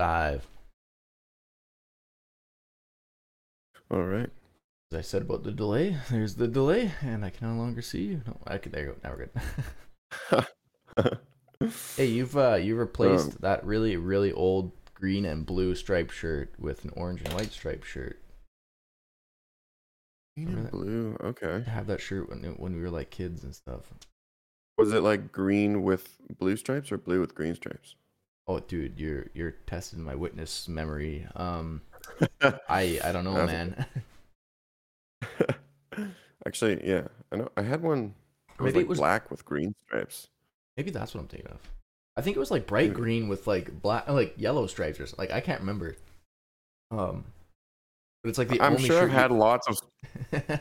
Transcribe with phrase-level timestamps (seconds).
[0.00, 0.48] live.
[3.90, 4.30] All right.
[4.92, 8.04] As I said about the delay, there's the delay, and I can no longer see
[8.04, 8.22] you.
[8.26, 8.72] No, I could.
[8.72, 8.96] There you go.
[9.04, 9.14] Now
[10.30, 10.46] we're
[10.90, 11.18] good.
[11.96, 16.54] hey, you've uh, you replaced Um, that really really old green and blue striped shirt
[16.58, 18.20] with an orange and white striped shirt.
[20.36, 21.16] Green and blue.
[21.20, 21.62] Okay.
[21.66, 23.92] I have that shirt when when we were like kids and stuff.
[24.78, 27.96] Was it like green with blue stripes or blue with green stripes?
[28.50, 31.24] Oh, dude, you're you're testing my witness memory.
[31.36, 31.82] Um,
[32.68, 33.86] I I don't know, man.
[36.46, 37.02] Actually, yeah.
[37.30, 37.48] I know.
[37.56, 38.14] I had one.
[38.58, 40.28] It was Maybe it was- black with green stripes.
[40.76, 41.60] Maybe that's what I'm thinking of.
[42.16, 45.28] I think it was like bright green with like black, like yellow stripes or something.
[45.28, 45.96] Like I can't remember.
[46.90, 47.24] Um,
[48.22, 49.76] but it's like the I'm only sure I've had lots of.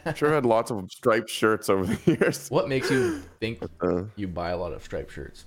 [0.05, 2.49] I'm sure I had lots of striped shirts over the years.
[2.49, 5.45] what makes you think Uh, you buy a lot of striped shirts?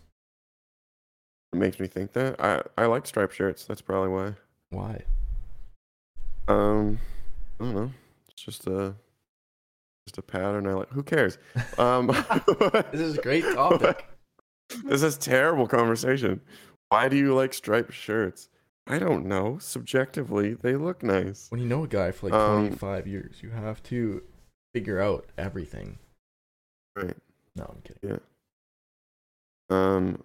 [1.52, 3.65] It makes me think that I I like striped shirts.
[3.65, 4.34] That's probably why.
[4.70, 5.02] Why?
[6.49, 6.99] Um,
[7.60, 7.90] I don't know.
[8.29, 8.95] It's just a
[10.07, 10.66] just a pattern.
[10.66, 10.88] I like.
[10.91, 11.38] Who cares?
[11.79, 12.07] Um,
[12.93, 14.07] This is a great topic.
[14.85, 16.41] this is terrible conversation.
[16.88, 18.48] Why do you like striped shirts?
[18.88, 19.59] I don't know.
[19.60, 21.46] Subjectively, they look nice.
[21.51, 24.23] when you know a guy for like Um, 25 years, you have to
[24.74, 25.98] figure out everything.
[26.96, 27.16] Right.
[27.54, 28.10] No, I'm kidding.
[28.10, 28.19] Yeah.
[29.71, 30.24] Um.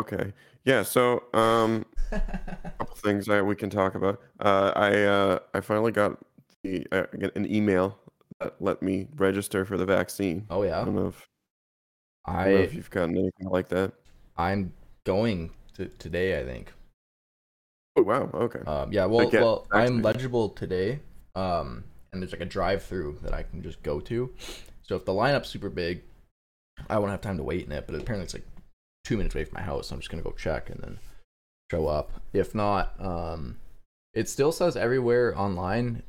[0.00, 0.32] Okay.
[0.64, 0.82] Yeah.
[0.82, 4.20] So, um, couple things that we can talk about.
[4.40, 6.18] Uh, I uh, I finally got
[6.62, 7.98] the uh, get an email
[8.40, 10.46] that let me register for the vaccine.
[10.50, 11.28] oh I yeah, don't know if
[12.26, 13.92] I don't know if you've gotten anything like that.
[14.36, 14.72] I'm
[15.04, 16.40] going to today.
[16.40, 16.72] I think.
[17.96, 18.30] Oh wow.
[18.34, 18.60] Okay.
[18.66, 21.00] Um, yeah, well, well, I'm legible today,
[21.36, 24.32] um, and there's like a drive-through that I can just go to.
[24.82, 26.02] So if the lineup's super big,
[26.90, 27.86] I won't have time to wait in it.
[27.86, 28.46] But apparently it's like
[29.04, 29.88] two minutes away from my house.
[29.88, 30.98] So I'm just gonna go check and then
[31.70, 32.10] show up.
[32.32, 33.58] If not, um,
[34.14, 36.02] it still says everywhere online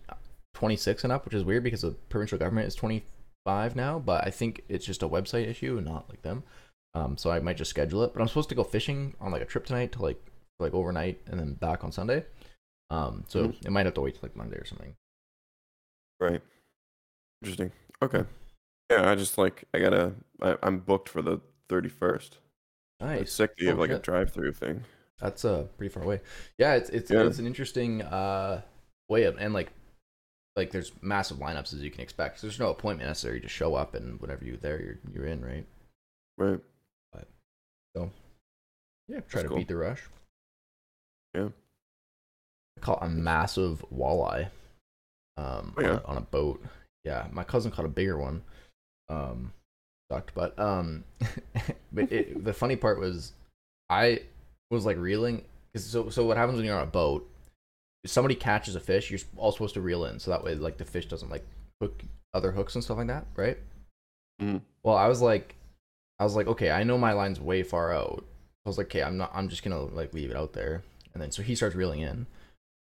[0.53, 3.99] 26 and up, which is weird because the provincial government is 25 now.
[3.99, 6.43] But I think it's just a website issue and not like them.
[6.93, 8.13] Um, so I might just schedule it.
[8.13, 10.21] But I'm supposed to go fishing on like a trip tonight to like
[10.59, 12.23] like overnight and then back on Sunday.
[12.89, 13.65] Um, so Mhm.
[13.65, 14.95] it might have to wait till like Monday or something.
[16.21, 16.41] Right.
[17.41, 17.73] Interesting.
[18.01, 18.23] Okay.
[18.89, 19.09] Yeah.
[19.11, 20.13] I just like I gotta.
[20.41, 22.37] I, I'm booked for the 31st.
[23.05, 23.31] Nice.
[23.33, 24.83] sick you Oh, have like a drive-through thing.
[25.19, 26.21] That's uh pretty far away.
[26.57, 27.23] Yeah, it's it's Yeah.
[27.25, 28.61] it's an interesting uh
[29.09, 29.71] way of and like
[30.55, 32.41] like there's massive lineups as you can expect.
[32.41, 33.35] There's no appointment necessary.
[33.35, 35.65] You just show up and whenever you're there, you're you're in, right?
[36.37, 36.59] Right.
[37.13, 37.27] But,
[37.95, 38.11] so
[39.07, 39.57] yeah, try That's to cool.
[39.57, 40.03] beat the rush.
[41.33, 41.49] Yeah.
[42.77, 44.49] I caught a massive walleye
[45.37, 45.89] um Oh, yeah?
[45.89, 46.63] on, a, on a boat.
[47.03, 48.41] Yeah, my cousin caught a bigger one.
[49.09, 49.53] Um
[50.11, 51.03] sucked, but um
[51.91, 53.33] but it, the funny part was
[53.89, 54.21] I
[54.71, 55.43] was like reeling
[55.73, 57.29] 'cause so so what happens when you're on a boat
[58.03, 60.77] if somebody catches a fish, you're all supposed to reel in so that way like
[60.77, 61.45] the fish doesn't like
[61.81, 63.57] hook other hooks and stuff like that, right?
[64.41, 64.61] Mhm.
[64.83, 65.55] Well, I was like
[66.19, 68.23] I was like, okay, I know my line's way far out.
[68.65, 70.83] I was like, okay, I'm not I'm just gonna like leave it out there.
[71.13, 72.27] And then so he starts reeling in.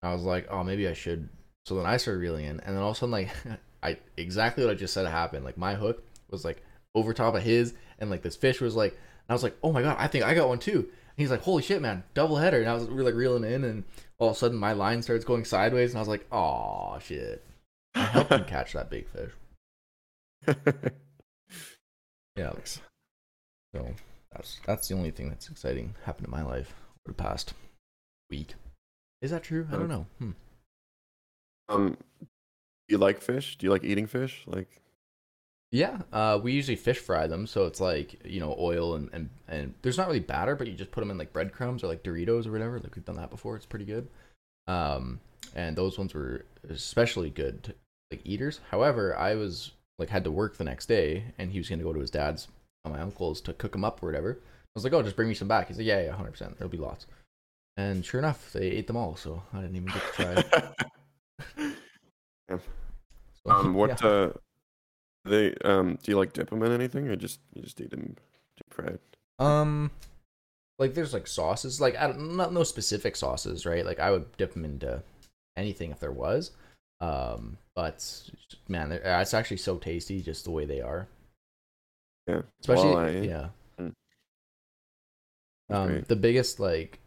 [0.03, 1.29] I was like, oh maybe I should
[1.67, 3.31] so then I started reeling in and then all of a sudden like
[3.83, 5.45] I exactly what I just said happened.
[5.45, 6.63] Like my hook was like
[6.94, 9.72] over top of his and like this fish was like and I was like, oh
[9.72, 10.78] my god, I think I got one too.
[10.81, 12.60] And he's like, holy shit, man, double header.
[12.60, 13.84] And I was like reeling in and
[14.19, 17.44] all of a sudden my line starts going sideways and I was like, oh shit.
[17.94, 20.56] I helped him catch that big fish.
[22.37, 22.50] Yeah.
[22.50, 22.81] Nice.
[23.75, 23.94] So
[24.33, 26.75] that's that's the only thing that's exciting happened in my life
[27.06, 27.54] over the past
[28.31, 28.54] week.
[29.22, 29.66] Is that true?
[29.71, 30.06] I don't know.
[30.19, 30.31] Hmm.
[31.69, 32.27] Um, do
[32.88, 33.56] you like fish?
[33.56, 34.43] Do you like eating fish?
[34.47, 34.69] Like,
[35.75, 39.29] Yeah, uh, we usually fish fry them, so it's like you know oil and, and
[39.49, 42.05] and there's not really batter, but you just put them in like breadcrumbs or like
[42.05, 42.79] Doritos or whatever.
[42.79, 43.57] Like we've done that before.
[43.57, 44.07] It's pretty good.
[44.69, 45.19] Um,
[45.53, 47.75] and those ones were especially good, to,
[48.13, 48.61] like eaters.
[48.71, 51.93] However, I was like had to work the next day, and he was gonna go
[51.93, 52.47] to his dad's,
[52.84, 54.39] uh, my uncle's, to cook them up or whatever.
[54.41, 55.67] I was like, oh, just bring me some back.
[55.67, 56.57] He's like, yeah, yeah, hundred percent.
[56.57, 57.09] There'll be lots.
[57.77, 60.45] And sure enough, they ate them all, so I didn't even get to
[61.57, 61.72] try.
[63.47, 64.09] So, um, what yeah.
[64.09, 64.33] uh,
[65.24, 68.16] they um, do you like dip them in anything, or just you just eat them
[68.56, 68.98] deep fried?
[69.38, 69.91] Um,
[70.78, 73.84] like there's like sauces, like I don't not no specific sauces, right?
[73.84, 75.03] Like I would dip them into
[75.56, 76.50] anything if there was.
[77.00, 78.30] Um, but
[78.68, 81.09] man, uh, it's actually so tasty just the way they are.
[82.26, 83.26] Yeah, Especially walleye.
[83.26, 83.48] yeah.
[83.80, 83.92] Mm.
[85.71, 86.09] Um, great.
[86.09, 86.98] the biggest like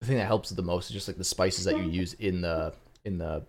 [0.00, 2.40] the thing that helps the most is just like the spices that you use in
[2.40, 2.72] the
[3.04, 3.42] in the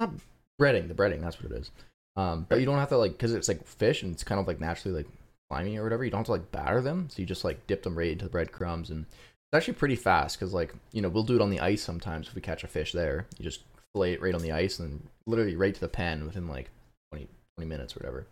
[0.00, 0.12] not
[0.60, 1.20] breading, the breading.
[1.20, 1.70] That's what it is.
[2.18, 4.48] Um, but you don't have to like because it's like fish and it's kind of
[4.48, 5.06] like naturally like
[5.48, 6.04] slimy or whatever.
[6.04, 8.24] You don't have to like batter them, so you just like dip them right into
[8.24, 11.48] the breadcrumbs and it's actually pretty fast because like you know we'll do it on
[11.48, 13.28] the ice sometimes if we catch a fish there.
[13.38, 13.60] You just
[13.94, 16.70] fillet it right on the ice and literally right to the pan within like
[17.12, 18.26] 20, 20 minutes or whatever.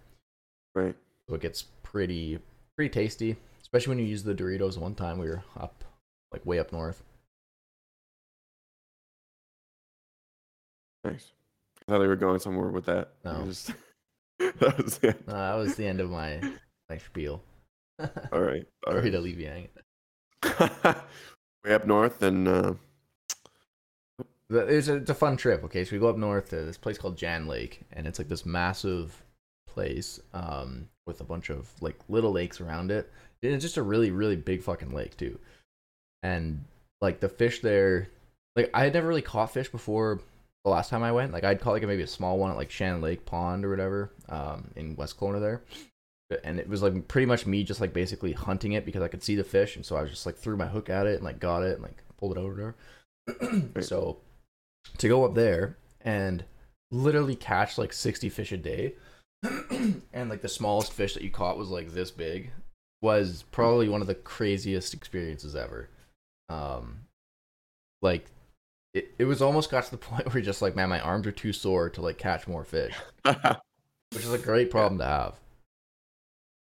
[0.75, 0.97] Right.
[1.29, 2.41] So it gets pretty
[2.75, 4.79] pretty tasty, especially when you use the Doritos.
[4.79, 5.85] One time we were up
[6.33, 7.05] like way up north.
[11.05, 11.31] Nice.
[11.89, 13.13] I thought they were going somewhere with that.
[13.25, 13.45] No.
[13.47, 13.73] just-
[14.39, 15.23] that was it.
[15.27, 16.41] Uh, that was the end of my
[16.91, 17.43] my spiel.
[18.33, 18.67] All right.
[18.87, 19.13] All Sorry right.
[19.13, 19.69] to leave you hanging.
[21.65, 22.75] Way up north and uh,
[24.51, 25.65] It's a, it's a fun trip.
[25.65, 28.29] Okay, so we go up north to this place called Jan Lake, and it's like
[28.29, 29.25] this massive
[29.67, 33.11] place um, with a bunch of like little lakes around it.
[33.43, 35.39] And It's just a really really big fucking lake too,
[36.23, 36.65] and
[37.01, 38.09] like the fish there,
[38.55, 40.21] like I had never really caught fish before
[40.67, 41.33] the last time I went.
[41.33, 44.11] Like I'd caught like maybe a small one at like Shannon Lake Pond or whatever
[44.29, 45.63] um, in West Kelowna there.
[46.43, 49.23] And it was like pretty much me just like basically hunting it because I could
[49.23, 51.23] see the fish, and so I was just like threw my hook at it and
[51.23, 52.75] like got it and like pulled it over
[53.29, 53.81] whatever.
[53.81, 54.19] so
[54.99, 56.45] to go up there and
[56.91, 58.95] literally catch like 60 fish a day
[60.13, 62.51] and like the smallest fish that you caught was like this big
[63.03, 65.89] was probably one of the craziest experiences ever
[66.49, 67.01] um
[68.03, 68.31] like
[68.97, 71.27] it, it was almost got to the point where you're just like man my arms
[71.27, 72.95] are too sore to like catch more fish
[73.25, 75.35] which is a great problem to have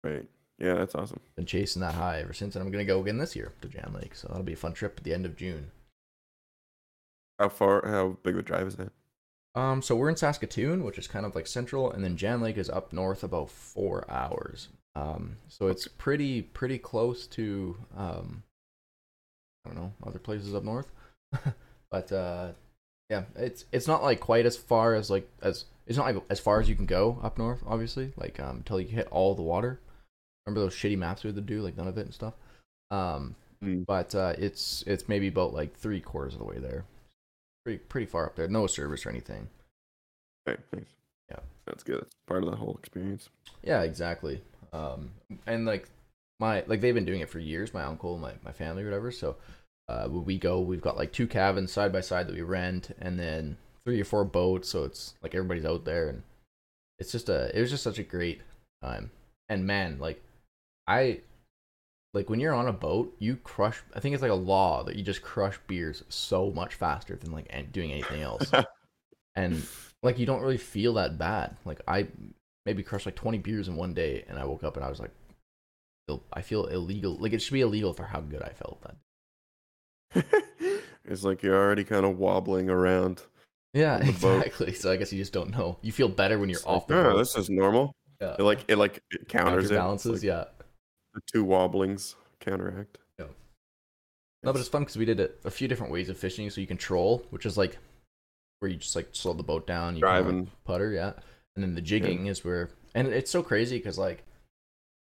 [0.04, 0.26] right.
[0.58, 1.20] Yeah, that's awesome.
[1.36, 3.94] been chasing that high ever since and i'm gonna go again this year to Jan
[3.94, 5.72] lake so that'll be a fun trip at the end of june
[7.40, 7.86] How far?
[7.86, 8.92] How big of a drive is that?
[9.56, 12.58] Um, so we're in Saskatoon, which is kind of like central, and then Jan Lake
[12.58, 14.68] is up north about four hours.
[14.96, 18.44] Um, so it's pretty pretty close to um,
[19.66, 20.92] I don't know other places up north,
[21.92, 22.50] but uh,
[23.10, 26.40] yeah, it's it's not like quite as far as like as it's not like as
[26.40, 29.42] far as you can go up north, obviously, like um until you hit all the
[29.42, 29.80] water.
[30.46, 32.34] Remember those shitty maps we had to do, like none of it and stuff.
[32.92, 33.86] Um, Mm.
[33.86, 36.84] but uh, it's it's maybe about like three quarters of the way there.
[37.64, 38.50] Pretty pretty far up there.
[38.50, 39.48] No service or anything.
[40.46, 40.60] Right.
[40.72, 40.92] Thanks.
[41.32, 41.40] Yeah.
[41.66, 42.02] That's good.
[42.02, 43.30] That's part of the whole experience.
[43.64, 44.42] Yeah, exactly.
[44.74, 45.12] Um,
[45.48, 45.88] and like
[46.40, 47.74] my like they've been doing it for years.
[47.74, 49.10] My uncle, my my family, or whatever.
[49.10, 49.38] So
[49.88, 53.20] uh, we go, we've got like two cabins side by side that we rent, and
[53.20, 54.70] then three or four boats.
[54.70, 56.24] So it's like everybody's out there, and
[57.00, 58.42] it's just a it was just such a great
[58.82, 59.12] time.
[59.48, 60.24] And man, like
[60.88, 61.22] I
[62.14, 63.84] like when you're on a boat, you crush.
[63.94, 67.32] I think it's like a law that you just crush beers so much faster than
[67.32, 68.52] like doing anything else.
[69.36, 69.62] and
[70.02, 71.58] like you don't really feel that bad.
[71.66, 72.08] Like I
[72.66, 75.00] maybe crushed like 20 beers in one day, and I woke up and I was
[75.00, 75.12] like,
[76.34, 77.18] I feel illegal.
[77.18, 78.96] Like it should be illegal for how good I felt that.
[81.06, 83.22] It's like you're already kind of wobbling around.
[83.74, 84.46] Yeah, the boat.
[84.46, 84.74] exactly.
[84.74, 85.78] So I guess you just don't know.
[85.82, 87.94] You feel better when you're It's off like, the "Oh, this is normal.
[88.22, 88.36] yeah.
[88.40, 89.70] It like it like it counters it.
[89.76, 90.46] Counterbalances, like yeah.
[91.14, 92.98] The two wobblings counteract.
[93.20, 93.26] Yeah.
[94.44, 96.50] No, but it's fun because we did it a few different ways of fishing.
[96.50, 97.78] So you can troll, which is like
[98.60, 100.50] where you just like slow the boat down, you driving.
[100.64, 101.14] putter, yeah.
[101.56, 104.24] And then the jigging is where, and it's so crazy because like,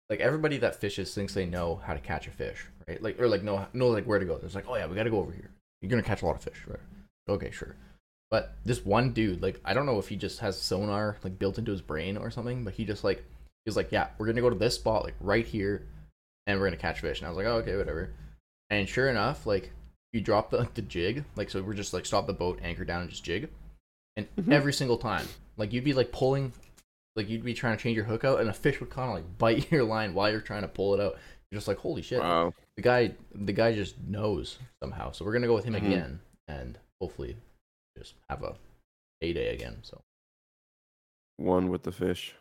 [0.09, 3.01] like everybody that fishes thinks they know how to catch a fish, right?
[3.01, 4.37] Like or like know know like where to go.
[4.37, 5.49] There's like, oh yeah, we got to go over here.
[5.81, 6.79] You're gonna catch a lot of fish, right?
[7.29, 7.75] Okay, sure.
[8.31, 11.57] But this one dude, like, I don't know if he just has sonar like built
[11.57, 14.41] into his brain or something, but he just like he was like, yeah, we're gonna
[14.41, 15.85] go to this spot like right here,
[16.47, 17.19] and we're gonna catch fish.
[17.19, 18.11] And I was like, oh okay, whatever.
[18.69, 19.71] And sure enough, like
[20.13, 22.85] you drop the like the jig, like so we're just like stop the boat, anchor
[22.85, 23.49] down, and just jig.
[24.17, 24.51] And Mhm.
[24.51, 26.51] every single time, like you'd be like pulling,
[27.15, 29.15] like you'd be trying to change your hook out, and a fish would kind of
[29.15, 31.17] like bite your line while you're trying to pull it out.
[31.51, 32.19] You're just like, holy shit!
[32.19, 32.53] Wow.
[32.75, 35.11] The guy, the guy just knows somehow.
[35.11, 35.85] So we're gonna go with him Mhm.
[35.87, 37.35] again, and hopefully,
[37.97, 38.55] just have a
[39.21, 39.77] a day again.
[39.81, 39.99] So
[41.37, 42.35] One with the fish.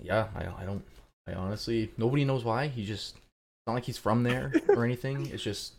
[0.00, 0.84] yeah, I I don't,
[1.26, 2.68] I honestly nobody knows why.
[2.68, 5.26] He just it's not like he's from there or anything.
[5.26, 5.74] It's just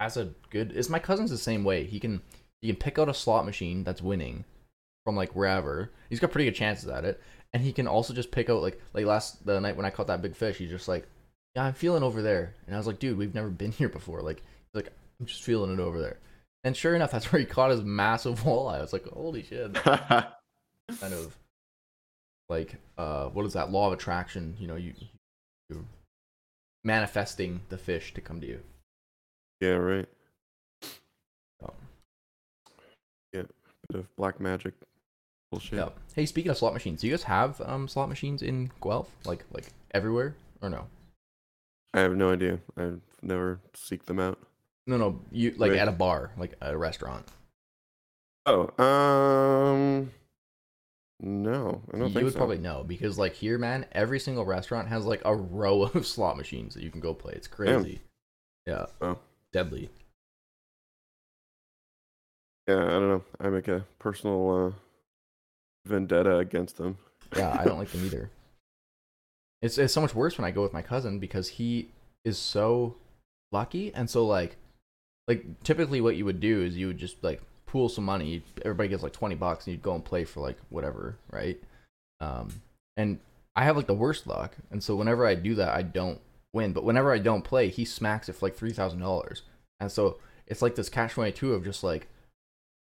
[0.00, 0.72] as a good.
[0.74, 1.84] It's my cousin's the same way.
[1.84, 2.20] He can
[2.62, 4.44] he can pick out a slot machine that's winning
[5.04, 5.90] from like wherever.
[6.10, 7.20] He's got pretty good chances at it,
[7.54, 10.08] and he can also just pick out like like last the night when I caught
[10.08, 10.58] that big fish.
[10.58, 11.06] He's just like,
[11.56, 14.20] yeah, I'm feeling over there, and I was like, dude, we've never been here before.
[14.20, 16.18] Like he's like I'm just feeling it over there.
[16.64, 18.76] And sure enough, that's where he caught his massive walleye.
[18.76, 19.74] I was like, holy shit
[20.92, 21.36] kind of
[22.48, 24.92] like uh what is that law of attraction you know you
[25.70, 25.84] you're
[26.84, 28.60] manifesting the fish to come to you
[29.60, 30.08] yeah, right.
[30.82, 31.72] so,
[33.32, 33.48] Bit
[33.94, 34.74] of black magic
[35.54, 35.78] bullshit.
[35.78, 39.10] yeah hey speaking of slot machines do you guys have um slot machines in guelph
[39.24, 40.86] like like everywhere or no
[41.96, 42.58] I have no idea.
[42.76, 44.38] I've never seeked them out.
[44.88, 45.78] no no you like Right.
[45.80, 47.24] at a bar like at a restaurant
[48.46, 50.10] Oh, um,
[51.20, 52.38] no, I don't you think would so.
[52.38, 56.36] probably know because like here man every single restaurant has like a row of slot
[56.36, 58.00] machines that you can go play it's crazy
[58.66, 59.18] yeah Oh.
[59.52, 59.88] deadly
[62.68, 63.22] Yeah, I don't know.
[63.40, 64.72] I make a personal uh,
[65.86, 66.98] vendetta against them.
[67.36, 68.30] Yeah, I don't like them either.
[69.62, 71.88] It's it's so much worse when I go with my cousin because he
[72.24, 72.96] is so
[73.52, 74.56] lucky and so like
[75.28, 78.42] like typically what you would do is you would just like pool some money.
[78.62, 81.60] Everybody gets like twenty bucks and you'd go and play for like whatever, right?
[82.20, 82.62] Um,
[82.96, 83.18] and
[83.56, 86.20] I have like the worst luck, and so whenever I do that, I don't
[86.52, 86.72] win.
[86.72, 89.42] But whenever I don't play, he smacks it for like three thousand dollars,
[89.80, 92.08] and so it's like this catch twenty two of just like,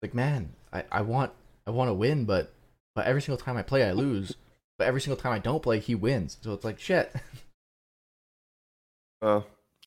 [0.02, 1.32] like man, I I want
[1.66, 2.52] I want to win, but
[2.94, 4.36] but every single time I play, I lose.
[4.78, 6.38] But every single time I don't play, he wins.
[6.40, 7.14] So it's like shit.
[9.22, 9.40] Well, uh,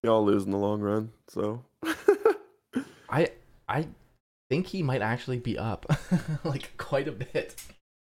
[0.03, 1.63] y'all lose in the long run, so
[3.09, 3.31] I
[3.67, 3.87] I
[4.49, 5.85] think he might actually be up
[6.43, 7.55] like quite a bit.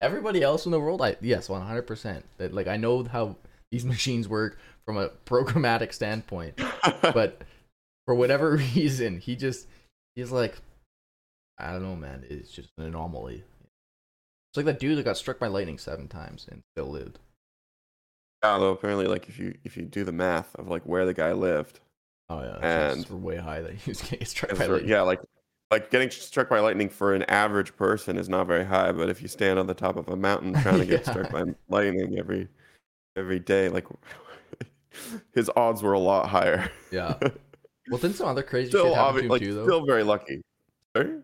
[0.01, 2.25] Everybody else in the world, I yes, one hundred percent.
[2.37, 3.35] That like I know how
[3.71, 6.61] these machines work from a programmatic standpoint,
[7.01, 7.41] but
[8.05, 9.67] for whatever reason, he just
[10.15, 10.55] he's like,
[11.57, 12.23] I don't know, man.
[12.29, 13.43] It's just an anomaly.
[14.57, 17.19] It's like that dude that got struck by lightning seven times and still lived.
[18.43, 21.13] Yeah, though apparently, like if you if you do the math of like where the
[21.13, 21.79] guy lived,
[22.29, 24.89] Oh yeah, And- it's way high that he was getting struck by lightning.
[24.89, 25.19] yeah, like
[25.71, 29.21] like getting struck by lightning for an average person is not very high, but if
[29.21, 31.11] you stand on the top of a mountain trying to get Yeah.
[31.11, 32.47] struck by lightning every
[33.15, 33.85] every day, like
[35.33, 36.71] his odds were a lot higher.
[36.91, 37.15] Yeah.
[37.89, 39.63] Well, didn't some other crazy still, shit happen obvi- to him like too, though?
[39.65, 40.41] still very lucky.
[40.95, 41.19] Sorry?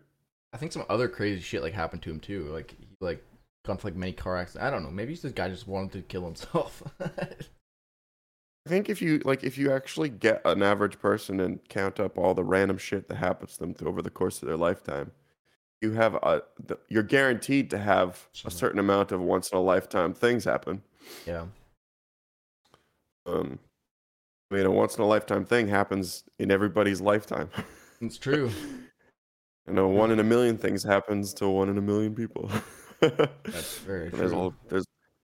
[0.52, 2.44] I think some other crazy shit like happened to him too.
[2.52, 3.22] Like he like
[3.64, 4.66] gone to like many car accidents.
[4.66, 4.90] I don't know.
[4.90, 6.82] Maybe this guy just wanted to kill himself.
[7.00, 12.16] I think if you like if you actually get an average person and count up
[12.16, 15.12] all the random shit that happens to them over the course of their lifetime,
[15.82, 19.60] you have a the, you're guaranteed to have a certain amount of once in a
[19.60, 20.82] lifetime things happen.
[21.26, 21.44] yeah.
[23.26, 23.58] Um,
[24.50, 27.50] I mean, a once in a lifetime thing happens in everybody's lifetime.
[28.00, 28.50] It's true.
[29.66, 32.50] and know, one in a million things happens to one in a million people.
[33.08, 34.38] That's very there's true.
[34.38, 34.84] all there's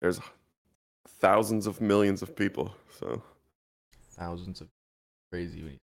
[0.01, 0.19] there's
[1.19, 2.73] thousands of millions of people.
[2.99, 3.21] So
[4.11, 4.67] Thousands of
[5.31, 5.77] crazy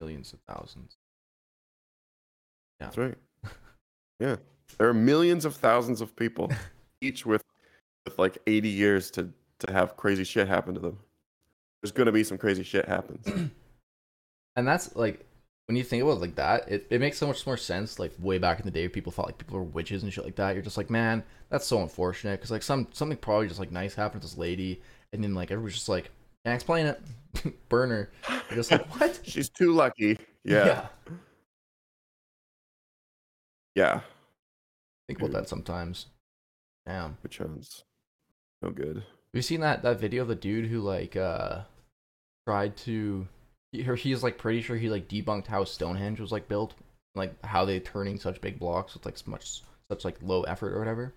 [0.00, 0.96] millions of thousands.
[2.80, 3.16] That's right.
[4.20, 4.36] Yeah.
[4.78, 6.50] There are millions of thousands of people,
[7.00, 7.42] each with
[8.04, 9.28] with like 80 years to
[9.60, 10.98] to have crazy shit happen to them.
[11.82, 13.26] There's gonna be some crazy shit happens.
[14.56, 15.24] And that's like
[15.68, 17.98] when you think about it like that, it, it makes so much more sense.
[17.98, 20.36] Like way back in the day, people thought like people were witches and shit like
[20.36, 20.54] that.
[20.54, 23.94] You're just like, man, that's so unfortunate because like some something probably just like nice
[23.94, 24.80] happened to this lady,
[25.12, 26.10] and then like everyone's just like,
[26.46, 27.02] can't explain it,
[27.68, 28.10] burn her.
[28.48, 29.20] You're just like, what?
[29.24, 30.18] She's too lucky.
[30.42, 30.86] Yeah.
[33.74, 34.00] Yeah.
[35.06, 36.06] Think about that sometimes.
[36.86, 37.18] Damn.
[37.22, 37.84] Which one's
[38.62, 38.96] no good.
[38.96, 41.60] Have you seen that that video of the dude who like uh
[42.46, 43.28] tried to
[43.72, 46.74] he, he's like pretty sure he like debunked how Stonehenge was like built,
[47.14, 50.78] like how they turning such big blocks with like much such like low effort or
[50.78, 51.14] whatever.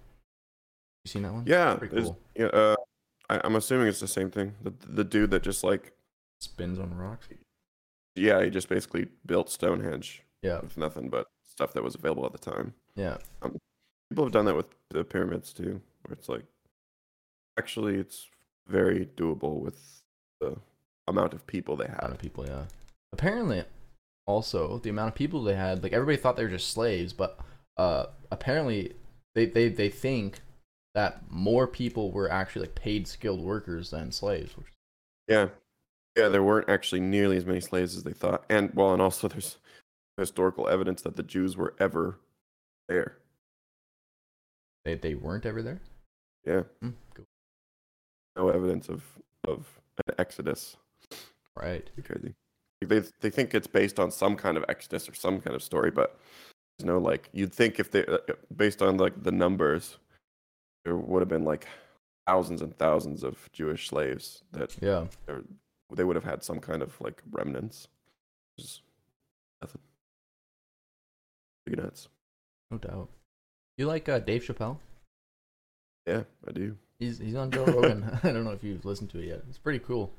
[1.06, 1.44] You seen that one?
[1.48, 1.78] Yeah.
[1.78, 2.18] Cool.
[2.36, 2.46] Yeah.
[2.48, 2.76] Uh,
[3.30, 4.56] I, I'm assuming it's the same thing.
[4.64, 5.94] The the dude that just like
[6.40, 7.28] Spins on rocks.
[8.16, 12.32] yeah, he just basically built Stonehenge Yeah, with nothing but stuff that was available at
[12.32, 12.74] the time.
[12.96, 13.18] yeah,
[14.10, 16.44] People have done that with the pyramids too, where it's like
[17.58, 18.28] actually it's
[18.68, 20.02] very doable with
[20.40, 20.58] the
[21.08, 22.04] amount of people they had.
[22.12, 22.46] of people.
[22.46, 22.66] Yeah.
[23.14, 23.64] Apparently,
[24.26, 27.40] also the amount of people they had, like everybody thought they were just slaves, but
[27.78, 28.94] uh, apparently
[29.36, 30.40] they they they think
[30.94, 34.68] that more people were actually like paid skilled workers than slaves, which
[35.28, 35.50] Yeah.
[36.18, 38.44] Yeah, there weren't actually nearly as many slaves as they thought.
[38.50, 39.58] And well, and also there's
[40.18, 42.20] historical evidence that the Jews were ever
[42.90, 43.18] there.
[44.84, 45.80] they they weren't ever there.
[46.46, 46.64] Yeah.
[46.82, 47.26] Hmm, cool.
[48.36, 49.04] No evidence of
[49.48, 50.76] of an exodus.
[51.56, 51.90] Right.
[52.04, 52.34] Crazy.
[52.82, 55.92] They they think it's based on some kind of exodus or some kind of story,
[55.92, 56.20] but
[56.78, 58.18] there's no like you'd think if they uh,
[58.56, 59.98] based on like the numbers,
[60.86, 61.68] there would have been like
[62.26, 65.06] thousands and thousands of Jewish slaves that Yeah.
[65.94, 67.88] they would have had some kind of like remnants.
[68.58, 68.82] Just
[69.62, 69.82] nothing.
[71.66, 72.08] Pretty nuts.
[72.72, 73.10] No doubt.
[73.78, 74.78] You like uh, Dave Chappelle?
[76.08, 76.78] Yeah, I do.
[77.00, 78.18] He's he's on Joe Rogan.
[78.24, 79.44] I don't know if you've listened to it yet.
[79.50, 80.12] It's pretty cool.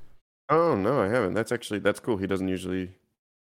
[0.52, 1.34] Oh no, I haven't.
[1.34, 2.16] That's actually that's cool.
[2.16, 2.92] He doesn't usually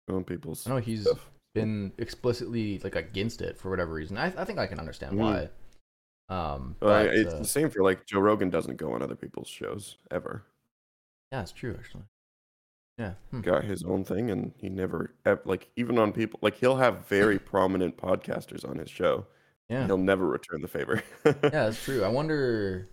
[0.09, 1.31] go on people's No, know he's stuff.
[1.55, 4.19] been explicitly like against it for whatever reason.
[4.19, 5.19] I I think I can understand Mhm.
[5.19, 5.49] why.
[6.29, 9.17] Um, Well, but, it's uh, the same for like Joe Rogan doesn't go on other
[9.17, 10.45] people's shows ever.
[11.31, 12.05] yeah, it's true actually.
[12.99, 13.15] Yeah.
[13.31, 13.41] Hmm.
[13.41, 17.39] Got his own thing, and he never like even on people like he'll have very
[17.53, 19.27] prominent podcasters on his show.
[19.69, 19.87] Yeah.
[19.87, 21.03] He'll never return the favor.
[21.25, 22.05] Yeah, that's true.
[22.05, 22.89] I wonder.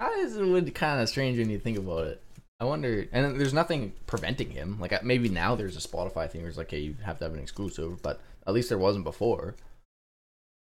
[0.00, 2.20] How is it kind of strange when you think about it.
[2.62, 4.78] I wonder, and there's nothing preventing him.
[4.78, 7.34] Like maybe now there's a Spotify thing where it's like, hey, you have to have
[7.34, 9.56] an exclusive, but at least there wasn't before.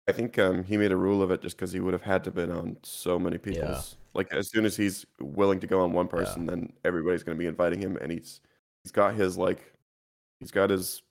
[0.08, 2.24] I think um, he made a rule of it just because he would have had
[2.26, 3.96] to been on so many people's.
[4.14, 7.40] Like as soon as he's willing to go on one person, then everybody's going to
[7.40, 8.40] be inviting him, and he's
[8.84, 9.74] he's got his like
[10.40, 11.02] he's got his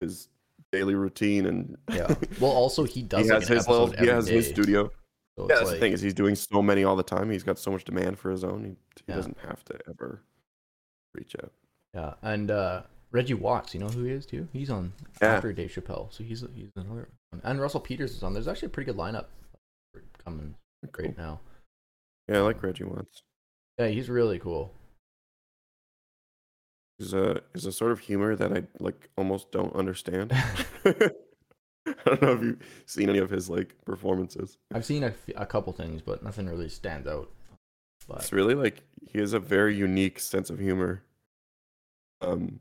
[0.00, 0.26] his
[0.72, 2.12] daily routine, and Yeah.
[2.40, 3.26] Well, also he does.
[3.26, 4.90] he has his little he has his studio.
[5.38, 7.30] So Yeah, that's the thing is he's doing so many all the time.
[7.30, 8.64] He's got so much demand for his own.
[8.64, 8.76] He, he
[9.08, 9.16] Yeah.
[9.16, 10.22] doesn't have to ever
[11.14, 11.52] reach out.
[11.94, 14.48] Yeah, and uh, Reggie Watts, you know who he is too?
[14.52, 15.34] He's on Yeah.
[15.34, 17.08] after Dave Chappelle, so he's he's another.
[17.30, 17.40] One.
[17.44, 18.32] And Russell Peters is on.
[18.32, 19.26] There's actually a pretty good lineup
[20.24, 20.54] coming
[20.92, 21.06] Cool.
[21.06, 21.40] right now.
[22.28, 23.22] Yeah, I like Reggie Watts.
[23.78, 24.72] Yeah, he's really cool.
[26.98, 30.32] Is a is a sort of humor that I like almost don't understand.
[32.06, 34.58] I don't know if you've seen any of his like performances.
[34.74, 37.30] I've seen a, f- a couple things, but nothing really stands out.
[38.08, 41.02] But It's really like he has a very unique sense of humor.
[42.20, 42.60] Um,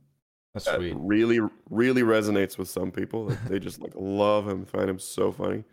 [0.54, 0.96] that's that sweet.
[0.98, 1.40] really
[1.70, 3.26] really resonates with some people.
[3.28, 5.64] Like, they just like love him, find him so funny,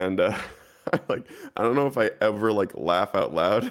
[0.00, 0.36] and uh,
[0.92, 3.70] I like I don't know if I ever like laugh out loud.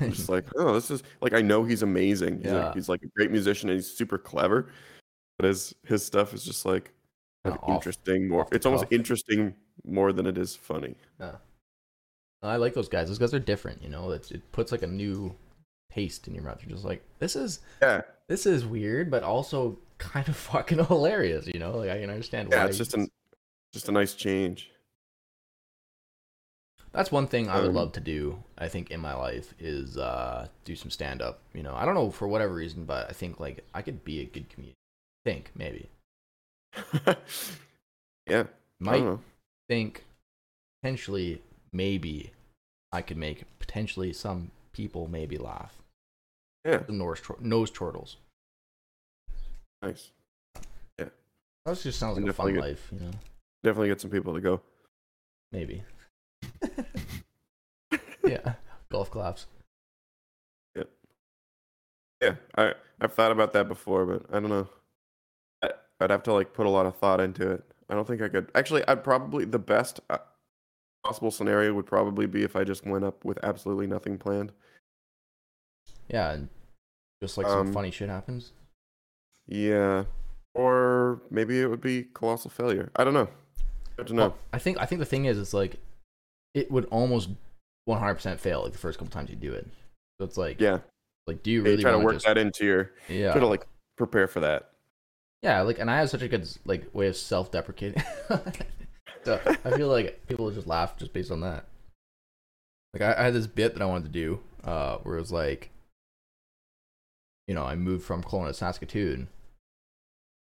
[0.00, 2.38] I'm just like, oh, this is like I know he's amazing.
[2.42, 2.66] He's Yeah.
[2.66, 4.68] like he's like a great musician and he's super clever,
[5.38, 6.92] but his his stuff is just like
[7.44, 8.28] kind of off- interesting.
[8.28, 8.92] more it's almost cuff.
[8.92, 9.54] interesting
[9.84, 10.94] more than it is funny.
[11.18, 11.36] Yeah.
[12.42, 13.08] I like those guys.
[13.08, 13.82] Those guys are different.
[13.82, 15.34] You know, it, it puts like a new
[15.92, 16.58] taste in your mouth.
[16.62, 21.46] You're just like, this is Yeah, this is weird, but also kind of fucking hilarious.
[21.46, 22.56] You know, like I can understand why.
[22.56, 23.08] yeah, it's just an
[23.74, 24.70] just a nice change.
[26.92, 28.42] That's one thing I would Um, love to do.
[28.58, 31.40] I think in my life is uh, do some stand up.
[31.54, 34.20] You know, I don't know for whatever reason, but I think like I could be
[34.20, 34.74] a good comedian.
[35.24, 35.88] Think maybe
[38.28, 38.44] yeah,
[38.78, 39.18] might
[39.68, 40.04] think
[40.82, 41.40] potentially
[41.72, 42.30] maybe
[42.92, 45.74] I could make potentially some people maybe laugh.
[46.64, 48.16] Yeah, The nose chor- nose chortles.
[49.82, 50.10] nice.
[50.98, 51.06] Yeah.
[51.64, 52.88] That just sounds like a fun definitely life.
[52.92, 53.10] You know,
[53.64, 54.60] Definitely get some people to go.
[55.52, 55.82] maybe.
[58.24, 58.54] yeah,
[58.90, 59.46] golf claps.
[62.22, 64.68] Yeah, I I've thought about that before, but I don't know.
[66.00, 67.64] I, I'd have to like put a lot of thought into it.
[67.88, 68.50] I don't think I could.
[68.54, 70.18] Actually, I'd probably the best uh,
[71.04, 74.52] possible scenario would probably be if I just went up with absolutely nothing planned.
[76.08, 76.48] Yeah, and
[77.22, 78.52] just like some Um, funny shit happens.
[79.46, 80.04] Yeah,
[80.54, 82.90] or maybe it would be colossal failure.
[82.96, 83.28] I don't know.
[83.96, 84.22] Good to know.
[84.28, 85.76] Well, I think I think the thing is, it's like
[86.54, 87.30] it would almost
[87.88, 89.66] 100% fail like the first couple times you do it.
[90.18, 90.78] So it's like, yeah,
[91.26, 92.92] like do you really try to work just, that into your.
[93.08, 94.69] Yeah, Try to like prepare for that.
[95.42, 95.60] Yeah.
[95.62, 98.02] Like, and I have such a good like way of self-deprecating.
[99.24, 101.66] so I feel like people just laugh just based on that.
[102.92, 105.32] Like I, I had this bit that I wanted to do, uh, where it was
[105.32, 105.70] like,
[107.46, 109.28] you know, I moved from Kelowna to Saskatoon,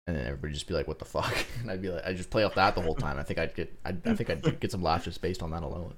[0.07, 2.31] and then everybody just be like, "What the fuck?" And I'd be like, I just
[2.31, 3.19] play off that the whole time.
[3.19, 5.63] I think I'd get, I'd, I think I'd get some laughs just based on that
[5.63, 5.95] alone.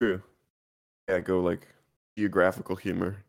[0.00, 0.22] True.
[1.08, 1.66] Yeah, go like
[2.16, 3.24] geographical humor.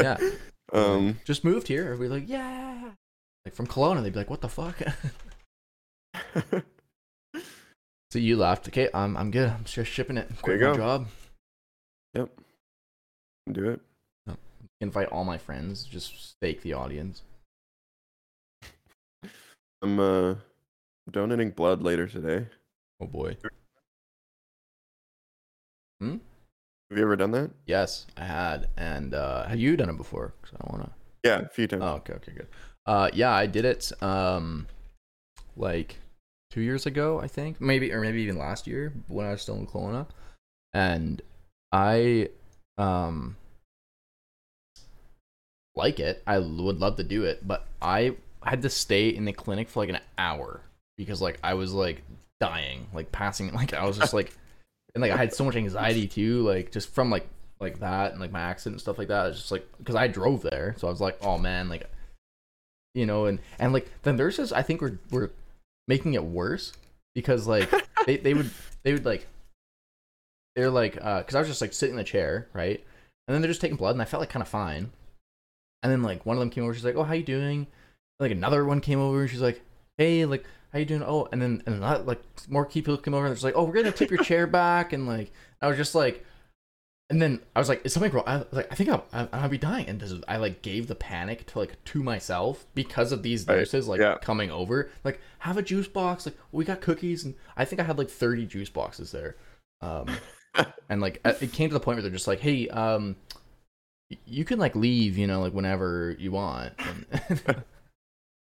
[0.00, 0.18] Yeah.
[0.72, 1.20] Um.
[1.24, 1.84] just moved here.
[1.84, 2.75] Everybody like, yeah.
[3.46, 4.76] Like from Kelowna, they'd be like, what the fuck?
[8.10, 8.66] so you laughed.
[8.66, 9.48] Okay, I'm I'm good.
[9.48, 10.28] I'm just shipping it.
[10.42, 10.74] Quit you go.
[10.74, 11.06] job.
[12.14, 12.28] Yep.
[13.52, 13.80] Do it.
[14.80, 15.84] Invite all my friends.
[15.84, 17.22] Just fake the audience.
[19.80, 20.34] I'm uh
[21.08, 22.48] donating blood later today.
[23.00, 23.36] Oh boy.
[26.00, 26.16] Hmm.
[26.90, 27.52] Have you ever done that?
[27.64, 28.70] Yes, I had.
[28.76, 30.34] And uh, have you done it before?
[30.42, 30.92] 'Cause I don't wanna.
[31.24, 31.82] Yeah, a few times.
[31.84, 32.48] Oh, okay, okay, good.
[32.86, 33.90] Uh, yeah, I did it.
[34.02, 34.66] Um,
[35.56, 35.96] like
[36.50, 39.56] two years ago, I think, maybe, or maybe even last year when I was still
[39.56, 40.06] in Kelowna,
[40.72, 41.20] and
[41.72, 42.28] I,
[42.78, 43.36] um,
[45.74, 46.22] like it.
[46.26, 49.80] I would love to do it, but I had to stay in the clinic for
[49.80, 50.60] like an hour
[50.96, 52.02] because like I was like
[52.40, 54.32] dying, like passing, like I was just like,
[54.94, 58.20] and like I had so much anxiety too, like just from like like that and
[58.20, 59.28] like my accident and stuff like that.
[59.28, 61.88] It's just like because I drove there, so I was like, oh man, like
[62.96, 65.30] you know, and and like the nurses, I think were were
[65.86, 66.72] making it worse
[67.14, 67.70] because like
[68.06, 68.50] they they would
[68.82, 69.26] they would like
[70.56, 72.82] they're like uh because I was just like sitting in the chair right,
[73.28, 74.90] and then they're just taking blood, and I felt like kind of fine,
[75.82, 77.66] and then like one of them came over, she's like, oh how you doing?
[78.18, 79.60] like another one came over, and she's like,
[79.98, 81.02] hey like how you doing?
[81.02, 83.64] Oh, and then and another, like more people came over, and they're just like, oh
[83.64, 85.30] we're gonna tip your chair back, and like
[85.60, 86.24] I was just like.
[87.08, 89.28] And then I was like, "Is something wrong?" I was like, "I think I'll, I-
[89.32, 92.66] I'll be dying." And this is, I like gave the panic to like to myself
[92.74, 94.16] because of these Right, nurses like yeah.
[94.20, 94.90] coming over.
[95.04, 96.26] Like, have a juice box.
[96.26, 99.36] Like, we got cookies, and I think I had like thirty juice boxes there.
[99.82, 100.08] Um,
[100.88, 103.14] and like it came to the point where they're just like, "Hey, um,
[104.24, 106.72] you can like leave, you know, like whenever you want.
[107.28, 107.40] And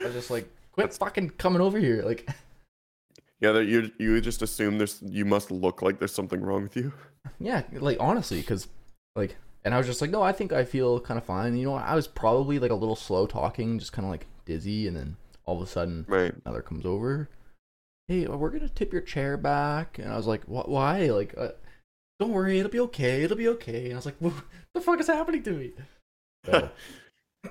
[0.02, 2.04] I was just like, quit fucking coming over here.
[2.04, 2.30] Like,
[3.40, 6.92] Yeah, you you just assume there's you must look like there's something wrong with you.
[7.40, 8.68] Yeah, like honestly, because
[9.16, 11.56] like, and I was just like, no, I think I feel kind of fine.
[11.56, 14.88] You know, I was probably like a little slow talking, just kind of like dizzy,
[14.88, 16.34] and then all of a sudden, Right.
[16.46, 17.30] another comes over.
[18.08, 20.70] Hey, uh, we're gonna tip your chair back, and I was like, "What?
[20.70, 21.08] Why?
[21.08, 21.50] Like, uh,
[22.20, 23.24] don't worry, it'll be okay.
[23.24, 24.34] It'll be okay." And I was like, "What
[24.74, 25.74] the fuck is happening to me?"
[26.46, 26.70] So,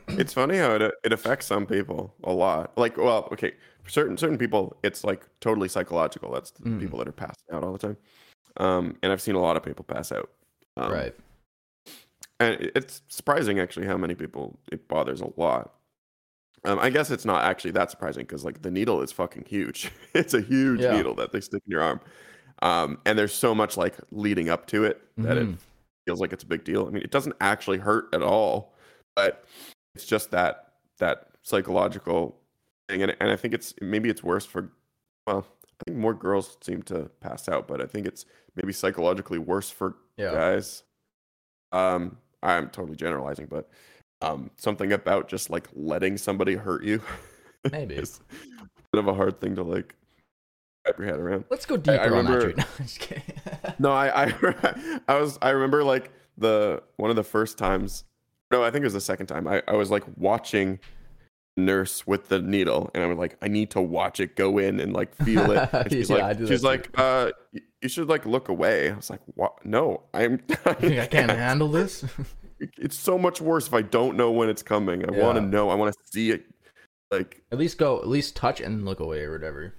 [0.09, 2.77] it's funny how it it affects some people a lot.
[2.79, 6.33] Like, well, okay, for certain certain people, it's like totally psychological.
[6.33, 6.81] That's the Mm.
[6.81, 7.97] people that are passing out all the time.
[8.59, 10.31] Um, and I've seen a lot of people pass out.
[10.77, 11.15] Um, right.
[12.41, 15.75] And it's surprising actually how many people it bothers a lot.
[16.65, 19.91] Um, I guess it's not actually that surprising because like the needle is fucking huge.
[20.15, 20.97] it's a huge Yeah.
[20.97, 22.01] needle that they stick in your arm.
[22.63, 25.57] Um, and there's so much like leading up to it that it Mhm.
[26.07, 26.87] feels like it's a big deal.
[26.87, 28.75] I mean, it doesn't actually hurt at all,
[29.17, 29.45] but
[29.95, 32.39] it's just that that psychological
[32.89, 33.03] thing.
[33.03, 34.71] And, and I think it's maybe it's worse for
[35.27, 35.47] well,
[35.83, 39.69] I think more girls seem to pass out, but I think it's maybe psychologically worse
[39.69, 40.33] for Yeah.
[40.33, 40.85] guys.
[41.73, 43.69] Um, I'm totally generalizing, but
[44.21, 47.03] um, something about just like letting somebody hurt you
[47.73, 47.97] Maybe.
[47.97, 49.97] is a bit of a hard thing to like
[50.87, 51.45] wrap your head around.
[51.51, 52.33] Let's go deeper on that.
[52.33, 53.23] remember- No, I'm just kidding.
[53.79, 58.05] No, I, I, I was, I remember like the one of the first times.
[58.53, 59.49] No, I think it was the second time.
[59.49, 60.79] I, I was like watching
[61.57, 64.93] nurse with the needle, and i'm like, I need to watch it go in and
[64.93, 65.69] like feel it.
[65.73, 66.67] And she's Yeah, like, I she's too.
[66.67, 67.31] like, uh,
[67.83, 68.91] you should like look away.
[68.91, 69.65] I was like, what?
[69.65, 70.33] No, I'm.
[70.49, 72.05] you think I can't handle this?
[72.79, 75.05] It's so much worse if I don't know when it's coming.
[75.05, 75.69] I want to know.
[75.69, 76.45] I want to see it.
[77.11, 77.99] Like, at least go.
[77.99, 79.75] At least touch and look away or whatever.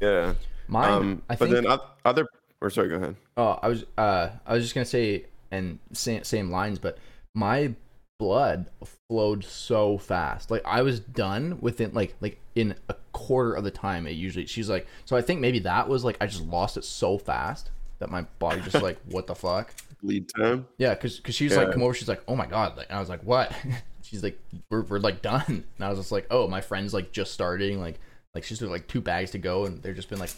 [0.00, 0.34] yeah.
[0.66, 0.90] Mine.
[0.92, 1.64] Um, I but think.
[1.64, 2.26] then other.
[2.60, 3.14] Or sorry, go ahead.
[3.36, 6.98] Oh, I was uh I was just gonna say and same same lines, but
[7.34, 7.72] my
[8.18, 8.66] blood
[9.08, 10.50] flowed so fast.
[10.50, 14.46] Like I was done within like like in a quarter of the time it usually
[14.46, 17.70] she's like so I think maybe that was like I just lost it so fast
[17.98, 19.74] that my body just like what the fuck?
[20.02, 20.66] Lead time.
[20.78, 23.00] Yeah, cause, cause she's like come over, she's like, Oh my god, like and I
[23.00, 23.52] was like, What?
[24.02, 24.38] she's like,
[24.70, 25.44] We're we're like done.
[25.48, 27.98] And I was just like, Oh, my friend's like just starting, like
[28.34, 30.32] like she's like two bags to go and they've just been like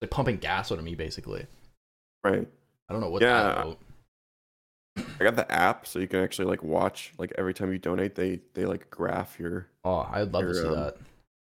[0.00, 1.46] like pumping gas out of me basically.
[2.22, 2.46] Right.
[2.88, 3.74] I don't know what Yeah.
[4.96, 5.04] That.
[5.20, 8.14] I got the app so you can actually like watch like every time you donate
[8.14, 10.96] they they like graph your Oh, I'd love to see um, that.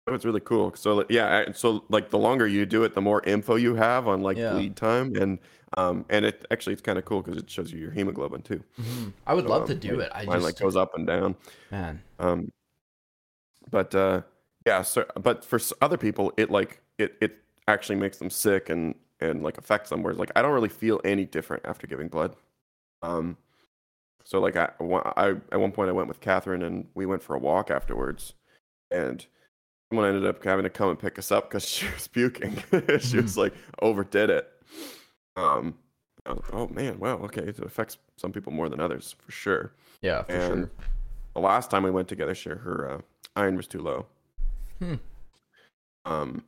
[0.07, 3.21] oh it's really cool so yeah so like the longer you do it the more
[3.23, 4.53] info you have on like Yeah.
[4.53, 5.39] bleed time and
[5.77, 8.63] um and it actually it's kind of cool because it shows you your hemoglobin too
[9.27, 10.11] I would So, love um, to do it.
[10.13, 11.35] I mine just like goes up and down
[11.71, 12.01] man.
[12.19, 12.49] um
[13.71, 14.21] but uh
[14.65, 18.69] yeah so but for s- other people it like it it actually makes them sick
[18.69, 22.07] and and like affects them whereas like i don't really feel any different after giving
[22.07, 22.35] blood
[23.01, 23.37] um
[24.23, 24.69] so like i,
[25.17, 28.33] I at one point i went with catherine and we went for a walk afterwards
[28.91, 29.25] and
[29.91, 32.57] someone ended up having to come and pick us up because she was puking
[32.99, 34.49] she was like overdid it
[35.35, 35.75] um
[36.25, 39.31] I was like, oh man wow okay it affects some people more than others for
[39.31, 40.69] sure Yeah, for and sure.
[41.35, 43.01] the last time we went together, she, her uh,
[43.35, 44.05] iron was too low.
[44.79, 44.95] Hmm.
[46.05, 46.45] Um,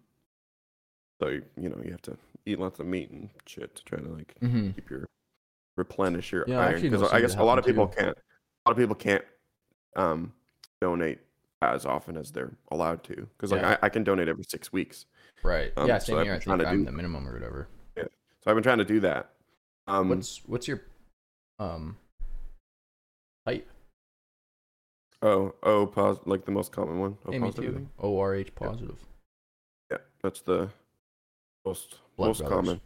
[1.21, 3.99] so you, you know you have to eat lots of meat and shit to try
[3.99, 5.05] to like hmm keep your
[5.77, 7.95] replenish your Yeah, I iron because I guess a lot of people too.
[7.97, 8.17] can't.
[8.17, 9.23] A lot of people can't
[9.95, 10.33] um,
[10.81, 11.19] donate
[11.61, 13.77] as often as they're allowed to because like Yeah.
[13.81, 15.05] I, I can donate every six weeks.
[15.43, 15.71] Right.
[15.77, 16.33] um, yeah, so same I've here.
[16.33, 17.67] I think to I'm do- the minimum or whatever.
[17.95, 18.03] Yeah.
[18.43, 19.29] So I've been trying to do that.
[19.87, 20.81] Um, What's what's your
[21.59, 21.95] um
[23.45, 23.67] type?
[25.21, 27.17] oh oh pos- like the most common one.
[27.25, 27.85] O Hey, positive.
[27.99, 28.97] O R H positive.
[29.89, 30.69] Yeah, that's the
[31.65, 32.55] most Blood most brothers.
[32.55, 32.81] common.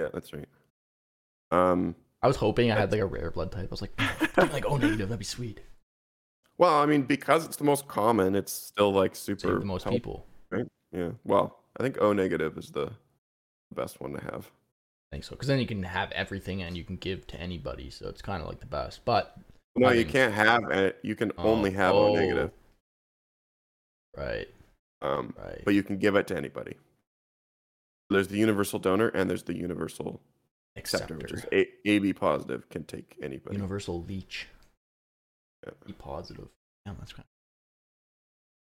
[0.00, 0.48] Yeah, that's right.
[1.50, 3.64] Um, I was hoping I had like a rare blood type.
[3.64, 3.92] I was like,
[4.38, 5.08] I'm like O negative.
[5.08, 5.60] That'd be sweet.
[6.58, 9.40] well, I mean, because it's the most common, it's still like super.
[9.48, 10.26] Save the most help- people.
[10.50, 10.66] Right?
[10.92, 11.10] Yeah.
[11.24, 12.90] Well, I think O negative is the
[13.74, 14.50] best one to have.
[15.10, 15.30] I think so.
[15.30, 17.88] Because then you can have everything and you can give to anybody.
[17.90, 19.04] So it's kind of like the best.
[19.04, 19.36] But
[19.76, 20.98] No, you can't have it.
[21.02, 22.50] You can Oh, only have O negative.
[24.16, 24.48] Right.
[25.00, 25.62] Um, Right.
[25.64, 26.74] but you can give it to anybody.
[28.10, 30.20] There's the universal donor and there's the universal
[30.78, 33.56] acceptor, which is A- AB positive can take anybody.
[33.56, 34.46] Universal leech.
[35.66, 35.72] Yeah.
[35.98, 36.48] Positive.
[36.86, 37.24] Yeah, that's kind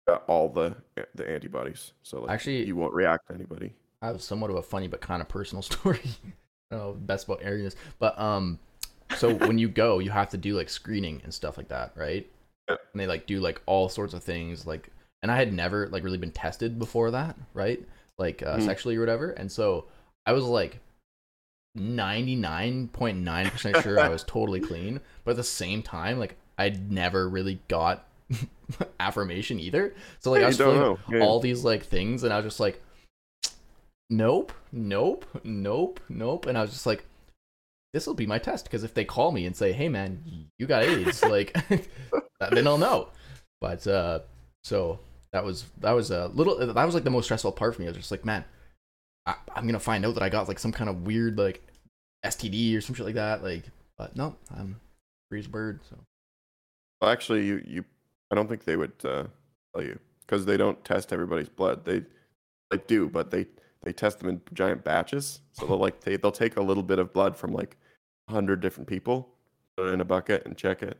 [0.08, 0.76] Got all the
[1.16, 3.74] the antibodies, so like Actually- you won't react to anybody.
[4.02, 6.00] I have somewhat of a funny but kind of personal story.
[6.04, 8.58] I don't know the best about areas, but um,
[9.18, 12.28] so when you go, you have to do like screening and stuff like that, right?
[12.70, 12.78] Yeah.
[12.94, 14.90] And they like do like all sorts of things, like,
[15.22, 17.84] and I had never like really been tested before that, right?
[18.18, 18.66] Like uh, Mhm.
[18.66, 19.86] sexually or whatever, and so
[20.26, 20.80] I was like
[21.76, 26.20] ninety nine point nine percent sure I was totally clean, but at the same time,
[26.20, 28.08] like I'd never really got
[29.00, 29.94] affirmation either.
[30.20, 30.98] So like Yeah, I was feeling.
[31.10, 31.20] Yeah.
[31.20, 32.82] all these like things, and I was just like,
[34.10, 37.06] nope, nope, nope, nope, and I was just like,
[37.94, 40.68] this will be my test because if they call me and say, hey man, you
[40.68, 41.56] got AIDS, like
[42.52, 43.10] then I'll know.
[43.62, 44.20] But uh,
[44.64, 45.00] so
[45.34, 47.88] that was that was a little that was like the most stressful part for me.
[47.88, 48.46] I was just like, man,
[49.30, 51.62] I, I'm gonna find out that I got like some kind of weird like
[52.26, 53.44] STD or some shit like that.
[53.44, 53.66] Like,
[53.98, 54.80] but no, I'm
[55.30, 55.82] free as a bird.
[55.88, 55.98] So
[57.02, 57.86] Well, actually, you, you
[58.32, 59.26] I don't think they would uh,
[59.74, 61.86] tell you because they don't test everybody's blood.
[61.86, 62.04] They
[62.72, 63.46] they do, but they
[63.84, 65.42] they test them in giant batches.
[65.52, 67.78] So they'll like they they'll take a little bit of blood from like
[68.30, 69.30] hundred different people,
[69.78, 70.98] put it in a bucket, and check it.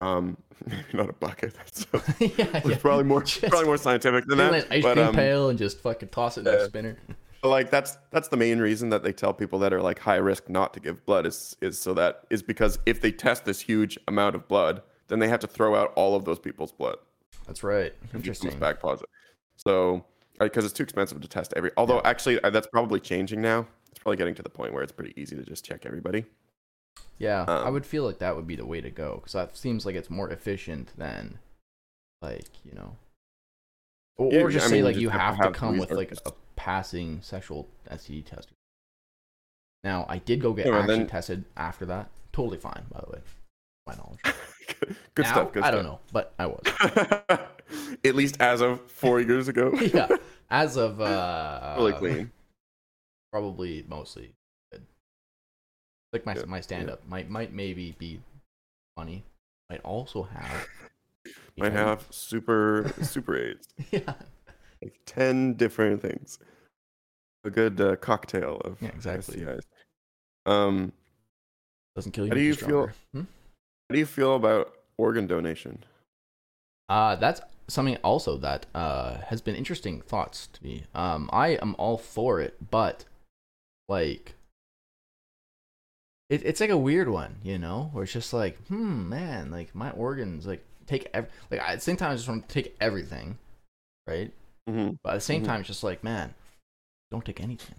[0.00, 0.36] Um,
[0.92, 1.54] not a bucket.
[1.56, 1.86] That's
[2.20, 2.78] yeah, it's yeah.
[2.78, 4.52] probably more Just probably more scientific than that.
[4.52, 6.66] nice ice but cream um, pail and just fucking toss it in a yeah.
[6.66, 6.98] spinner.
[7.42, 10.48] Like that's that's the main reason that they tell people that are like high risk
[10.48, 13.98] not to give blood is is so that is because if they test this huge
[14.08, 16.96] amount of blood, then they have to throw out all of those people's blood.
[17.46, 17.86] That's right.
[17.86, 18.58] it comes Interesting.
[18.58, 19.08] back positive.
[19.56, 20.04] So
[20.40, 21.70] because it's too expensive to test every.
[21.76, 23.66] Although actually uh, that's probably changing now.
[23.90, 26.26] It's probably getting to the point where it's pretty easy to just check everybody.
[27.18, 29.56] Yeah, I Um, would feel like that would be the way to go because that
[29.56, 31.38] seems like it's more efficient than,
[32.22, 32.96] like you know,
[34.18, 35.78] or, Yeah, or just I say mean, like just you have to have to come
[35.78, 38.48] with like a passing sexual STD test.
[39.84, 42.10] Now I did go get Yeah, actually then- tested after that.
[42.32, 43.20] Totally fine, by the way.
[43.86, 44.20] My knowledge.
[45.14, 45.52] good now, stuff.
[45.52, 45.74] Good I stuff.
[45.82, 46.60] don't know, but I was.
[48.04, 49.72] At least as of four years ago.
[49.94, 50.08] yeah,
[50.50, 52.30] as of uh, really clean.
[53.32, 54.32] probably mostly.
[56.12, 58.20] Like my Yeah, my stand up might might maybe be
[58.96, 59.24] funny.
[59.70, 60.68] Might also have
[61.56, 63.66] Might have super super AIDS.
[63.90, 64.14] yeah
[64.82, 66.38] Like ten different things.
[67.44, 69.40] A good uh, cocktail of Yeah, exactly.
[69.40, 69.60] STIs.
[70.46, 70.92] Um,
[71.94, 72.30] doesn't kill you.
[72.30, 73.20] How do you feel- Hmm?
[73.20, 75.84] how do you feel about organ donation?
[76.88, 80.84] Uh, that's something also that uh has been interesting thoughts to me.
[80.94, 83.04] Um, I am all for it, but
[83.88, 84.34] like,
[86.28, 89.74] it, it's like a weird one, you know, where it's just like, hmm, man, like
[89.74, 92.76] my organs, like take ev- like at the same time, I just want to take
[92.80, 93.38] everything,
[94.06, 94.32] right?
[94.68, 95.46] hmm But at the same Mhm.
[95.46, 96.34] time, it's just like, man,
[97.10, 97.76] don't take anything.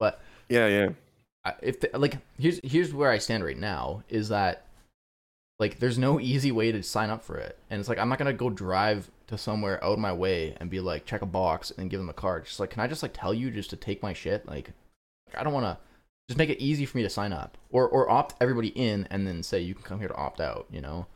[0.00, 0.88] But yeah, yeah.
[1.44, 4.64] I- if the, like here's here's where I stand right now is that
[5.60, 8.18] like there's no easy way to sign up for it, and it's like I'm not
[8.18, 11.70] gonna go drive to somewhere out of my way and be like check a box
[11.78, 12.46] and give them a card.
[12.46, 14.46] Just like can I just like tell you just to take my shit?
[14.46, 14.70] Like
[15.36, 15.78] I don't want to
[16.28, 19.26] just make it easy for me to sign up or or opt everybody in and
[19.26, 20.66] then say you can come here to opt out.
[20.70, 21.06] You know?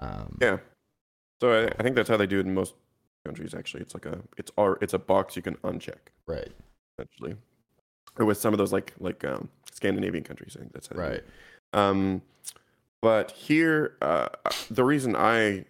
[0.00, 0.58] Um, Yeah.
[1.40, 2.74] So I, I think that's how they do it in most
[3.26, 3.54] countries.
[3.54, 6.10] Actually, it's like a it's our it's a box you can uncheck.
[6.26, 6.52] Right.
[6.98, 7.36] Essentially,
[8.18, 10.96] or with some of those like like um, Scandinavian countries, I think that's how.
[10.96, 11.24] Right.
[11.72, 12.22] Um,
[13.02, 14.28] but here, uh,
[14.70, 15.64] the reason I,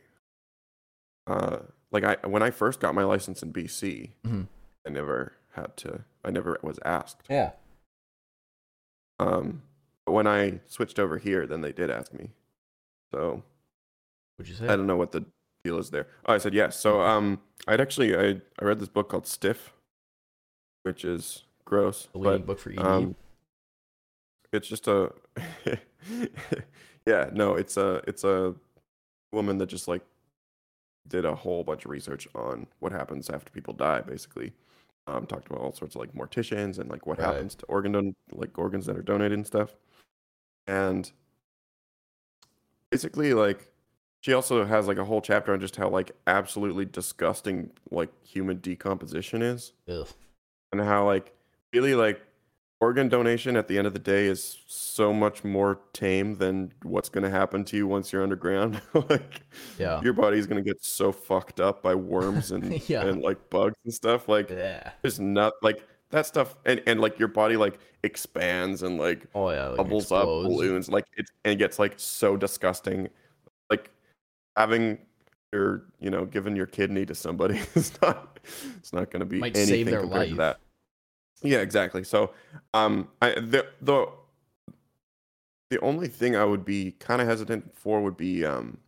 [1.26, 1.58] uh,
[1.90, 4.46] like I when I first got my license in BC, Mhm.
[4.86, 6.04] I never had to.
[6.24, 7.22] I never was asked.
[7.30, 7.52] Yeah.
[9.18, 9.62] Um,
[10.06, 12.30] but when I switched over here, then they did ask me.
[13.12, 13.42] So
[14.36, 14.66] What'd you say?
[14.72, 15.24] I don't know what the
[15.64, 16.08] deal is there.
[16.26, 16.78] Oh, I said yes.
[16.78, 19.72] So um, I'd actually I I read this book called Stiff,
[20.82, 22.78] which is gross, the leading but book for ED.
[22.78, 23.16] um,
[24.52, 25.12] it's just a
[27.06, 28.54] yeah no it's a it's a
[29.32, 30.02] woman that just like
[31.08, 34.52] did a whole bunch of research on what happens after people die basically
[35.06, 37.26] um talked about all sorts of like morticians and like what Right.
[37.26, 39.74] happens to organ don- like organs that are donated and stuff
[40.66, 41.10] and
[42.90, 43.70] basically like
[44.20, 48.58] she also has like a whole chapter on just how like absolutely disgusting like human
[48.58, 50.08] decomposition is Ugh.
[50.72, 51.34] and how like
[51.72, 52.22] really like
[52.80, 57.08] organ donation at the end of the day is so much more tame than what's
[57.08, 59.40] going to happen to you once you're underground like
[59.78, 60.00] Yeah.
[60.02, 63.06] your body's going to get so fucked up by worms and Yeah.
[63.06, 64.90] and like bugs and stuff like Yeah.
[65.02, 69.50] there's not like that stuff and and like your body like expands and like Oh
[69.50, 69.68] yeah.
[69.68, 73.08] Like bubbles up balloons like it and it gets like so disgusting
[73.70, 73.90] like
[74.56, 74.98] having
[75.52, 78.38] your you know giving your kidney to somebody is not
[78.76, 80.58] it's not going to be Might anything save their compared to that
[81.44, 82.32] yeah exactly so
[82.72, 84.06] um i the the
[85.70, 88.78] the only thing i would be kind of hesitant for would be um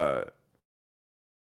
[0.00, 0.22] uh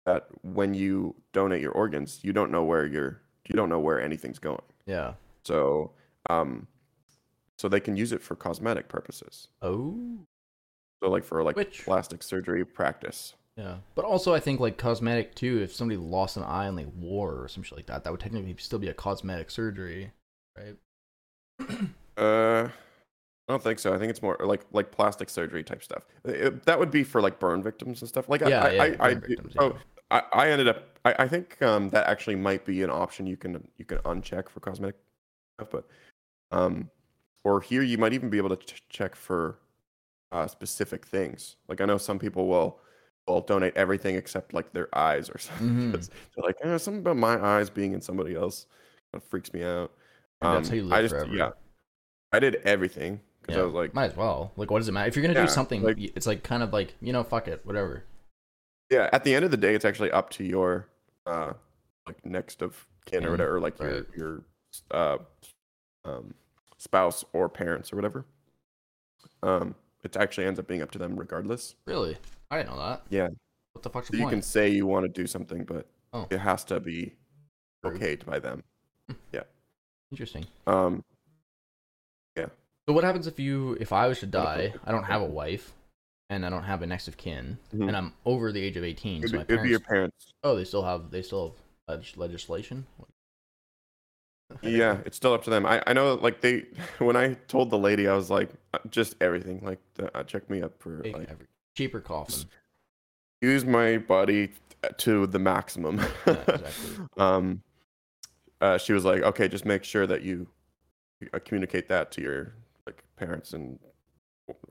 [0.06, 4.00] that when you donate your organs you don't know where you're you don't know where
[4.02, 5.14] anything's going Yeah.
[5.44, 5.92] so
[6.30, 6.68] um
[7.58, 9.98] so they can use it for cosmetic purposes Oh.
[11.02, 15.34] so like for like Which- plastic surgery practice Yeah, but also I think like cosmetic
[15.36, 15.62] too.
[15.62, 18.20] If somebody lost an eye in like war or some shit like that, that would
[18.20, 20.12] technically still be a cosmetic surgery,
[20.58, 20.76] right?
[22.18, 22.68] uh
[23.48, 23.94] I don't think so.
[23.94, 26.06] I think it's more like like plastic surgery type stuff.
[26.26, 28.28] It- that would be for like burn victims and stuff.
[28.28, 29.80] Like I- Yeah, I, yeah, I, I, victims, oh, yeah.
[30.12, 31.00] I, I ended up.
[31.06, 34.50] I, I think um, that actually might be an option you can you can uncheck
[34.50, 34.96] for cosmetic
[35.58, 35.88] stuff, but
[36.52, 36.90] um,
[37.44, 39.60] or here you might even be able to ch- check for
[40.32, 41.56] uh, specific things.
[41.70, 42.80] Like I know some people will
[43.28, 45.92] will donate everything except like their eyes or something.
[45.94, 46.10] Mhm.
[46.36, 48.68] They're like, eh, something about my eyes being in somebody else
[49.12, 49.92] kind of freaks me out.
[50.42, 51.34] And that's how you Um, live I just forever.
[51.34, 51.52] yeah,
[52.32, 54.52] I did everything because Yeah, I was like, might as well.
[54.58, 55.08] Like, what does it matter?
[55.08, 57.48] If you're gonna Yeah, do something, like- it's like kind of like you know, fuck
[57.48, 58.04] it, whatever.
[58.92, 59.10] yeah.
[59.12, 60.88] At the end of the day, it's actually up to your
[61.26, 61.54] uh
[62.06, 63.90] like next of kin or Kin, whatever, like right.
[63.90, 64.42] your your
[64.92, 65.18] uh
[66.04, 66.36] um
[66.78, 68.26] spouse or parents or whatever.
[69.42, 71.76] Um, it actually ends up being up to them regardless.
[71.86, 72.18] Really,
[72.56, 73.02] I didn't know that.
[73.10, 73.28] Yeah.
[73.74, 74.34] What the fuck's So the you point?
[74.36, 76.28] can say you want to do something, but Oh.
[76.30, 77.14] it has to be
[77.86, 78.64] okayed by them.
[79.32, 79.44] Yeah.
[80.12, 80.46] Interesting.
[80.66, 81.04] Um,
[82.38, 82.48] Yeah.
[82.88, 85.74] So what happens if you, if I was to die, I don't have a wife,
[86.30, 87.88] and I don't have a next of kin, Mhm.
[87.88, 90.26] and I'm over the age of 18, it'd, so be, my it'd be your parents,
[90.26, 90.34] parents.
[90.44, 91.56] oh, they still have, they still
[91.88, 92.88] have leg- legislation.
[94.62, 95.66] Yeah, it's still up to them.
[95.66, 96.66] I, I know, like they,
[97.00, 99.62] when I told the lady, I was like, uh, just everything.
[99.64, 99.80] Like,
[100.14, 102.46] uh, check me up for like every- cheaper coffin.
[103.42, 104.52] use my body
[104.98, 105.98] to the maximum.
[105.98, 107.06] Yeah, exactly.
[107.18, 107.62] um,
[108.62, 110.48] uh, she was like, okay, just make sure that you
[111.34, 112.54] uh, communicate that to your
[112.86, 113.80] like parents and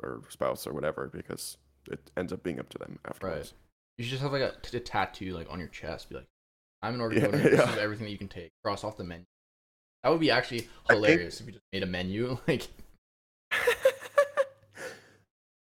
[0.02, 1.58] or spouse or whatever because
[1.90, 3.54] it ends up being up to them afterwards.
[3.98, 6.08] You should just have like a, t- a tattoo like on your chest.
[6.08, 6.26] Be like,
[6.82, 7.38] I'm an Yeah, organ donor.
[7.50, 8.50] This is everything that you can take.
[8.64, 9.24] Cross off the menu.
[10.02, 12.38] That would be actually think- hilarious if you just made a menu.
[12.48, 12.68] Like,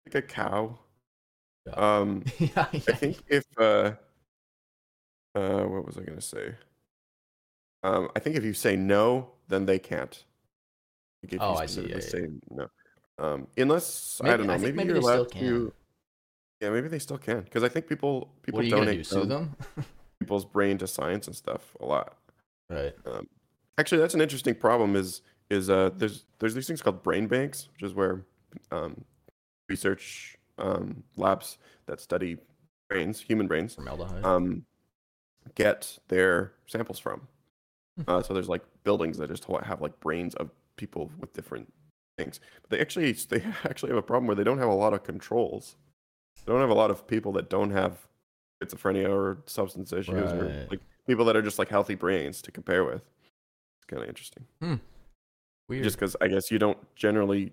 [0.06, 0.78] like a cow.
[1.66, 1.72] Yeah.
[1.74, 3.92] Um, yeah, I think if uh,
[5.34, 6.54] uh, what was I gonna say?
[7.82, 10.24] Um, I think if you say no, then they can't.
[11.22, 12.68] Like if Oh, I see, yeah, say no.
[13.18, 15.72] Um, unless I don't know, I maybe, maybe you're allowed to.
[16.60, 19.08] Yeah, maybe they still can because I think people people what are you gonna donate
[19.08, 19.20] do?
[19.20, 19.56] Um, them?
[20.20, 22.16] people's brain to science and stuff a lot.
[22.68, 22.94] right.
[23.78, 24.94] Actually, that's an interesting problem.
[24.94, 28.24] Is is uh there's there's these things called brain banks, which is where
[28.70, 29.04] um,
[29.68, 32.36] research um, labs that study
[32.88, 33.76] brains, human brains,
[34.24, 34.64] um,
[35.54, 37.22] get their samples from.
[37.96, 38.02] Hmm.
[38.06, 41.72] Uh, so there's like buildings that just have like brains of people with different
[42.18, 42.40] things.
[42.62, 45.02] But they actually they actually have a problem where they don't have a lot of
[45.02, 45.76] controls.
[46.44, 47.98] They don't have a lot of people that don't have
[48.62, 52.84] schizophrenia or substance issues or like people that are just like healthy brains to compare
[52.84, 53.02] with.
[53.78, 54.44] It's kind of interesting.
[55.68, 55.84] Weird.
[55.84, 57.52] Just because I guess you don't generally,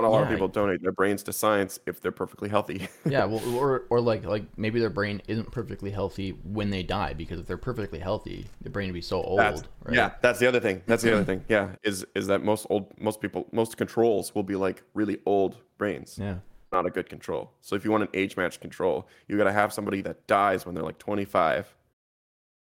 [0.00, 2.88] not a lot of people donate their brains to science if they're perfectly healthy.
[3.04, 7.14] yeah, well, or or like like maybe their brain isn't perfectly healthy when they die
[7.14, 9.94] because if they're perfectly healthy, the brain would be so old, That's- right?
[9.96, 10.82] Yeah, that's the other thing.
[10.86, 11.44] That's the other thing.
[11.48, 15.56] Yeah, is is that most old most people most controls will be like really old
[15.78, 16.36] brains, Yeah.
[16.72, 17.50] not a good control.
[17.60, 20.64] So if you want an age match control, you got to have somebody that dies
[20.66, 21.74] when they're like 25,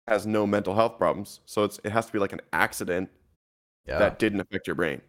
[0.07, 1.39] has no mental health problems.
[1.45, 3.09] So it's it has to be like an accident
[3.87, 3.99] Yeah.
[3.99, 5.01] that didn't affect your brain?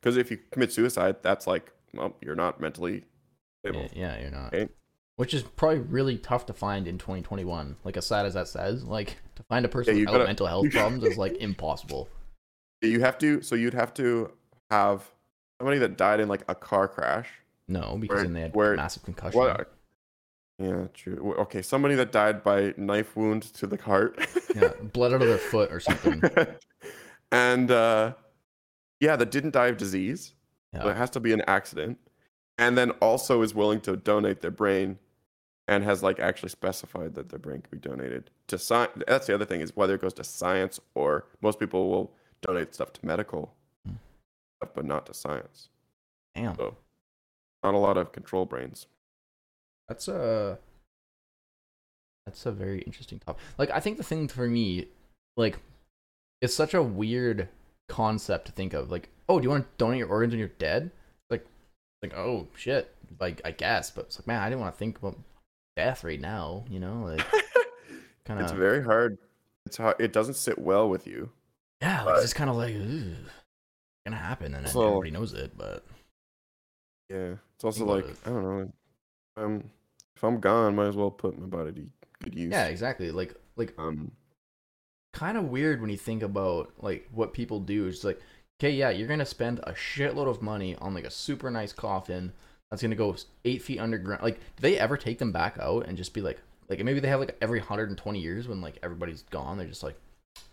[0.00, 3.04] Because if you commit suicide, that's like well, you're not mentally
[3.64, 3.88] stable.
[3.92, 4.54] yeah, yeah, you're not.
[4.54, 4.68] Okay.
[5.16, 7.76] Which is probably really tough to find in 2021.
[7.84, 10.46] Like as sad as that says, like to find a person you without gotta- mental
[10.52, 12.08] health problems is like impossible.
[12.82, 13.42] You have to.
[13.42, 14.30] So you'd have to
[14.70, 15.10] have
[15.60, 17.28] somebody that died in like a car crash.
[17.66, 19.40] No, because Where- then they had where- massive concussion.
[19.40, 19.72] What?
[20.60, 21.34] Yeah, true.
[21.38, 24.18] Okay, somebody that died by knife wound to the heart.
[24.56, 26.20] Yeah, blood out of their foot or something.
[27.32, 28.14] and uh,
[29.00, 30.34] yeah, that didn't die of disease.
[30.74, 31.98] So it has to be an accident.
[32.58, 34.98] And then also is willing to donate their brain
[35.66, 38.92] and has like actually specified that their brain can be donated to science.
[39.06, 42.74] That's the other thing is whether it goes to science or most people will donate
[42.74, 43.54] stuff to medical
[43.86, 43.94] Hmm.
[44.60, 45.68] stuff, but not to science.
[46.34, 46.56] Damn.
[46.56, 46.76] So
[47.62, 48.86] not a lot of control brains.
[49.88, 50.58] That's a
[52.26, 53.42] that's a very interesting topic.
[53.56, 54.88] Like I think the thing for me,
[55.36, 55.58] like,
[56.40, 57.48] it's such a weird
[57.88, 58.90] concept to think of.
[58.90, 60.90] Like, oh, do you want to donate your organs when you're dead?
[61.30, 61.46] Like,
[62.02, 62.94] like oh shit.
[63.20, 65.18] Like I guess, but it's like man, I didn't want to think about
[65.76, 66.64] death right now.
[66.70, 67.24] You know, like
[68.24, 68.44] kind of.
[68.44, 69.18] It's very hard.
[69.66, 69.96] It's hard.
[69.98, 71.30] It doesn't sit well with you.
[71.82, 72.04] yeah.
[72.04, 73.16] Like, it's just kind of like Ugh,
[74.06, 75.56] gonna happen, and So- everybody knows it.
[75.56, 75.84] But
[77.08, 77.34] Yeah.
[77.56, 78.16] It's also like it.
[78.24, 78.72] I don't know.
[79.36, 79.64] Um,
[80.16, 81.86] if I'm gone, might as well put my body to
[82.24, 82.52] good use.
[82.52, 83.10] yeah, exactly.
[83.10, 84.12] Like like Um.
[85.18, 87.86] Kind of weird when you think about like what people do.
[87.88, 88.20] It's like,
[88.60, 92.32] okay, yeah, you're gonna spend a shitload of money on like a super nice coffin
[92.70, 94.22] that's gonna go eight feet underground.
[94.22, 96.38] Like, do they ever take them back out and just be like,
[96.68, 99.98] like maybe they have like every 120 years when like everybody's gone, they're just like,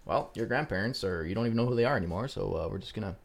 [0.06, 2.80] well, your grandparents or you don't even know who they are anymore, so uh, we're
[2.80, 3.16] just gonna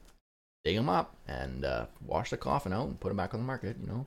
[0.64, 3.46] dig them up and uh, wash the coffin out and put them back on the
[3.46, 3.76] market.
[3.80, 4.06] You know.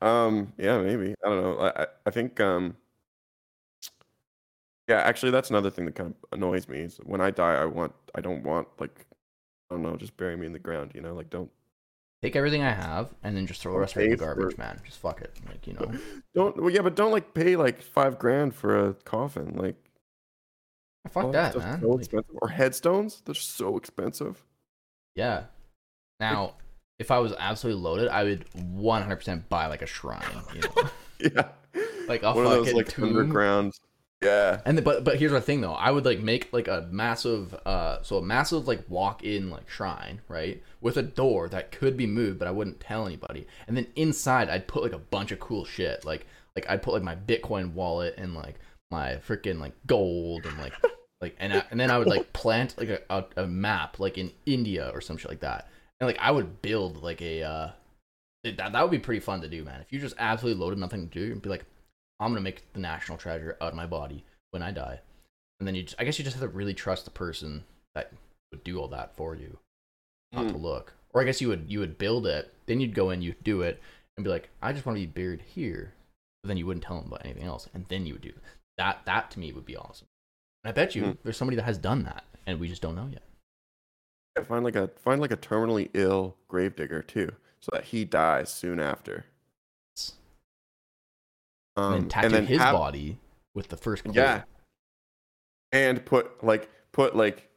[0.06, 0.52] um.
[0.58, 0.78] Yeah.
[0.82, 1.14] Maybe.
[1.24, 1.58] I don't know.
[1.58, 1.82] I.
[1.82, 2.40] I- I think.
[2.40, 2.76] Um.
[4.90, 5.00] Yeah.
[5.00, 6.80] Actually, that's another thing that kind of annoys me.
[6.80, 7.92] Is when I die, I want.
[8.14, 9.06] I don't want like.
[9.70, 9.96] I don't know.
[9.96, 10.92] Just bury me in the ground.
[10.94, 11.14] You know.
[11.14, 11.50] Like don't.
[12.22, 14.20] Take everything I have and then just throw the rest of it in the pay
[14.20, 14.78] for- garbage, man.
[14.84, 15.34] Just fuck it.
[15.48, 15.90] Like you know.
[16.34, 16.56] Don't.
[16.60, 19.56] Well, yeah, but don't like pay like five grand for a coffin.
[19.56, 19.76] Like.
[21.10, 21.80] Fuck oh, that, man.
[21.80, 22.36] So Like, expensive.
[22.42, 23.22] Or headstones.
[23.24, 24.44] They're so expensive.
[25.16, 25.44] yeah.
[26.20, 26.56] Now,
[26.98, 30.22] if I was absolutely loaded, I would 100% buy like a shrine.
[30.54, 30.90] You know.
[31.34, 31.48] Yeah.
[32.06, 33.04] Like a One of those like tomb.
[33.04, 33.72] underground.
[34.22, 34.60] Yeah.
[34.66, 37.54] And the, but but here's the thing though, I would like make like a massive
[37.64, 41.96] uh so a massive like walk in like shrine right with a door that could
[41.96, 43.46] be moved but I wouldn't tell anybody.
[43.66, 46.92] And then inside I'd put like a bunch of cool shit like like I'd put
[46.92, 48.56] like my Bitcoin wallet and like
[48.90, 50.74] my freaking like gold and like
[51.22, 54.18] like and I, and then I would like plant like a, a, a map like
[54.18, 55.68] in India or some shit like that.
[55.98, 57.70] And like I would build like a uh
[58.44, 59.80] it- that that would be pretty fun to do, man.
[59.80, 61.64] If you just absolutely loaded nothing to do and be like
[62.20, 65.00] I'm gonna make the national treasure out of my body when I die.
[65.58, 67.64] And then you, just, I guess you just have to really trust the person
[67.94, 68.12] that
[68.52, 69.58] would do all that for you,
[70.32, 70.62] not to Hmm.
[70.62, 70.94] look.
[71.12, 73.62] Or I guess you would you would build it, then you'd go in, you'd do
[73.62, 73.80] it,
[74.16, 75.92] and be like, I just want to be buried here.
[76.42, 78.32] But then you wouldn't tell them about anything else, and then you would do
[78.78, 79.02] that.
[79.06, 80.06] That to me would be awesome.
[80.64, 81.10] And I bet you Hmm.
[81.22, 83.22] there's somebody that has done that, and we just don't know yet.
[84.36, 88.52] Yeah, Find like a find like a terminally ill gravedigger too, so that he dies
[88.52, 89.24] soon after.
[91.80, 93.18] And Um, then his have- body
[93.54, 94.04] with the first.
[94.04, 94.12] clue.
[94.14, 94.42] Yeah.
[95.72, 97.48] And put like put like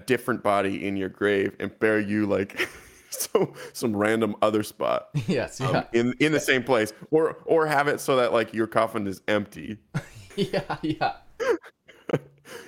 [0.00, 2.68] a different body in your grave and bury you like
[3.10, 5.60] so some random other spot yes.
[5.60, 5.84] um, Yeah.
[5.92, 9.22] in in the same place, or or have it so that like your coffin is
[9.28, 9.78] empty.
[10.36, 10.76] yeah.
[10.82, 11.16] Yeah.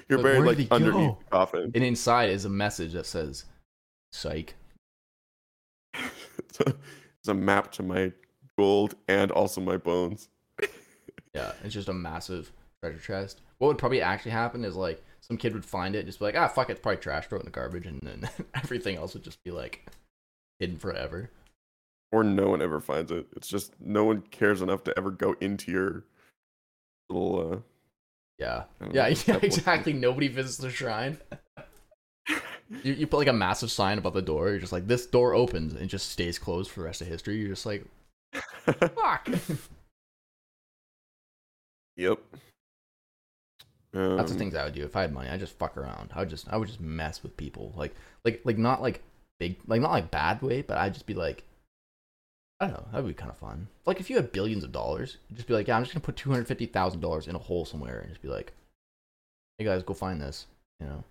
[0.08, 1.18] You're buried like underneath go?
[1.24, 1.70] the coffin.
[1.74, 3.44] And inside is a message that says,
[4.12, 4.54] "Psych."
[5.94, 6.74] it's, a,
[7.18, 8.12] it's a map to my
[8.58, 10.28] gold and also my bones.
[11.34, 12.52] Yeah, it's just a massive
[12.82, 13.40] treasure chest.
[13.58, 16.24] What would probably actually happen is like some kid would find it, and just be
[16.26, 18.96] like, ah, fuck it, it's probably trash, throw it in the garbage, and then everything
[18.96, 19.86] else would just be like
[20.60, 21.30] hidden forever.
[22.12, 23.26] or no one ever finds it.
[23.36, 26.04] It's just no one cares enough to ever go into your
[27.10, 27.52] little.
[27.52, 27.56] uh
[28.38, 29.92] Yeah, yeah, know, yeah, exactly.
[29.92, 31.18] Nobody visits the shrine.
[32.82, 34.50] You, you put like a massive sign above the door.
[34.50, 37.38] You're just like, this door opens and just stays closed for the rest of history.
[37.38, 37.82] You're just like,
[38.94, 39.26] fuck.
[41.98, 42.18] Yep.
[43.92, 45.28] That's the Um, things I would do if I had money.
[45.28, 46.12] I just fuck around.
[46.14, 47.74] I would just, I would just mess with people.
[47.76, 47.94] Like,
[48.24, 49.02] like, like not like
[49.38, 51.44] big, like not like bad way, but I'd just be like,
[52.60, 52.86] I don't know.
[52.90, 53.68] That'd be kind of fun.
[53.86, 56.04] Like if you had billions of dollars, you'd just be like, yeah, I'm just gonna
[56.04, 58.52] put two hundred fifty thousand dollars in a hole somewhere, and just be like,
[59.58, 60.46] hey guys, go find this.
[60.80, 61.04] You know?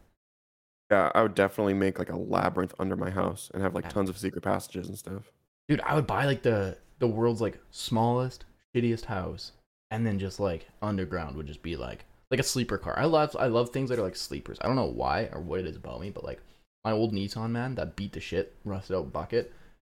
[0.92, 4.10] Yeah, I would definitely make like a labyrinth under my house and have like tons
[4.10, 5.32] of secret passages and stuff.
[5.68, 9.54] Dude, I would buy like the the world's like smallest, shittiest house,
[9.92, 12.98] and then just like underground would just be like like a sleeper car.
[12.98, 14.58] I love I love things that are like sleepers.
[14.62, 16.42] I don't know why or what it is about me, but like
[16.84, 19.54] my old Nissan man that beat the shit rusted out bucket.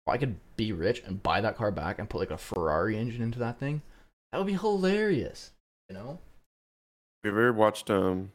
[0.07, 2.97] If I could be rich and buy that car back and put like a Ferrari
[2.97, 3.83] engine into that thing,
[4.33, 5.51] that would be hilarious.
[5.89, 6.19] You know?
[7.23, 8.33] Have you ever watched um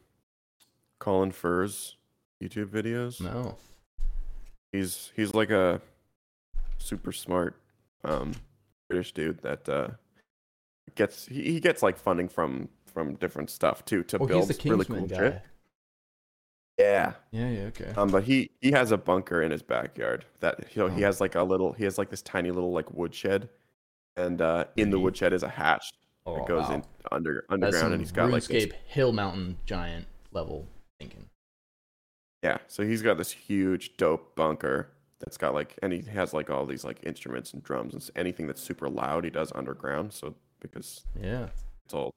[0.98, 1.96] Colin Furze
[2.42, 3.20] YouTube videos?
[3.20, 3.56] No.
[4.72, 5.80] He's he's like a
[6.78, 7.56] super smart
[8.04, 8.32] um
[8.88, 9.88] British dude that uh
[10.94, 14.84] gets he, he gets like funding from from different stuff too to Oh, build really
[14.84, 15.16] cool guy.
[15.18, 15.42] shit.
[16.78, 17.14] Yeah.
[17.30, 17.92] Yeah, yeah, okay.
[17.96, 21.06] Um, but he he has a bunker in his backyard that you know he Oh.
[21.06, 23.48] has like a little he has like this tiny little like woodshed,
[24.16, 25.92] and uh, in the woodshed is a hatch
[26.26, 26.74] oh, that goes wow.
[26.74, 30.66] in under underground, and he's got like this, hill mountain giant level
[30.98, 31.28] thinking.
[32.42, 32.58] yeah.
[32.68, 36.66] So he's got this huge dope bunker that's got like and he has like all
[36.66, 40.12] these like instruments and drums and anything that's super loud he does underground.
[40.12, 40.34] So
[40.70, 41.48] because Yeah.
[41.84, 42.10] it's all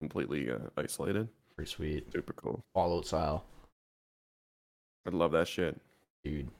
[0.00, 2.12] completely uh, isolated, Pretty sweet.
[2.12, 2.60] super cool.
[2.74, 3.44] Fallout style.
[5.06, 5.80] I love that shit.
[6.24, 6.50] dude.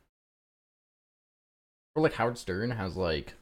[1.95, 3.35] Or like Howard Stern has like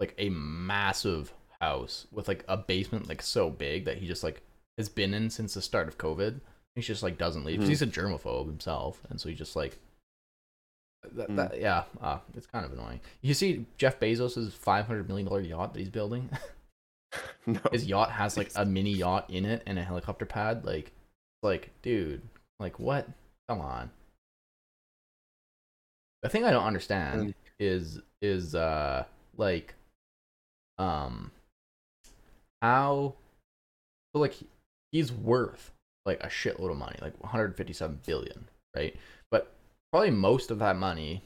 [0.00, 4.42] like a massive house with like a basement like so big that he just like
[4.76, 6.40] has been in since the start of COVID.
[6.74, 7.68] He just like doesn't leave Mhm.
[7.68, 9.78] he's a germaphobe himself, and so he just like
[11.12, 11.60] that, Mm.
[11.60, 13.00] yeah, uh, it's kind of annoying.
[13.20, 16.28] You see Jeff Bezos' five hundred million dollar yacht that he's building.
[17.46, 20.64] no, His yacht has like a mini yacht in it and a helicopter pad.
[20.64, 20.92] Like,
[21.42, 22.22] like, dude,
[22.60, 23.08] like what?
[23.48, 23.90] Come on.
[26.22, 27.34] The thing I don't understand Mm.
[27.58, 29.04] is is uh
[29.36, 29.74] like
[30.78, 31.30] um
[32.62, 33.14] how
[34.14, 34.34] so like
[34.92, 35.72] he's worth
[36.06, 38.96] like a shitload of money, like 157 billion, right?
[39.30, 39.52] But
[39.92, 41.22] probably most of that money,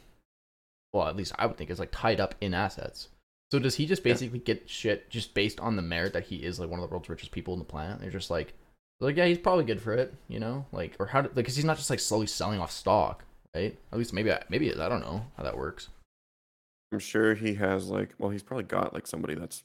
[0.93, 3.09] well, at least I would think, is like tied up in assets.
[3.51, 4.13] So does he just Yeah.
[4.13, 6.91] basically get shit just based on the merit that he is like one of the
[6.93, 8.01] world's richest people on the planet?
[8.01, 8.53] They're just like,
[9.01, 11.21] like yeah, he's probably good for it, you know, like or how?
[11.23, 13.25] Like, because he's not just like slowly selling off stock,
[13.55, 13.77] right?
[13.93, 15.89] At least maybe I, maybe I don't know how that works.
[16.93, 19.63] I'm sure he has like, well, he's probably got like somebody that's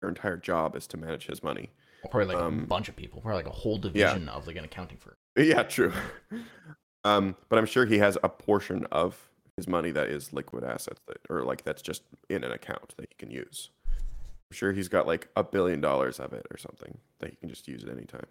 [0.00, 1.70] their entire job is to manage his money.
[2.10, 4.64] Probably like a Um, bunch of people, probably like a whole division of like an
[4.64, 5.14] accounting firm.
[5.38, 5.92] Yeah, true.
[7.04, 11.00] um, but I'm sure he has a portion of his money that is liquid assets
[11.08, 13.70] that, or like that's just in an account that he can use.
[13.88, 17.48] I'm sure he's got like a billion dollars of it or something that he can
[17.48, 18.26] just use at any time.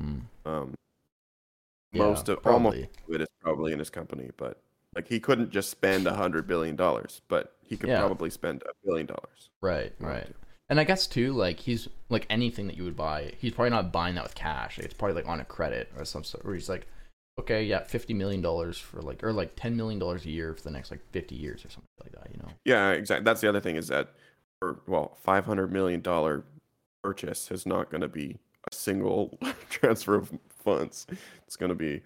[0.00, 0.18] Hmm.
[0.44, 0.74] Um,
[1.92, 2.82] Yeah, most of almost probably.
[3.08, 4.60] of it is probably in his company, but
[4.94, 8.00] like he couldn't just spend a hundred billion dollars, but he could Yeah.
[8.00, 9.50] probably spend a billion dollars.
[9.60, 10.36] Right, if he wanted right.
[10.68, 13.92] And I guess too, like he's like anything that you would buy, he's probably not
[13.92, 14.78] buying that with cash.
[14.80, 16.44] It's probably like on a credit or some sort.
[16.44, 16.88] Where he's like,
[17.38, 20.62] okay, yeah, fifty million dollars for like, or like ten million dollars a year for
[20.62, 22.30] the next like fifty years or something like that.
[22.32, 22.48] You know?
[22.64, 23.24] Yeah, exactly.
[23.24, 24.08] That's the other thing is that,
[24.60, 26.44] for well, five hundred million dollar
[27.02, 28.38] purchase is not going to be
[28.70, 29.38] a single
[29.70, 31.06] transfer of funds.
[31.46, 32.02] It's going to be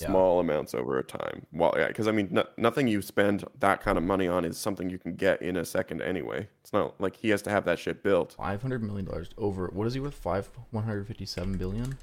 [0.00, 0.08] Yeah.
[0.08, 1.46] small amounts over a time.
[1.52, 4.56] Well, yeah, because I mean, no, nothing you spend that kind of money on is
[4.56, 6.48] something you can get in a second anyway.
[6.62, 8.34] It's not like he has to have that shit built.
[8.38, 9.66] Five hundred million dollars over.
[9.66, 10.14] What is he worth?
[10.14, 11.98] Five one hundred fifty-seven billion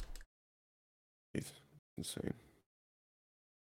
[1.33, 1.51] He's
[1.97, 2.33] insane.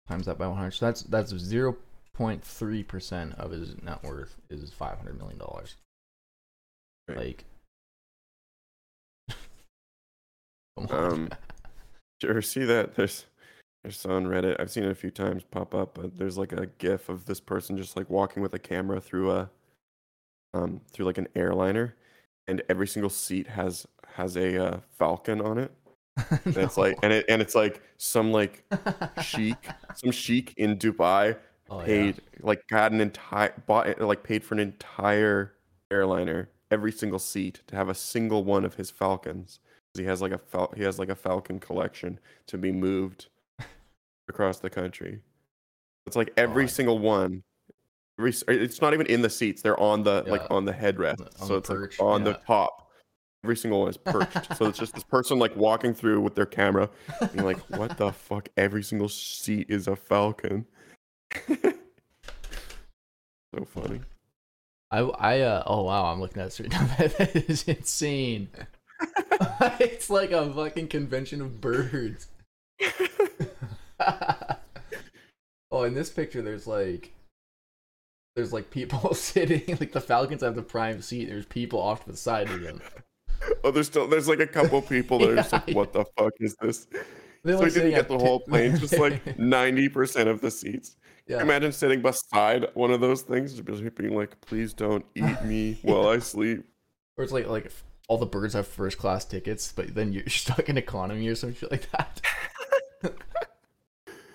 [0.07, 0.71] times that by one hundred.
[0.71, 1.75] So that's that's zero
[2.13, 5.75] point three percent of his net worth is five hundred million dollars.
[7.07, 7.17] Right.
[7.17, 7.45] Like.
[10.91, 11.29] Um,
[12.23, 12.93] ever see that?
[12.93, 13.25] There's
[13.83, 14.57] there's on Reddit.
[14.59, 15.95] I've seen it a few times pop up.
[15.95, 19.31] But there's like a GIF of this person just like walking with a camera through
[19.31, 19.49] a
[20.53, 21.95] um through like an airliner,
[22.47, 25.71] and every single seat has has a uh, falcon on it.
[26.45, 28.63] And it's like and it and it's like some like
[29.21, 31.37] sheikh some sheikh in Dubai
[31.69, 31.85] Oh, yeah.
[31.85, 35.53] paid like got an entire bought like paid for an entire
[35.91, 39.59] airliner every single seat to have a single one of his falcons.
[39.93, 43.27] He has like a fal- he has like a falcon collection to be moved
[44.29, 45.19] across the country.
[46.05, 46.71] It's like oh, every God.
[46.71, 47.43] single one
[48.19, 51.19] every, it's not even in the seats they're on the like on the headrest.
[51.41, 52.86] On so the it's like perch, on the top
[53.43, 56.45] every single one is perched so it's just this person like walking through with their
[56.45, 60.65] camera and like what the fuck every single seat is a falcon
[61.47, 61.75] so
[63.65, 64.01] funny
[64.91, 68.49] I I uh oh wow I'm looking at this right now that is insane.
[69.79, 72.27] it's like a fucking convention of birds.
[75.71, 77.11] oh, in this picture there's like
[78.35, 81.25] there's like people sitting like the Falcons have the prime seat.
[81.25, 82.81] There's people off to the side of them.
[83.63, 85.73] Oh there's still there's like a couple people that are just like Yeah.
[85.75, 86.87] what the fuck is this
[87.43, 90.95] They're so like didn't get the ti- whole plane just like 90% of the seats
[91.27, 91.41] yeah.
[91.41, 96.07] imagine sitting beside one of those things just being like please don't eat me while
[96.07, 96.63] i sleep
[97.17, 97.71] Or it's like like
[98.09, 101.53] all the birds have first class tickets, but then you're stuck in economy or some
[101.53, 102.21] shit like that.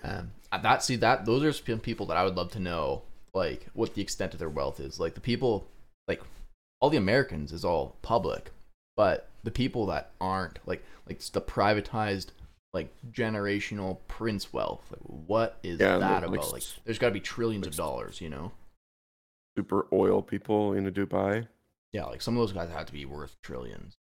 [0.05, 0.30] um,
[0.62, 3.00] that see that those are some people that I would love to know,
[3.32, 5.00] like what the extent of their wealth is.
[5.00, 5.66] Like the people,
[6.07, 6.20] like
[6.80, 8.50] all the Americans is all public,
[9.03, 12.26] but the people that aren't, like like the privatized,
[12.72, 14.84] like generational prince wealth.
[14.92, 16.36] Like what is Yeah, that about?
[16.36, 18.53] like, Like there's got to be trillions of dollars, you know?
[19.59, 21.48] super oil people in dubai
[21.90, 23.96] Yeah, like some of those guys have to be worth trillions.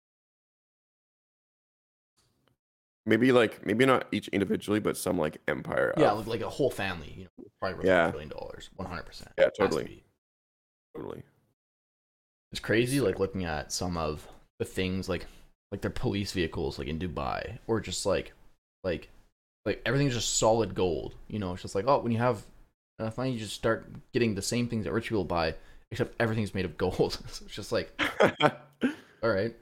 [3.08, 6.50] maybe like maybe not each individually but some like empire Yeah, of- like, like a
[6.50, 8.10] whole family, you know, probably worth Yeah.
[8.10, 9.32] a billion dollars, one hundred percent.
[9.40, 10.04] Yeah, totally.
[10.96, 11.24] totally
[12.52, 14.28] It's crazy, like looking at some of
[14.62, 15.26] the things, like
[15.72, 18.34] like their police vehicles, like in Dubai, or just like
[18.84, 19.10] like
[19.66, 21.16] like everything's just solid gold.
[21.28, 22.44] You know, it's just like oh, when you have,
[23.00, 25.56] uh, finally you just start getting the same things that rich people buy,
[25.90, 27.14] except everything's made of gold.
[27.28, 27.92] so it's just like
[29.24, 29.56] all right,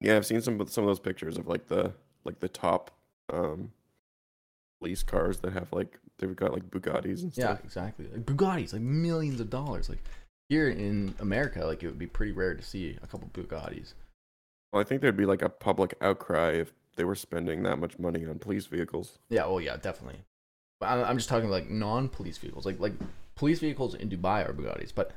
[0.00, 1.92] yeah i've seen some some of those pictures of like the
[2.24, 2.90] like the top
[3.32, 3.70] um
[4.80, 7.36] police cars that have like they've got like bugattis and stuff.
[7.36, 8.06] yeah, stuff exactly.
[8.12, 9.88] Like Bugattis, like millions of dollars.
[9.88, 10.02] Like
[10.48, 13.94] here in America, like it would be pretty rare to see a couple Bugattis.
[14.72, 17.98] well i think there'd be like a public outcry if they were spending that much
[17.98, 20.20] money on police vehicles Yeah, oh yeah, definitely.
[20.80, 22.64] But I'm, I'm just talking like non-police vehicles.
[22.66, 22.94] Like like
[23.34, 25.12] police vehicles in Dubai are Bugattis, but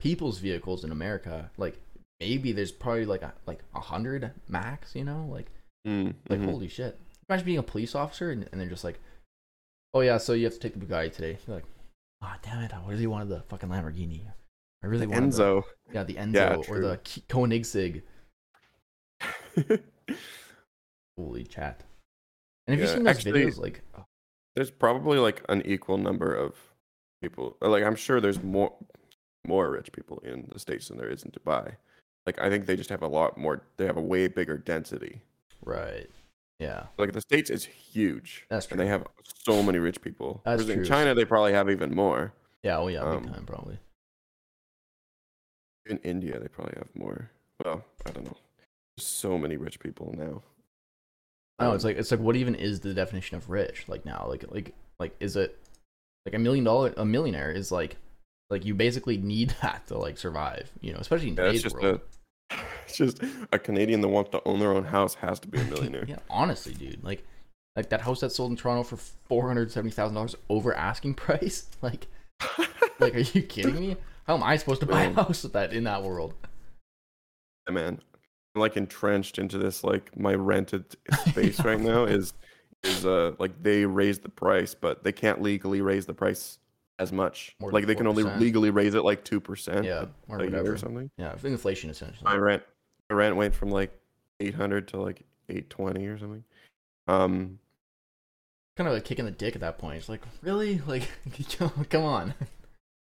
[0.00, 1.78] people's vehicles in America, like
[2.20, 4.94] maybe there's probably like a like a hundred max.
[4.94, 5.46] You know, like
[5.88, 6.44] Mm, like mhm.
[6.50, 6.98] holy shit.
[7.28, 8.98] Imagine being a police officer and, and they're just like,
[9.94, 11.38] oh yeah, so you have to take the Bugatti today.
[11.46, 11.64] You're like,
[12.22, 14.20] ah damn it, I really wanted the fucking Lamborghini.
[14.82, 16.96] I really The wanted the- enzo yeah, the Enzo Yeah, or the
[17.28, 18.02] Koenigsegg.
[21.18, 21.82] Holy chat.
[22.66, 23.82] And have you Yeah, seen those actually- videos like
[24.56, 26.54] there's probably like an equal number of
[27.22, 27.56] people.
[27.60, 28.74] Like I'm sure there's more
[29.46, 31.76] more rich people in the states than there is in Dubai.
[32.26, 33.62] Like I think they just have a lot more.
[33.76, 35.22] They have a way bigger density.
[35.64, 36.08] Right.
[36.58, 36.86] Yeah.
[36.98, 38.74] Like the states is huge, That's true.
[38.74, 39.06] and they have
[39.46, 40.42] so many rich people.
[40.44, 40.84] That's Whereas in.
[40.84, 42.32] China, they probably have even more.
[42.62, 42.78] Yeah.
[42.78, 43.00] Oh yeah.
[43.00, 43.78] Um, Big time probably.
[45.86, 47.30] In India, they probably have more.
[47.64, 48.36] Well, I don't know.
[48.96, 50.42] There's so many rich people now.
[51.58, 54.06] I know it's Um, like it's like what even is the definition of rich like
[54.06, 55.58] now like like like is it
[56.24, 57.96] like a million dollar a millionaire is like
[58.48, 61.62] like you basically need that to like survive you know especially in Yeah, it's today's
[61.62, 62.00] just world
[62.50, 62.56] a.
[62.86, 63.20] It's just
[63.52, 66.04] a Canadian that wants to own their own house has to be a millionaire.
[66.08, 67.26] yeah honestly dude like
[67.76, 71.12] like that house that sold in Toronto for four hundred seventy thousand dollars over asking
[71.14, 72.06] price like
[72.98, 73.96] like are you kidding me
[74.30, 75.14] how am I supposed to buy a Man.
[75.14, 76.34] house with that in that world
[77.66, 78.00] Yeah, man.
[78.54, 80.84] I'm like entrenched into this like my rented
[81.30, 82.32] space right now is
[82.84, 86.58] is uh like they raised the price, but they can't legally raise the price
[87.00, 87.56] as much.
[87.60, 90.78] Like they can only legally raise it like two percent yeah or a whatever or
[90.78, 91.10] something.
[91.16, 92.62] yeah inflation essentially My rent
[93.08, 93.90] my rent went from like
[94.38, 96.44] eight hundred to like eight twenty or something.
[97.08, 97.58] Um
[98.76, 101.08] kind of a kick in the dick at that point it's like really like
[101.90, 102.32] come on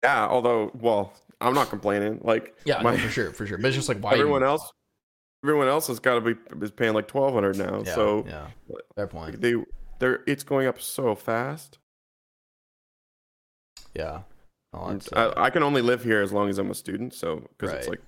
[0.02, 2.20] yeah, although well, I'm not complaining.
[2.22, 4.72] Like yeah my, no, for sure for sure but it's just like why everyone else
[5.44, 7.82] everyone else has got to be is paying like twelve hundred now.
[7.84, 8.46] yeah, so yeah
[8.94, 9.54] fair point they
[9.98, 11.78] they're it's going up so fast.
[13.94, 14.22] Yeah.
[14.72, 17.12] Oh, that's, uh, I, I can only live here as long as I'm a student,
[17.12, 18.00] so because it's like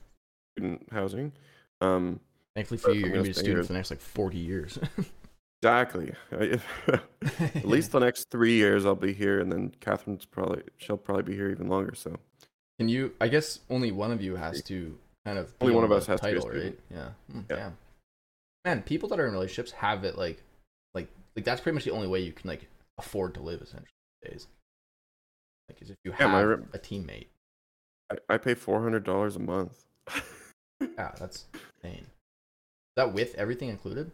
[0.57, 1.33] student housing.
[1.81, 2.21] Um,
[2.55, 3.63] thankfully for you, you're gonna be gonna a student here.
[3.65, 4.79] for the next like 40 years.
[5.63, 6.13] exactly.
[6.33, 11.23] At least the next three years I'll be here, and then Catherine's probably she'll probably
[11.23, 11.95] be here even longer.
[11.95, 12.17] So
[12.79, 13.13] Can you?
[13.21, 15.53] I guess only one of you has to kind of.
[15.61, 16.79] Only one on of us has to title, right?
[16.91, 17.09] Yeah.
[17.33, 17.57] Mm, Yeah.
[17.57, 17.79] Damn.
[18.65, 20.43] Man, people that are in relationships have it like,
[20.95, 23.89] like, like that's pretty much the only way you can like afford to live essentially
[24.23, 24.47] these days.
[25.69, 27.27] Like, is if you Yeah, my have re- a teammate.
[28.11, 29.85] I, I pay four hundred dollars a month.
[30.99, 31.47] Yeah, that's
[31.81, 32.01] insane.
[32.03, 34.11] Is that with everything included?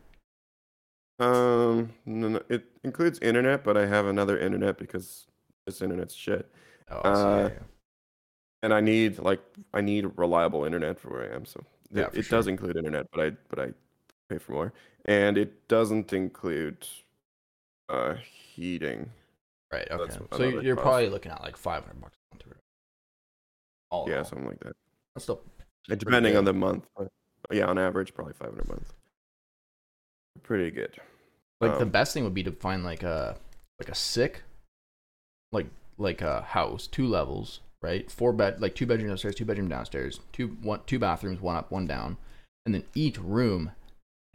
[1.18, 5.26] Um, no, no, it includes internet, but I have another internet because
[5.66, 6.50] this internet's shit,
[6.90, 7.58] Oh, Uh, yeah.
[8.62, 9.40] and I need like
[9.74, 11.44] I need reliable internet for where I am.
[11.44, 13.72] So Yeah, it, it does include internet, but I but I
[14.28, 14.72] pay for more,
[15.04, 16.86] and it doesn't include
[17.88, 19.10] uh heating.
[19.72, 19.86] Right.
[19.90, 20.12] Okay.
[20.14, 20.84] So another you're cost.
[20.84, 22.58] probably looking at like 500 bucks a month.
[23.90, 24.24] All Yeah, all.
[24.24, 24.76] something like that.
[25.14, 25.42] That's still
[25.88, 26.86] depending on the month.
[27.50, 28.92] Yeah, on average, probably 500 a month.
[30.42, 30.96] Pretty good.
[31.60, 33.36] Like the Um, best thing would be to find like a
[33.80, 34.42] like a sick
[35.52, 35.66] like
[35.96, 38.10] like a house, two levels, right?
[38.10, 41.70] Four bed like two bedroom upstairs, two bedroom downstairs, two one two bathrooms, one up,
[41.70, 42.16] one down.
[42.64, 43.72] And then each room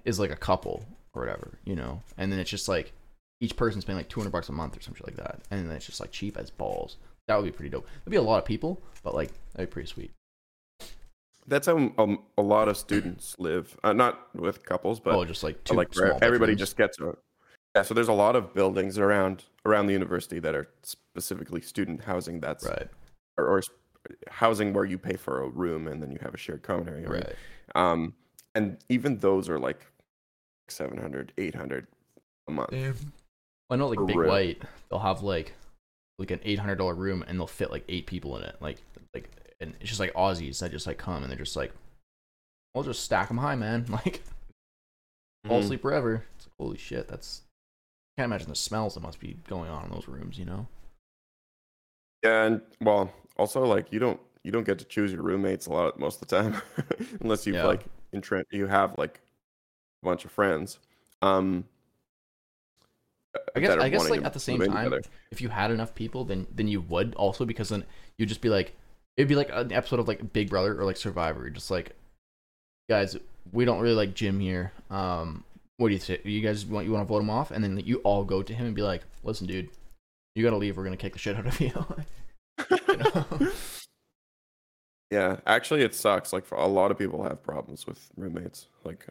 [0.05, 2.01] is like a couple or whatever, you know.
[2.17, 2.91] And then it's just like
[3.39, 5.39] each person's paying like 200 bucks a month or something like that.
[5.51, 6.97] And then it's just like cheap as balls.
[7.27, 7.87] That would be pretty dope.
[8.01, 10.11] It'd be a lot of people, but like that'd be pretty sweet.
[11.47, 13.77] That's how um, a lot of students live.
[13.83, 15.89] Uh, not with couples, but oh, just like two like
[16.21, 17.15] everybody just gets a.
[17.75, 22.03] Yeah, so there's a lot of buildings around around the university that are specifically student
[22.03, 22.39] housing.
[22.39, 22.87] That's right,
[23.37, 23.61] or, or
[24.29, 27.09] housing where you pay for a room and then you have a shared common area.
[27.09, 27.35] Right.
[27.75, 28.13] Um,
[28.55, 29.85] and even those are like
[30.69, 31.87] 700, 800
[32.47, 32.73] a month.
[33.69, 34.29] I know like Big real.
[34.29, 35.53] White, they'll have like
[36.19, 38.55] like an eight hundred dollar room and they'll fit like eight people in it.
[38.59, 38.77] Like
[39.13, 39.29] like
[39.59, 41.73] and it's just like Aussies that just like come and they're just like,
[42.75, 43.85] I'll just stack them high, man.
[43.89, 44.21] Like
[45.45, 45.63] fall Mhm.
[45.63, 46.25] asleep forever.
[46.37, 47.07] It's like holy shit.
[47.07, 47.41] That's
[48.17, 50.37] I can't imagine the smells that must be going on in those rooms.
[50.39, 50.67] You know?
[52.23, 55.71] Yeah, and well, also like you don't you don't get to choose your roommates a
[55.73, 56.61] lot most of the time,
[57.21, 57.65] unless you've Yeah.
[57.65, 57.83] like
[58.13, 59.19] intre- you have like
[60.01, 60.79] a bunch of friends.
[61.21, 61.65] Um,
[63.55, 65.01] I guess I guess like at the same time, together.
[65.31, 67.83] if you had enough people, then then you would also because then
[68.17, 68.75] you'd just be like
[69.17, 71.95] it'd be like an episode of like Big Brother or like Survivor, just like
[72.89, 73.15] guys,
[73.51, 74.71] we don't really like Jim here.
[74.89, 75.43] Um,
[75.77, 76.19] what do you say?
[76.23, 78.53] You guys want you want to vote him off, and then you all go to
[78.53, 79.69] him and be like, listen, dude,
[80.35, 80.77] you gotta leave.
[80.77, 81.71] We're gonna kick the shit out of you.
[82.69, 83.51] you know?
[85.11, 86.33] yeah, actually, it sucks.
[86.33, 88.67] Like for a lot of people have problems with roommates.
[88.83, 89.05] Like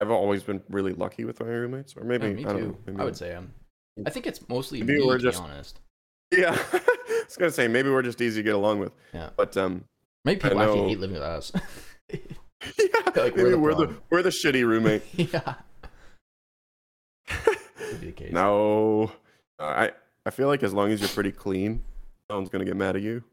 [0.00, 2.66] I've always been really lucky with my roommates, or maybe Yeah, me I don't too.
[2.68, 2.78] know.
[2.86, 3.52] Maybe I would say um,
[4.06, 5.80] I think it's mostly Maybe me, we're to just- be honest.
[6.30, 6.78] Yeah, I
[7.32, 8.92] was gonna say maybe we're just easy to get along with.
[9.12, 9.30] Yeah.
[9.36, 9.84] But um,
[10.24, 11.52] Maybe people actually hate living with us.
[12.12, 12.16] yeah,
[13.16, 15.02] Like, we're maybe the we're the we're the shitty roommate.
[15.16, 15.54] yeah,
[17.26, 18.32] could be the case.
[18.32, 19.10] no,
[19.58, 19.92] I
[20.26, 21.82] I feel like as long as you're pretty clean,
[22.30, 23.24] no one's gonna get mad at you.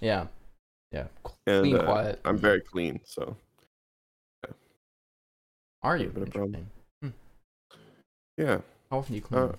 [0.00, 0.26] Yeah,
[0.92, 1.06] yeah.
[1.46, 2.20] And uh, quiet.
[2.24, 3.36] I'm very clean, so
[5.82, 6.08] Are a you?
[6.08, 6.66] bit of problem.
[7.02, 7.14] Interesting.
[8.36, 8.58] yeah.
[8.90, 9.40] How often do you clean?
[9.42, 9.52] Uh,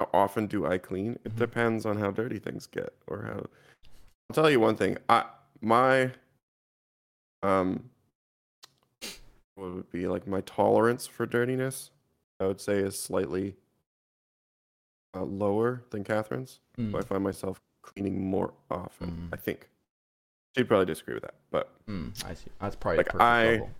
[0.00, 1.18] how often do I clean?
[1.24, 1.38] It Mhm.
[1.38, 3.46] depends on how dirty things get or how.
[4.30, 4.98] I'll tell you one thing.
[5.08, 5.26] I
[5.60, 6.12] my
[7.42, 7.90] um
[9.54, 11.90] what would it be like my tolerance for dirtiness?
[12.40, 13.56] I would say is slightly
[15.14, 16.60] uh, lower than Catherine's.
[16.76, 19.10] Mm, So I find myself cleaning more often.
[19.10, 19.28] Mm.
[19.32, 19.68] I think
[20.56, 22.50] she'd probably disagree with that, but mm, I see.
[22.60, 23.70] That's probably Like, I- level.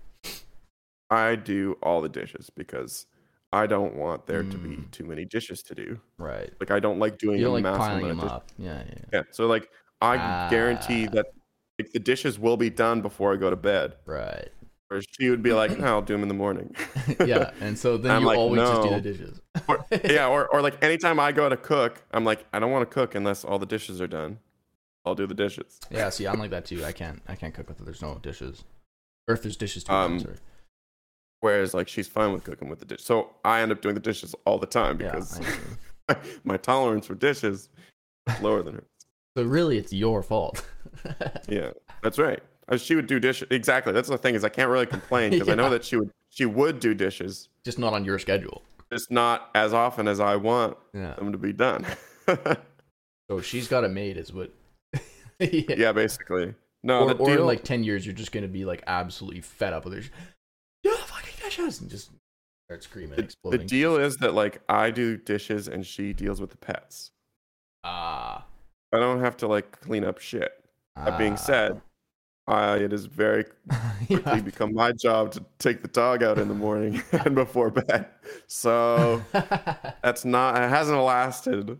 [1.11, 3.07] I do all the dishes because
[3.53, 4.91] I don't want there to be Mm.
[4.91, 5.99] too many dishes to do.
[6.19, 6.53] Right.
[6.61, 8.49] Like I don't like doing You a like massive piling amount them up.
[8.59, 9.05] Yeah, yeah.
[9.13, 9.71] Yeah, so like
[10.01, 11.13] I guarantee Ah.
[11.15, 11.27] that
[11.79, 13.97] like the dishes will be done before I go to bed.
[14.05, 14.49] Right.
[14.91, 16.75] Or she would be like, "No, I'll do them in the morning."
[17.27, 19.41] yeah, and so then you like, always just do the dishes.
[19.69, 22.89] Or- yeah, or or like anytime I go to cook, I'm like, I don't want
[22.89, 24.39] to cook unless all the dishes are done.
[25.05, 25.79] I'll do the dishes.
[25.91, 26.85] Yeah, see, I'm like that too.
[26.85, 27.85] I can't, I can't cook with it.
[27.85, 28.65] There's no dishes,
[29.27, 29.93] or if there's dishes too.
[29.93, 30.37] Um, sorry.
[31.41, 33.03] Whereas like she's fine with cooking with the dish.
[33.05, 36.15] So I end up doing the dishes all the time because see.
[36.45, 37.69] my tolerance for dishes
[38.29, 38.85] is lower than her.
[39.37, 40.65] so really, it's your fault.
[41.49, 41.71] Yeah,
[42.03, 42.43] that's right.
[42.69, 43.93] Uh, She would do dishes exactly.
[43.93, 46.45] That's the thing is I can't really complain because I know that she would she
[46.45, 48.63] would do dishes, just not on your schedule.
[48.93, 51.15] just not as often as I want Yeah.
[51.15, 51.87] them to be done.
[53.31, 54.51] So she's got it made, is what.
[55.39, 55.75] yeah.
[55.77, 56.55] yeah, basically.
[56.83, 59.85] No, Or, or in like ten years, you're just gonna be like absolutely fed up
[59.85, 60.03] with her.
[61.49, 62.11] Yeah, fucking and just
[62.67, 66.51] start screaming, the, the deal is that like I do dishes and she deals with
[66.51, 67.13] the pets.
[67.85, 68.45] Ah.
[68.93, 70.53] I don't have to like clean up shit.
[70.97, 71.37] That being ah.
[71.37, 71.81] said,
[72.47, 73.45] I, it is very
[74.07, 74.41] quickly yeah.
[74.41, 78.07] become my job to take the dog out in the morning and before bed.
[78.47, 80.57] So that's not.
[80.57, 81.79] It hasn't lasted.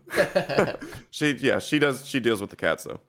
[1.09, 2.99] she yeah she does she deals with the cats though.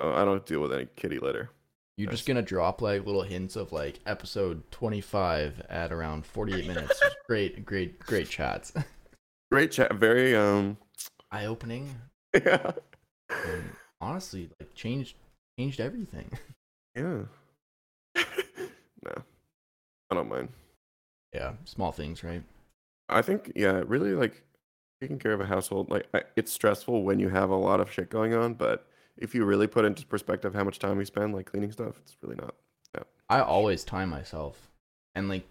[0.00, 1.50] Uh, I don't deal with any kitty litter.
[1.98, 7.02] You're just gonna drop like little hints of like episode 25 at around 48 minutes.
[7.26, 8.72] great, great, great chats.
[9.50, 9.94] Great chat.
[9.94, 10.76] Very um
[11.32, 11.88] Eye opening.
[12.34, 12.72] yeah
[14.00, 15.16] Honestly, like changed
[15.58, 16.30] changed everything.
[16.94, 17.22] yeah.
[18.14, 19.22] no,
[20.10, 20.50] I don't mind.
[21.32, 22.42] Yeah, small things, right?
[23.08, 24.44] I think yeah, really like
[25.00, 27.90] taking care of a household like I, it's stressful when you have a lot of
[27.90, 28.86] shit going on, but
[29.18, 32.16] if you really put into perspective how much time you spend like cleaning stuff, it's
[32.22, 32.54] really not.
[32.94, 33.02] Yeah.
[33.28, 34.70] I always time myself,
[35.14, 35.44] and like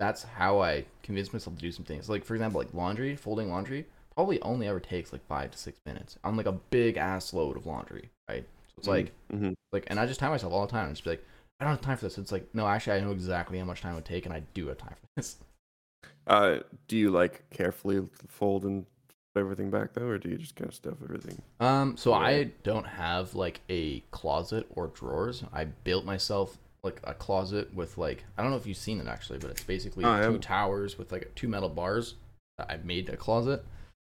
[0.00, 2.08] that's how I convince myself to do some things.
[2.08, 5.80] Like for example, like laundry, folding laundry probably only ever takes like five to six
[5.86, 8.44] minutes on like a big ass load of laundry, right?
[8.68, 9.54] So it's like Mhm.
[9.72, 10.88] like, and I just time myself all the time.
[10.88, 11.24] I just be like,
[11.60, 12.18] I don't have time for this.
[12.18, 14.40] It's like, no, actually, I know exactly how much time it would take, and I
[14.52, 15.36] do have time for this.
[16.26, 16.58] Uh,
[16.88, 18.86] do you like carefully fold and
[19.36, 21.40] everything back though, or do you just kind of stuff everything?
[21.60, 25.44] Um, so I don't have like a closet or drawers.
[25.52, 29.06] I built myself like a closet with like I don't know if you've seen it
[29.06, 32.14] actually, but it's basically Oh, I two towers with like two metal bars.
[32.58, 33.64] that I've made a closet.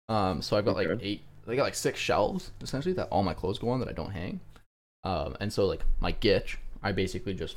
[0.09, 3.35] Um, so I've got like eight, I got like six shelves essentially that all my
[3.35, 4.41] clothes go on that I don't hang.
[5.05, 7.57] Um, and so like my gitch, I basically just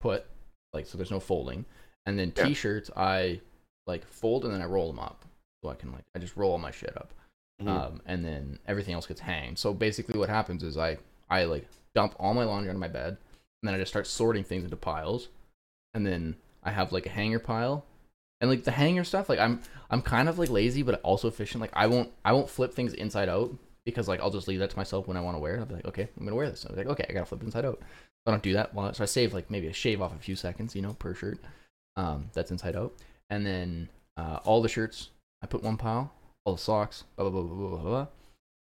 [0.00, 0.26] put
[0.72, 1.64] like so there's no folding,
[2.06, 2.46] and then Yeah.
[2.46, 3.40] t-shirts I
[3.86, 5.24] like fold and then I roll them up
[5.62, 7.12] so I can like I just roll all my shit up
[7.62, 7.68] Mhm.
[7.68, 9.58] um, and then everything else gets hanged.
[9.58, 10.98] So basically, what happens is I
[11.30, 13.08] I like dump all my laundry on my bed,
[13.62, 15.28] and then I just start sorting things into piles,
[15.94, 17.84] and then I have like a hanger pile,
[18.40, 19.28] and like the hanger stuff.
[19.28, 19.60] Like I'm
[19.90, 21.60] I'm kind of like lazy, but also efficient.
[21.60, 23.54] Like I won't I won't flip things inside out
[23.84, 25.60] because like I'll just leave that to myself when I want to wear it.
[25.60, 26.64] I'll be like, okay, I'm gonna wear this.
[26.64, 27.80] I'm like, okay, I gotta flip inside out.
[28.26, 28.74] I don't do that.
[28.74, 31.14] Well, so I save like maybe a shave off a few seconds, you know, per
[31.14, 31.38] shirt.
[31.96, 32.94] Um, that's inside out,
[33.30, 35.10] and then uh, all the shirts
[35.42, 36.12] I put one pile
[36.44, 38.06] all the socks, blah blah blah blah blah blah,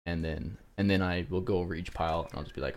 [0.07, 2.77] and then and then I will go over each pile and I'll just be like,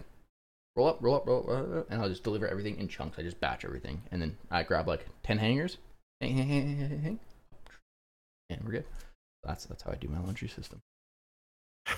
[0.75, 3.17] roll up, roll up, roll up, roll up, and I'll just deliver everything in chunks.
[3.17, 5.77] I just batch everything, and then I grab like ten hangers,
[6.19, 7.19] hang, hang, hang, hang, hang,
[8.49, 8.85] and we're good.
[9.43, 10.81] That's that's how I do my laundry system.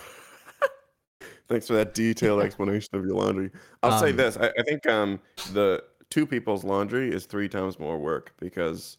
[1.50, 3.52] Thanks for that detailed explanation of your laundry.
[3.82, 5.20] I'll say Um, this: I, I think um,
[5.52, 8.98] the two people's laundry is three times more work because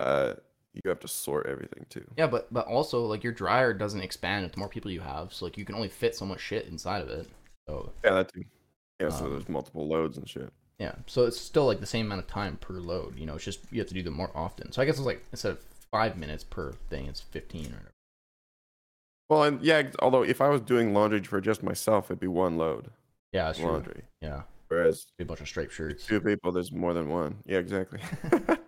[0.00, 0.34] uh,
[0.84, 2.04] you have to sort everything too.
[2.16, 5.32] Yeah, but but also like your dryer doesn't expand with the more people you have,
[5.32, 7.28] so like you can only fit so much shit inside of it.
[7.68, 8.44] So Yeah, that too.
[9.00, 10.52] Yeah, so Um, there's multiple loads and shit.
[10.78, 13.16] yeah, so it's still like the same amount of time per load.
[13.18, 14.72] You know, it's just you have to do them more often.
[14.72, 15.60] So I guess it's like instead of
[15.90, 17.90] five minutes per thing, it's fifteen or whatever.
[19.28, 22.56] Well, and yeah, although if I was doing laundry for just myself, it'd be one
[22.56, 22.90] load
[23.32, 23.68] Yeah, that's true.
[23.68, 24.02] laundry.
[24.22, 26.06] Yeah, Whereas a bunch of striped shirts.
[26.06, 27.36] two people, there's more than one.
[27.46, 28.00] Yeah, exactly.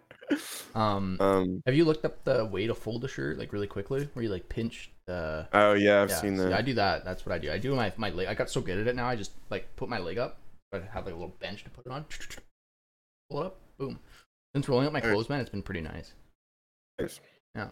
[0.75, 1.63] Um, um.
[1.67, 4.29] have you looked up the way to fold a shirt like really quickly, where you
[4.29, 5.49] like pinch the?
[5.53, 6.53] Oh yeah, I've yeah, seen see, that.
[6.53, 7.05] I do that.
[7.05, 7.51] That's what I do.
[7.51, 8.29] I do my my leg.
[8.29, 9.09] I got so good at it now.
[9.09, 10.39] I just like put my leg up.
[10.73, 12.05] I have like a little bench to put it on.
[13.31, 13.57] Pull it up.
[13.79, 13.99] Boom.
[14.55, 16.13] Since rolling up my clothes, man, it's been pretty nice.
[17.01, 17.21] Nice.
[17.57, 17.69] Yeah.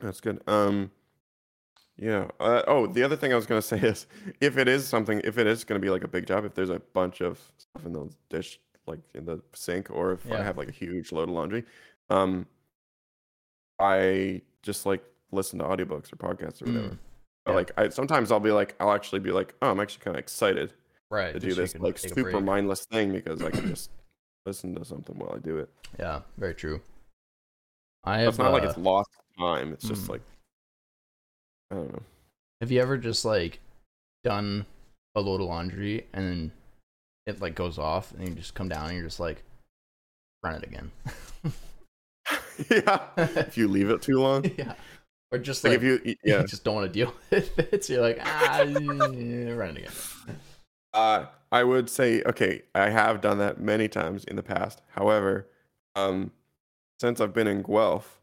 [0.00, 0.40] That's good.
[0.46, 0.90] Um,
[1.98, 2.28] Yeah.
[2.40, 4.06] Uh, oh, the other thing I was gonna say is,
[4.40, 6.70] if it is something, if it is gonna be like a big job, if there's
[6.70, 10.58] a bunch of stuff in the dish, like in the sink, or if I have
[10.58, 11.64] like a huge load of laundry,
[12.08, 12.46] um,
[13.78, 15.02] I just like
[15.32, 16.88] listen to audiobooks or podcasts or whatever.
[16.88, 16.98] Mm,
[17.44, 17.56] But, yeah.
[17.56, 20.20] Like I sometimes I'll be like, I'll actually be like, oh, I'm actually kind of
[20.20, 20.72] excited
[21.10, 21.32] right.
[21.32, 23.90] to do this like super mindless thing because I can just
[24.46, 25.70] listen to something while I do it.
[25.98, 26.80] Yeah, very true.
[28.04, 28.28] I have.
[28.30, 29.72] it's not like uh, it's lost time.
[29.72, 30.10] It's just mm.
[30.10, 30.22] like
[31.70, 32.02] I don't know.
[32.60, 33.60] Have you ever just like
[34.24, 34.66] done
[35.14, 36.52] a load of laundry and then
[37.30, 39.42] it like goes off and you just come down and you're just like
[40.42, 40.90] run it again?
[42.70, 43.00] yeah.
[43.16, 44.74] If you leave it too long, yeah.
[45.32, 46.42] Or just like like, if you you yeah.
[46.46, 47.84] just don't want to deal with it.
[47.84, 50.38] So you're like, ah, yeah, run it again.
[50.92, 52.62] Uh, I would say okay.
[52.74, 54.82] I have done that many times in the past.
[54.90, 55.48] However,
[55.94, 56.32] um,
[57.00, 58.20] since I've been in Guelph,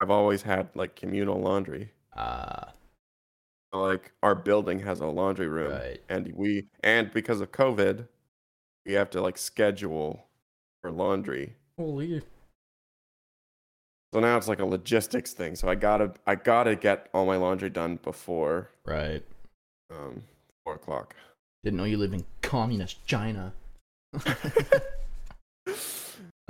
[0.00, 1.92] I've always had like communal laundry.
[2.16, 2.66] Uh,
[3.72, 6.00] Like our building has a laundry room, right.
[6.08, 8.06] and we and because of COVID,
[8.86, 10.24] we have to like schedule
[10.82, 11.54] for laundry.
[11.78, 12.22] Holy.
[14.14, 15.54] So now it's like a logistics thing.
[15.54, 19.22] So I gotta I gotta get all my laundry done before Right.
[19.90, 20.22] um
[20.64, 21.14] four o'clock.
[21.62, 23.52] Didn't know you live in communist China.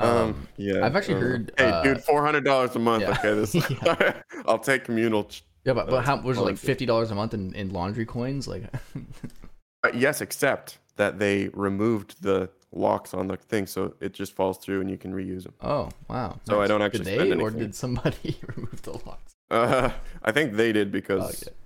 [0.00, 0.86] Um, Um, yeah.
[0.86, 3.02] I've actually uh, heard, Hey, uh, dude, four hundred dollars a month.
[3.02, 3.10] yeah.
[3.18, 3.52] Okay, this.
[3.82, 4.22] Yeah.
[4.46, 5.24] I'll take communal.
[5.24, 8.06] ch- Yeah, but, but how was it like fifty dollars a month in, in laundry
[8.06, 8.46] coins?
[8.48, 8.64] Like,
[9.84, 14.58] Uh, yes, except that they removed the locks on the thing, so it just falls
[14.58, 15.54] through and you can reuse them.
[15.62, 16.38] oh wow.
[16.44, 19.34] So I don't Did actually they spend or did somebody remove the locks?
[19.50, 19.90] Uh,
[20.22, 21.56] I think they did because Oh, Okay.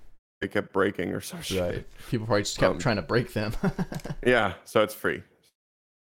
[0.41, 1.59] they kept breaking or some shit.
[1.61, 1.85] Right.
[2.11, 3.53] People probably just kept Um, trying to break them.
[4.25, 5.23] Yeah, so it's free.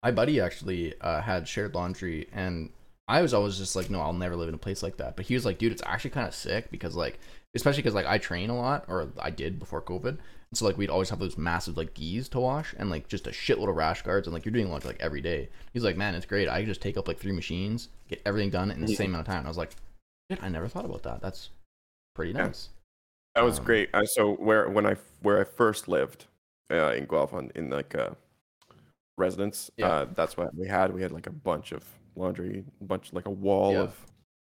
[0.03, 2.71] My buddy actually uh, had shared laundry, and
[3.07, 5.15] I was always just like, no, I'll never live in a place like that.
[5.15, 7.19] But he was like, dude, it's actually kind of sick because like,
[7.55, 10.17] especially because like I train a lot, or I did before COVID.
[10.51, 13.27] And so like we'd always have those massive like gis to wash, and like just
[13.27, 15.49] a shitload of rash guards, and like you're doing laundry like every day.
[15.73, 16.49] He's like, man, it's great.
[16.49, 18.97] I can just take up like three machines, get everything done in the Yeah.
[18.97, 19.39] same amount of time.
[19.39, 19.71] And I was like,
[20.31, 21.21] shit, I never thought about that.
[21.21, 21.49] That's
[22.15, 22.47] pretty Yeah.
[22.47, 22.69] nice.
[23.35, 23.89] That was Um, great.
[23.93, 26.25] I, so where when I where I first lived
[26.69, 28.15] uh, in Guelph on in like a
[29.17, 29.87] residence, Yeah.
[29.87, 30.93] uh, that's what we had.
[30.93, 31.85] We had like a bunch of
[32.15, 33.79] laundry, a bunch like a wall Yeah.
[33.83, 34.05] of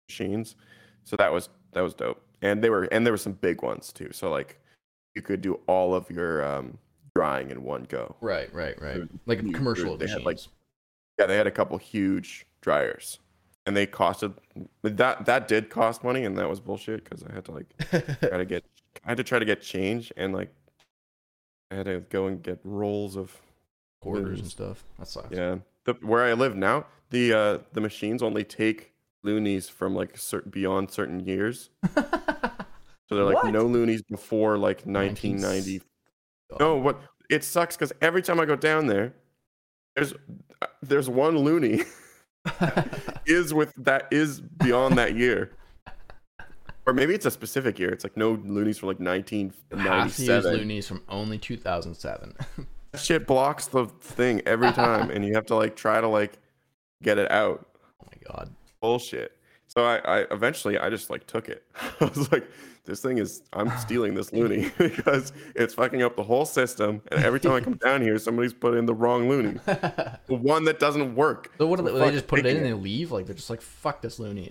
[0.09, 0.55] machines.
[1.03, 2.23] So that was that was dope.
[2.41, 4.09] And they were and there were some big ones too.
[4.11, 4.59] So like
[5.15, 6.77] you could do all of your um,
[7.15, 8.15] drying in one go.
[8.21, 8.95] Right, right, right.
[8.95, 10.11] They're Like commercial They machines.
[10.19, 10.39] had, like,
[11.19, 13.19] Yeah, they had a couple huge dryers.
[13.67, 14.33] And they costed
[14.81, 17.67] that that did cost money and that was bullshit because I had to like
[18.19, 18.63] try to get
[19.05, 20.51] I had to try to get change and like
[21.69, 23.39] I had to go and get rolls of
[24.01, 24.83] quarters and stuff.
[24.97, 25.27] That sucks.
[25.31, 25.57] yeah.
[25.83, 28.90] The, where I live now, the uh the machines only take
[29.23, 31.69] loonies from like certain beyond certain years.
[33.09, 33.51] So they're like What?
[33.51, 35.81] no loonies before like 19 1990.
[36.61, 39.13] No, what it sucks because every time I go down there,
[39.97, 40.13] there's
[40.61, 41.83] uh, there's one loony
[43.25, 45.51] is with that is beyond that year.
[46.85, 47.89] Or maybe it's a specific year.
[47.89, 50.53] It's like no loonies for like Have to use 1997.
[50.57, 52.33] loonies from only 2007.
[52.95, 56.37] Shit blocks the thing every time, and you have to like try to like
[57.03, 57.65] get it out.
[58.01, 58.53] oh my god.
[58.81, 59.37] Bullshit.
[59.67, 61.63] So I, I eventually I just like took it.
[62.01, 62.45] I was like,
[62.83, 67.01] this thing is I'm stealing this loony because it's fucking up the whole system.
[67.11, 70.65] And every time I come down here, somebody's put in the wrong loony, the one
[70.65, 71.51] that doesn't work.
[71.57, 73.11] so what do So they, they just put it in and they leave?
[73.11, 74.49] Like they're just like, fuck this loony.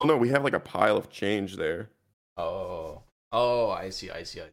[0.00, 1.90] Oh no, we have like a pile of change there
[2.38, 3.02] Oh.
[3.32, 4.40] Oh, I see, I see.
[4.40, 4.44] I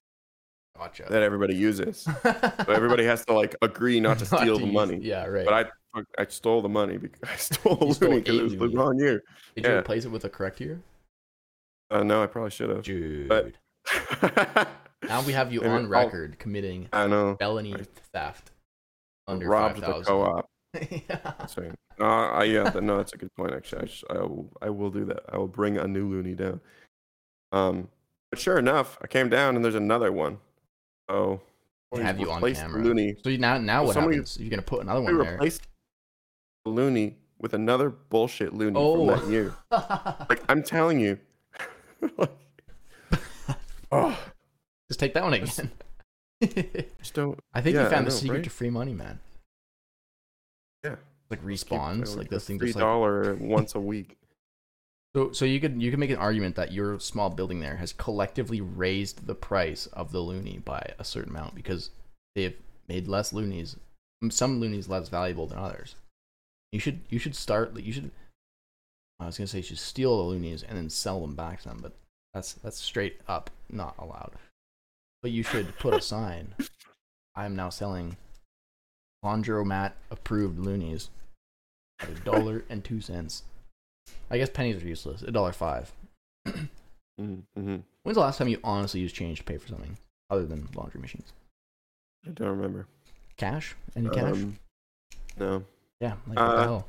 [0.78, 1.05] Gotcha.
[1.09, 1.99] that everybody uses.
[2.01, 4.99] So everybody has to like agree not to Not steal the use- money.
[5.01, 5.45] Yeah, right.
[5.45, 5.65] But I
[5.98, 8.70] fuck, I stole the money because I stole the stole loony because it was the
[8.70, 9.24] wrong year.
[9.56, 10.80] Did you replace it with the correct year?
[11.89, 12.84] Uh, no, I probably should have.
[12.84, 13.28] Dude.
[13.30, 13.54] But
[15.08, 17.36] now we have you Maybe on I'll- record committing I know.
[17.39, 18.52] felony I- theft.
[19.30, 20.06] Under Robbed the 5,000.
[20.06, 20.50] co-op.
[20.91, 21.00] yeah.
[21.38, 21.72] That's right.
[22.00, 23.54] Uh, I, yeah, no, that's a good point.
[23.54, 25.24] Actually, I, sh- I, will, I will do that.
[25.32, 26.62] I will bring a new loony down.
[27.52, 27.89] Um,
[28.32, 30.38] but sure enough, I came down and there's another one.
[31.10, 31.41] So
[31.95, 32.82] have you on the camera.
[32.84, 33.16] Loony.
[33.24, 34.38] So now, now Well, what somebody- happens?
[34.39, 35.32] You're gonna put another one there.
[35.34, 35.68] replaced the
[36.68, 39.07] loony with another bullshit loony Oh.
[39.07, 39.53] from that year.
[40.30, 41.18] Like I'm telling you,
[42.18, 42.32] like,
[43.91, 44.18] oh,
[44.89, 45.72] Just take that one again.
[46.99, 47.39] just don't.
[47.53, 48.43] I think Yeah, you found the secret right?
[48.43, 49.20] to free money, man.
[50.84, 50.95] Yeah.
[51.30, 54.18] Like keep, uh, respawns, like this thing three just like dollar once a week.
[55.15, 55.32] so.
[55.32, 58.61] So you could you could make an argument that your small building there has collectively
[58.61, 61.89] raised the price of the loony by a certain amount because
[62.36, 62.55] they've
[62.88, 63.76] made less loonies,
[64.30, 65.95] some loonies less valuable than others.
[66.72, 67.78] You should you should start.
[67.80, 68.11] You should.
[69.20, 71.70] I was gonna say you should steal the loonies and then sell them back to
[71.70, 71.93] them, but
[72.34, 74.34] That's that's straight up not allowed.
[75.22, 76.53] But you should put a sign.
[77.36, 78.18] I'm now selling
[79.24, 81.09] laundromat approved loonies
[81.99, 83.43] at a dollar and two cents.
[84.30, 85.22] I guess pennies are useless.
[85.24, 85.91] A dollar five.
[87.20, 87.78] Mm-hmm.
[88.03, 89.97] When's the last time you honestly used change to pay for something
[90.30, 91.34] other than laundry machines?
[92.24, 92.86] I don't remember.
[93.38, 93.76] Cash?
[93.95, 94.34] Any cash?
[94.34, 94.59] Um,
[95.39, 95.63] no.
[96.00, 96.16] Yeah.
[96.28, 96.88] Like what the uh, hell?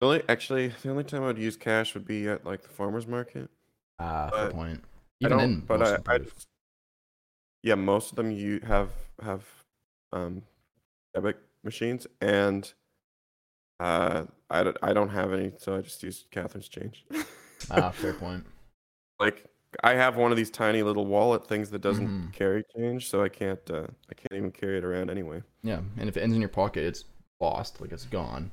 [0.00, 3.06] The only, actually, the only time I'd use cash would be at like the farmer's
[3.06, 3.50] market.
[3.98, 4.84] Ah, good point.
[5.20, 6.20] Even then, but I, I
[7.62, 8.90] yeah, most of them you have
[9.22, 9.44] have
[10.12, 10.42] um,
[11.14, 12.72] debit machines, and
[13.80, 17.04] uh, I don't, I don't have any, so I just use Catherine's change.
[17.70, 18.44] ah, fair point.
[19.18, 19.46] like
[19.82, 22.32] I have one of these tiny little wallet things that doesn't Mhm.
[22.32, 25.42] carry change, so I can't uh, I can't even carry it around anyway.
[25.62, 27.04] Yeah, and if it ends in your pocket, it's
[27.40, 27.80] lost.
[27.80, 28.50] Like it's gone.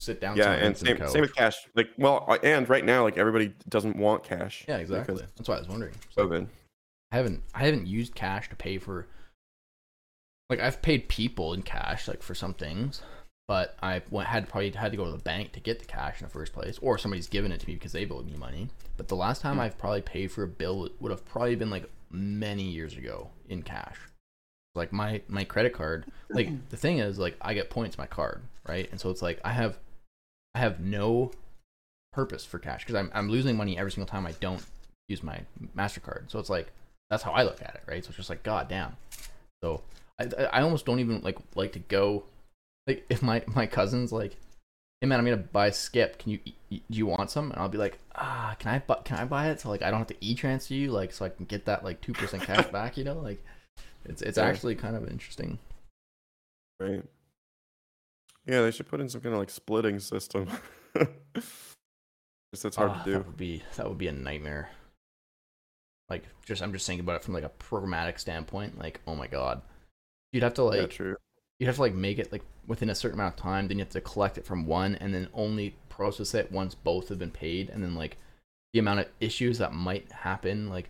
[0.00, 0.36] Sit down.
[0.36, 1.56] yeah, and same same with cash.
[1.74, 4.64] Like well, I- and right now like everybody doesn't want cash.
[4.68, 5.24] Yeah, exactly.
[5.36, 5.94] That's why I was wondering.
[6.10, 6.46] So COVID.
[7.10, 9.06] I haven't I haven't used cash to pay for
[10.50, 13.02] like I've paid people in cash like for some things,
[13.48, 16.20] but I went, had probably had to go to the bank to get the cash
[16.20, 18.68] in the first place, or somebody's given it to me because they owed me money.
[18.96, 19.60] But the last time Hmm.
[19.62, 23.62] I've probably paid for a bill would have probably been like many years ago in
[23.62, 23.96] cash.
[24.78, 28.42] Like my my credit card, like the thing is like I get points my card,
[28.66, 28.90] right?
[28.90, 29.78] And so it's like I have
[30.54, 31.32] I have no
[32.12, 34.64] purpose for cash because I'm I'm losing money every single time I don't
[35.08, 35.40] use my
[35.76, 36.30] Mastercard.
[36.30, 36.72] So it's like
[37.10, 38.04] that's how I look at it, right?
[38.04, 38.96] So it's just like God damn.
[39.62, 39.82] So
[40.18, 42.24] I I almost don't even like like to go
[42.86, 44.36] like if my my cousin's like,
[45.00, 46.18] hey man, I'm gonna buy Skip.
[46.18, 46.38] Can you
[46.70, 47.50] do you want some?
[47.50, 49.90] And I'll be like, ah, can I buy can I buy it so like I
[49.90, 52.42] don't have to e transfer you like so I can get that like two percent
[52.42, 52.96] cash back?
[52.96, 53.44] You know, like
[54.08, 54.44] it's it's Yeah.
[54.44, 55.58] actually kind of interesting.
[56.80, 57.04] Right.
[58.46, 60.48] Yeah, they should put in some kind of like splitting system.
[62.52, 64.70] Just that's hard Ah, to That would be that would be a nightmare.
[66.08, 68.78] Like just I'm just thinking about it from like a programmatic standpoint.
[68.78, 69.60] Like oh my god,
[70.32, 71.16] you'd have to like yeah, true.
[71.60, 73.84] you have to like make it like within a certain amount of time then you
[73.84, 77.30] have to collect it from one and then only process it once both have been
[77.30, 78.16] paid and then like
[78.72, 80.88] the amount of issues that might happen like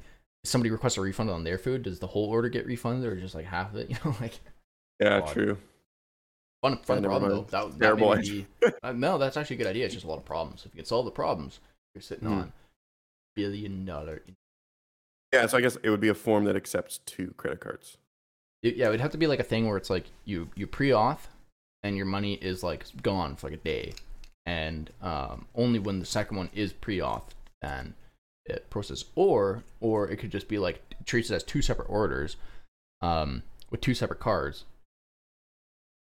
[0.49, 3.35] somebody requests a refund on their food does the whole order get refunded or just
[3.35, 4.41] like half of it you know like
[5.01, 5.29] Yeah, God.
[5.33, 5.59] true.
[6.63, 8.47] fun fun never problem though that, that Terrible may be,
[8.83, 10.79] uh, no that's actually a good idea it's just a lot of problems if you
[10.79, 11.61] can solve the problems
[11.95, 12.35] you're sitting Hmm.
[12.35, 12.53] on
[13.37, 14.23] billion dollar
[15.33, 17.99] Yeah, so I guess it would be a form that accepts two credit cards.
[18.63, 20.67] It, yeah, it would have to be like a thing where it's like you you
[20.67, 21.29] pre-auth
[21.85, 23.93] and your money is like gone for like a day,
[24.47, 27.29] and um, only when the second one is pre-auth
[27.63, 27.95] then
[28.51, 29.07] it processes.
[29.15, 32.37] Or or it could just be like treats it as two separate orders,
[33.01, 34.65] um, with two separate cards.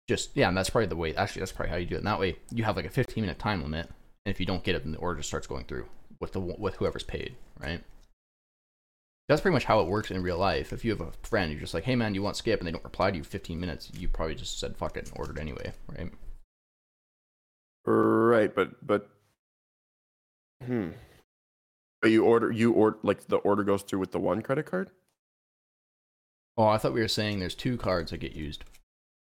[0.08, 1.14] Just yeah, and that's probably the way.
[1.14, 1.98] Actually, that's probably how you do it.
[1.98, 3.86] And that way, you have like a 15 minute time limit,
[4.24, 5.86] and if you don't get it, then the order just starts going through
[6.20, 7.82] with the with whoever's paid, right?
[9.28, 10.72] That's pretty much how it works in real life.
[10.72, 12.72] If you have a friend, you're just like, "Hey man, you want skip?" and they
[12.72, 15.72] don't reply to you 15 minutes, you probably just said fuck it and ordered anyway,
[15.88, 16.10] right?
[17.84, 19.10] Right, but but
[20.64, 20.90] hmm.
[22.00, 24.90] But you order you order like the order goes through with the one credit card?
[26.56, 28.64] Oh, I thought we were saying there's two cards that get used.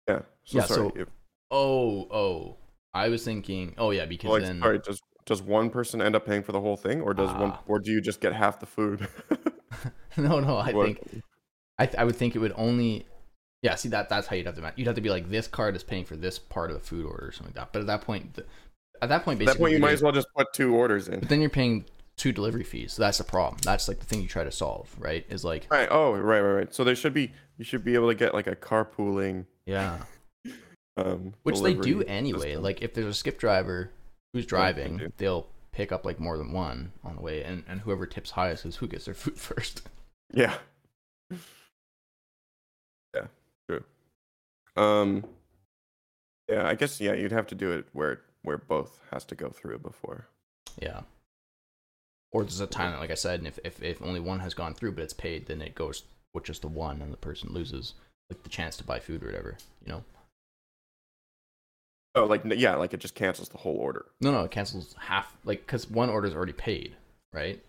[0.07, 0.21] Yeah.
[0.43, 0.91] So Yeah, sorry.
[0.95, 1.05] so-
[1.53, 2.57] Oh, oh,
[2.93, 6.25] I was thinking, oh yeah, because like, then sorry, does does one person end up
[6.25, 7.61] paying for the whole thing or does one Ah.
[7.67, 9.07] or do you just get half the food?
[10.17, 11.23] no, no, I What- think
[11.77, 13.05] I, th- I would think it would only
[13.63, 15.47] yeah see that that's how you'd have to ma- you'd have to be like this
[15.47, 17.79] card is paying for this part of the food order or something like that but
[17.81, 18.47] at that point th-
[19.01, 21.07] at that point At basically that point you might as well just put two orders
[21.07, 21.19] in.
[21.19, 21.85] but then you're paying
[22.21, 24.95] two delivery fees so that's the problem that's like the thing you try to solve
[24.99, 25.87] right is like Right.
[25.89, 26.71] Oh, right, right, right.
[26.75, 29.97] So there should be you should be able to get like a carpooling yeah
[30.97, 32.61] um which they do anyway system.
[32.61, 33.89] like if there's a skip driver
[34.33, 35.11] who's they driving do.
[35.17, 38.67] they'll pick up like more than one on the way and, and whoever tips highest
[38.67, 39.81] is who gets their food first
[40.31, 40.53] Yeah.
[43.15, 43.25] Yeah,
[43.67, 43.83] true.
[44.75, 45.25] Um
[46.47, 49.49] Yeah, I guess yeah, you'd have to do it where where both has to go
[49.49, 50.27] through before.
[50.79, 51.01] Yeah.
[52.33, 54.73] Or there's a time, like I said, and if, if, if only one has gone
[54.73, 56.03] through but it's paid, then it goes
[56.33, 57.93] with just the one and the person loses
[58.29, 60.03] like the chance to buy food or whatever, you know?
[62.15, 64.05] Oh, like yeah, like it just cancels the whole order.
[64.21, 66.95] No, no, it cancels half, like, because one order is already paid,
[67.33, 67.61] right?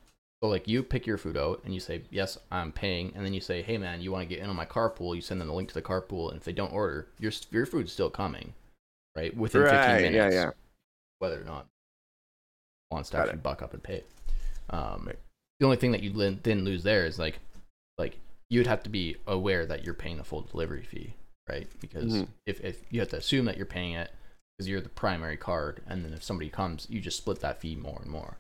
[0.43, 3.13] So, like, you pick your food out and you say, yes, I'm paying.
[3.15, 5.15] And then you say, hey, man, you want to get in on my carpool?
[5.15, 6.31] You send them the link to the carpool.
[6.31, 8.53] And if they don't order, your, your food's still coming,
[9.17, 9.37] right?
[9.37, 10.35] Within 15 Right, yeah, minutes.
[10.35, 10.51] yeah.
[11.21, 11.67] Whether or not
[12.91, 13.43] wants to Got actually it.
[13.45, 14.03] buck up and pay.
[14.73, 15.11] Um.
[15.61, 16.11] The only thing that you
[16.43, 17.39] then lose there is like,
[17.99, 18.19] like
[18.51, 21.15] you'd have to be aware that you're paying the full delivery fee,
[21.49, 21.69] right?
[21.81, 22.29] Because Mhm.
[22.47, 24.11] if, if you have to assume that you're paying it
[24.59, 27.77] because you're the primary card, and then if somebody comes, you just split that fee
[27.77, 28.39] more and more.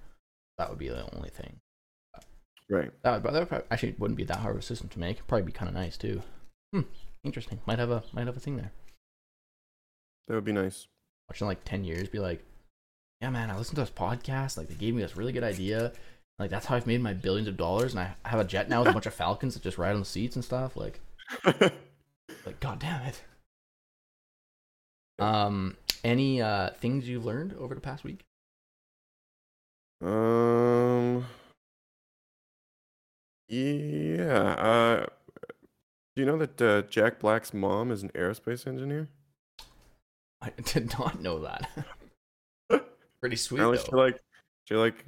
[0.58, 1.60] That would be the only thing.
[2.68, 2.90] Right.
[3.02, 5.18] That would, that would probably, actually wouldn't be that hard of a system to make.
[5.18, 6.22] It'd probably be kind of nice too.
[6.74, 6.82] Hmm.
[7.22, 7.60] Interesting.
[7.66, 8.72] Might have a might have a thing there.
[10.26, 10.86] That would be nice.
[11.28, 12.42] Watching like ten years, be like,
[13.20, 14.56] yeah, man, I listened to this podcast.
[14.56, 15.92] Like they gave me this really good idea.
[16.38, 18.80] Like that's how I've made my billions of dollars, and I have a jet now
[18.80, 20.76] with a bunch of falcons that just ride on the seats and stuff.
[20.76, 21.00] Like,
[21.44, 23.22] like god damn it.
[25.18, 28.20] Um, any uh things you've learned over the past week?
[30.00, 31.24] um.
[33.48, 34.54] Yeah.
[34.58, 35.06] Uh,
[36.16, 39.08] do you know that uh, Jack Black's mom is an aerospace engineer?
[40.40, 41.70] I did not know that.
[43.20, 43.84] Pretty sweet Apparently though.
[43.84, 44.20] she like
[44.68, 45.04] she like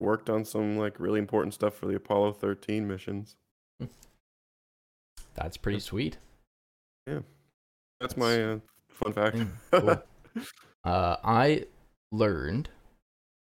[0.00, 3.36] worked on some like really important stuff for the Apollo 13 missions.
[5.34, 6.18] That's pretty sweet.
[7.06, 7.20] Yeah.
[8.00, 8.58] That's my uh,
[8.90, 9.36] fun fact.
[9.36, 9.50] thing.
[9.72, 10.02] Cool.
[10.84, 11.64] uh, I
[12.12, 12.68] learned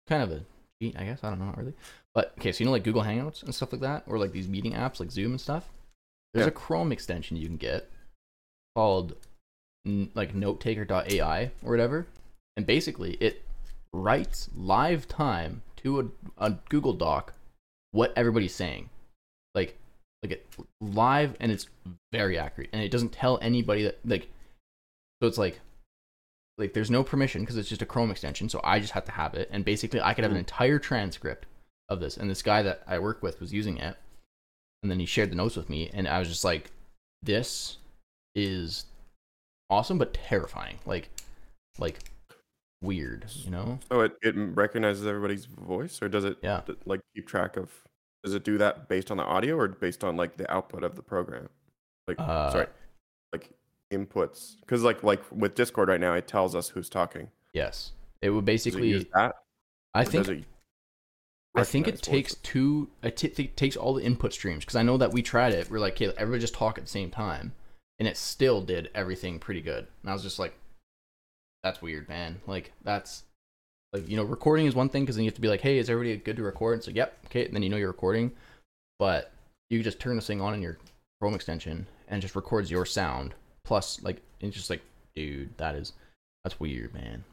[0.08, 0.41] kind of a
[0.82, 1.24] cheat, I guess.
[1.24, 1.74] I don't know, not really.
[2.14, 4.47] But okay, so you know, like Google Hangouts and stuff like that, or like these
[4.47, 5.70] meeting apps like Zoom and stuff.
[6.34, 6.49] There's Yeah.
[6.49, 7.89] a Chrome extension you can get
[8.76, 9.16] called
[9.86, 12.06] n- like NoteTaker.ai or whatever,
[12.58, 13.43] and basically it
[13.93, 16.06] writes live time to a,
[16.38, 17.34] a Google Doc
[17.92, 18.90] what everybody's saying,
[19.56, 19.78] like
[20.24, 20.48] like it
[20.82, 21.68] live, and it's
[22.12, 24.30] very accurate, and it doesn't tell anybody that like.
[25.22, 25.60] So it's like
[26.58, 29.12] like there's no permission because it's just a Chrome extension, so I just have to
[29.12, 29.50] have it.
[29.52, 30.42] And basically, I could have an Mm.
[30.42, 31.46] entire transcript
[31.90, 32.18] of this.
[32.18, 33.98] And this guy that I work with was using it,
[34.82, 36.72] and then he shared the notes with me, and I was just like,
[37.22, 37.78] "This
[38.36, 38.86] is
[39.70, 40.80] awesome, but terrifying.
[40.86, 41.10] Like,
[41.78, 42.00] like
[42.84, 43.80] weird, you know?
[43.92, 46.62] So it, it recognizes everybody's voice, or does it Yeah.
[46.86, 47.72] like keep track of?
[48.24, 50.96] Does it do that based on the audio or based on like the output of
[50.96, 51.50] the program?
[52.08, 52.68] Like Uh, sorry,
[53.32, 53.50] like
[53.92, 54.60] inputs.
[54.60, 57.30] Because like like with Discord right now, it tells us who's talking.
[57.54, 58.90] Yes, it would it basically.
[58.90, 59.36] use that?
[59.94, 60.46] I think it
[61.56, 62.42] I think it takes voices?
[62.44, 62.90] two.
[63.04, 65.70] It t- t- takes all the input streams because I know that we tried it.
[65.70, 67.54] We're like, okay, everybody just talk at the same time,
[68.00, 69.86] and it still did everything pretty good.
[70.02, 70.56] And I was just like,
[71.64, 72.39] that's weird, man.
[72.47, 73.24] Like that's
[73.91, 75.78] like you know, recording is one thing because then you have to be like, hey,
[75.78, 76.78] is everybody good to record?
[76.78, 77.45] It's like, yep, okay.
[77.45, 78.32] And then you know you're recording,
[78.99, 79.32] but
[79.70, 80.78] you just turn this thing on in your
[81.20, 83.34] Chrome extension and it just records your sound.
[83.64, 84.82] Plus, like, it's just like,
[85.16, 85.93] dude, that is
[86.43, 87.24] that's weird, man.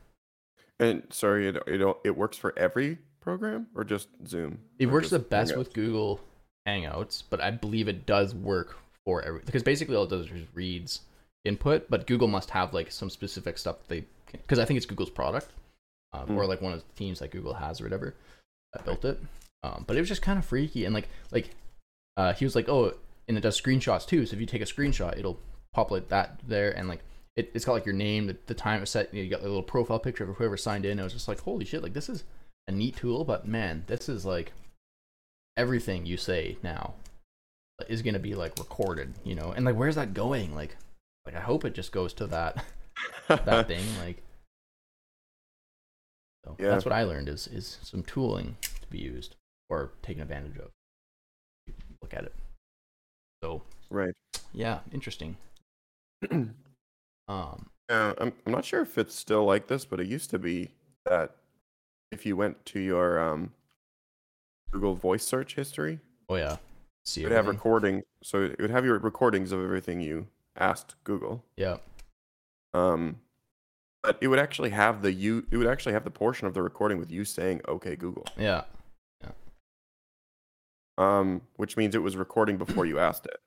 [0.78, 4.58] And sorry, it it it works for every program or just Zoom?
[4.78, 5.58] It works the best Hangouts?
[5.58, 6.20] with Google
[6.66, 10.46] Hangouts, but I believe it does work for every because basically all it does is
[10.54, 11.00] reads
[11.44, 14.86] input, but Google must have like some specific stuff that they because I think it's
[14.86, 15.48] Google's product
[16.12, 16.36] um, Mm.
[16.36, 18.14] or like one of the teams that Google has or whatever
[18.72, 19.18] that built it.
[19.62, 21.50] Um, but it was just kind of freaky and like like
[22.16, 22.94] uh, he was like, oh,
[23.28, 24.26] and it does screenshots too.
[24.26, 25.38] So if you take a screenshot, it'll
[25.72, 27.00] populate that there and like.
[27.36, 29.14] It, it's got like your name, the, the time it's set.
[29.14, 30.98] You, know, you got the little profile picture of whoever signed in.
[30.98, 31.80] I was just like, holy shit!
[31.80, 32.24] Like this is
[32.66, 34.52] a neat tool, but man, this is like
[35.56, 36.94] everything you say now
[37.88, 39.52] is gonna be like recorded, you know.
[39.52, 40.54] And like, where's that going?
[40.54, 40.76] Like,
[41.26, 42.64] like I hope it just goes to that
[43.28, 43.84] that thing.
[43.98, 44.22] Like,
[46.44, 46.70] so Yeah.
[46.70, 49.36] that's what I learned is is some tooling to be used
[49.68, 50.70] or taken advantage of.
[52.02, 52.34] Look at it.
[53.42, 54.14] So right.
[54.52, 55.36] yeah, interesting.
[57.28, 60.38] Um, Yeah, I'm I'm not sure if it's still like this, but it used to
[60.38, 60.70] be
[61.06, 61.36] that
[62.10, 63.52] if you went to your um
[64.72, 66.56] Google voice search history, oh yeah,
[67.04, 70.94] see it would have recording so it would have your recordings of everything you asked
[71.04, 71.44] Google.
[71.56, 71.78] Yeah,
[72.74, 73.20] Um
[74.02, 76.62] but it would actually have the you it would actually have the portion of the
[76.62, 78.26] recording with you saying okay Google.
[78.38, 78.64] yeah,
[79.22, 79.30] Yeah.
[80.98, 83.40] Um which means it was recording before you asked it.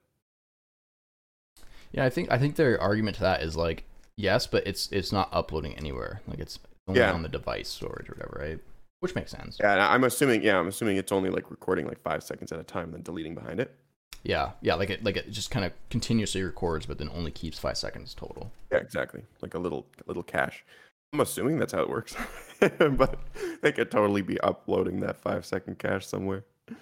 [1.92, 2.06] yeah.
[2.06, 3.86] I think I think their argument to that is like
[4.16, 6.22] yes, but it's it's not uploading anywhere.
[6.28, 7.12] Like it's only Yeah.
[7.14, 8.60] on the device storage or whatever, right?
[9.00, 9.58] Which makes sense.
[9.60, 12.64] Yeah, I'm assuming yeah, I'm assuming it's only like recording like 5 seconds at a
[12.64, 13.76] time and then deleting behind it.
[14.24, 17.60] Yeah, yeah, like it like it just kind of continuously records, but then only keeps
[17.60, 18.52] five seconds total.
[18.72, 19.24] Yeah, exactly.
[19.42, 20.64] Like a little little cache.
[21.12, 22.16] I'm assuming that's how it works.
[22.60, 23.20] but
[23.62, 26.44] they could totally be uploading that five second cache somewhere.
[26.68, 26.78] If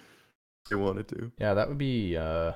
[0.70, 1.32] they wanted to.
[1.38, 2.16] Yeah, that would be.
[2.16, 2.52] uh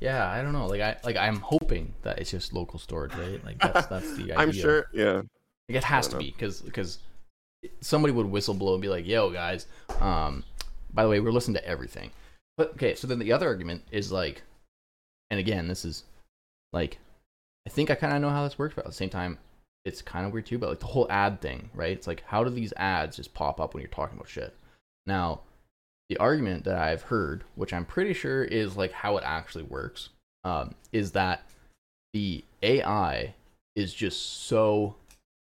[0.00, 0.66] Yeah, I don't know.
[0.66, 3.44] Like I like I'm hoping that it's just local storage, right?
[3.44, 4.38] Like that's that's the idea.
[4.38, 4.86] I'm sure.
[4.92, 5.22] Yeah.
[5.68, 6.98] Like, it has to don't be because because
[7.80, 9.66] somebody would whistleblow and be like, "Yo, guys,
[10.00, 10.44] um,
[10.94, 12.10] by the way, we're listening to everything."
[12.58, 14.42] But okay, so then the other argument is like,
[15.30, 16.04] and again, this is
[16.72, 16.98] like,
[17.66, 19.38] I think I kind of know how this works, but at the same time,
[19.84, 20.58] it's kind of weird too.
[20.58, 21.92] But like the whole ad thing, right?
[21.92, 24.54] It's like, how do these ads just pop up when you're talking about shit?
[25.06, 25.42] Now,
[26.08, 30.08] the argument that I've heard, which I'm pretty sure is like how it actually works,
[30.44, 31.48] um, is that
[32.12, 33.34] the AI
[33.76, 34.96] is just so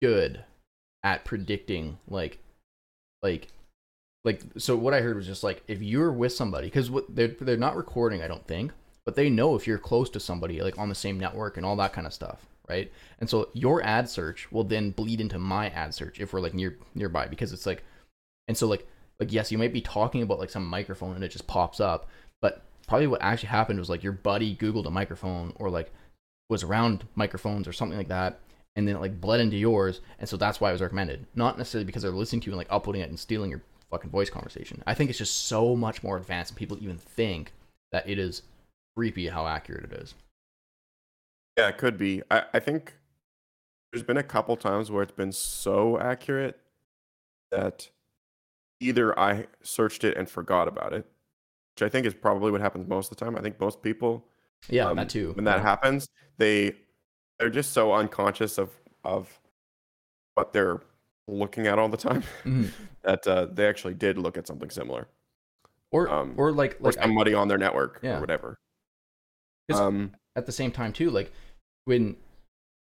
[0.02, 0.44] good
[1.04, 2.38] at predicting like
[3.22, 3.50] like
[4.24, 7.36] like so what I heard was just like if you're with somebody because what they're
[7.40, 8.72] they're not recording I don't think
[9.06, 11.76] but they know if you're close to somebody like on the same network and all
[11.78, 12.92] that kind of stuff right?
[13.20, 16.54] And so your ad search will then bleed into my ad search if we're like
[16.54, 17.84] near nearby because it's like
[18.48, 18.88] and so like
[19.20, 22.08] like yes you might be talking about like some microphone and it just pops up
[22.42, 25.92] but probably what actually happened was like your buddy googled a microphone or like
[26.50, 28.40] was around microphones or something like that
[28.76, 31.26] and then it like bled into yours and so that's why it was recommended.
[31.36, 33.62] Not necessarily because they're listening to you and like uploading it and stealing your
[33.92, 37.52] fucking voice conversation i think it's just so much more advanced than people even think
[37.92, 38.42] that it is
[38.96, 40.16] creepy how accurate it is
[41.58, 42.24] Yeah, it could be.
[42.32, 42.94] I, I think
[43.92, 46.58] there's been a couple times where it's been so accurate
[47.52, 47.90] that
[48.80, 51.06] either I searched it and forgot about it,
[51.76, 53.36] which I think is probably what happens most of the time.
[53.38, 54.26] I think most people,
[54.70, 55.64] yeah um, that too when that Yeah.
[55.64, 56.08] happens,
[56.38, 56.76] they
[57.38, 58.70] they're just so unconscious of
[59.04, 59.40] of
[60.36, 60.80] what they're
[61.32, 62.70] looking at all the time Mhm.
[63.04, 65.08] that uh, they actually did look at something similar.
[65.92, 68.18] Or um, or like or like I- somebody on their network Yeah.
[68.18, 68.60] or whatever
[69.74, 71.32] Um, at the same time too like
[71.86, 72.18] when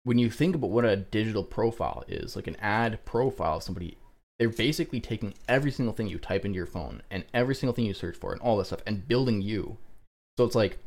[0.03, 3.97] when you think about what a digital profile is like an ad profile of somebody
[4.39, 7.85] they're basically taking every single thing you type into your phone and every single thing
[7.85, 9.77] you search for and all this stuff and building you.
[10.37, 10.77] So it's like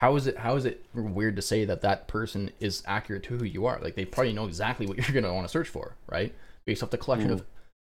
[0.00, 3.36] how is it how is it weird to say that that person is accurate to
[3.38, 3.80] who you are?
[3.80, 6.32] Like they probably know exactly what you're going to want to search for right
[6.70, 7.44] based off the collection of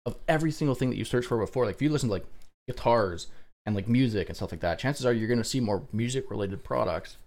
[0.06, 2.26] of every single thing that you searched for before like if you listen to like
[2.68, 3.28] guitars
[3.66, 6.32] and like music and stuff like that chances are you're going to see more music
[6.32, 7.18] related products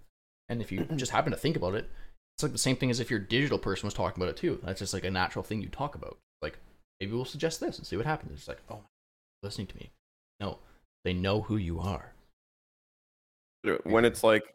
[0.49, 1.89] and if you just happen to think about it,
[2.35, 4.59] it's like the same thing as if your digital person was talking about it too.
[4.63, 6.17] That's just like a natural thing you talk about.
[6.41, 6.59] Like
[6.99, 8.31] maybe we'll suggest this and see what happens.
[8.33, 8.81] It's like, oh,
[9.41, 9.91] listening to me.
[10.39, 10.59] No,
[11.03, 12.13] they know who you are.
[13.67, 14.53] Uh, when it's like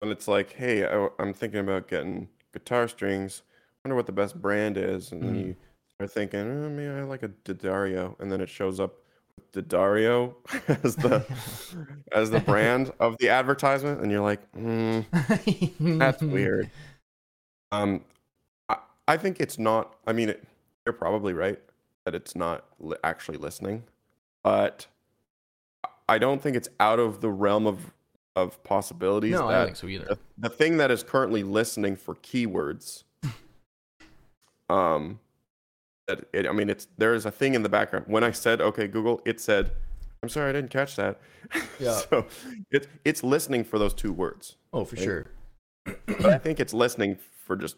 [0.00, 3.42] when it's like hey I, am thinking about getting guitar strings
[3.84, 5.46] wonder what the best brand is and then Mhm.
[5.46, 5.56] you
[6.00, 8.94] start thinking oh, maybe i like a D'Addario and then it shows up
[9.36, 10.34] with D'Addario
[10.84, 11.24] as the
[12.12, 15.04] as the brand of the advertisement and you're like mm,
[15.98, 16.70] that's weird
[17.72, 18.02] um
[18.68, 18.76] I,
[19.08, 20.42] I think it's not i mean it,
[20.86, 21.60] you're probably right
[22.04, 23.82] that it's not li- actually listening
[24.42, 24.86] but
[26.08, 27.92] i don't think it's out of the realm of
[28.36, 30.04] of possibilities No, I don't think so either.
[30.06, 33.02] the, the thing that is currently listening for keywords
[34.70, 35.18] um
[36.10, 38.60] that it, i mean it's there is a thing in the background when i said
[38.60, 39.70] okay google it said
[40.22, 41.20] i'm sorry i didn't catch that
[41.80, 41.92] Yeah.
[41.92, 42.26] so
[42.70, 45.04] it's it's listening for those two words Oh, for Right.
[45.04, 45.26] sure.
[46.06, 47.76] but i think it's listening for just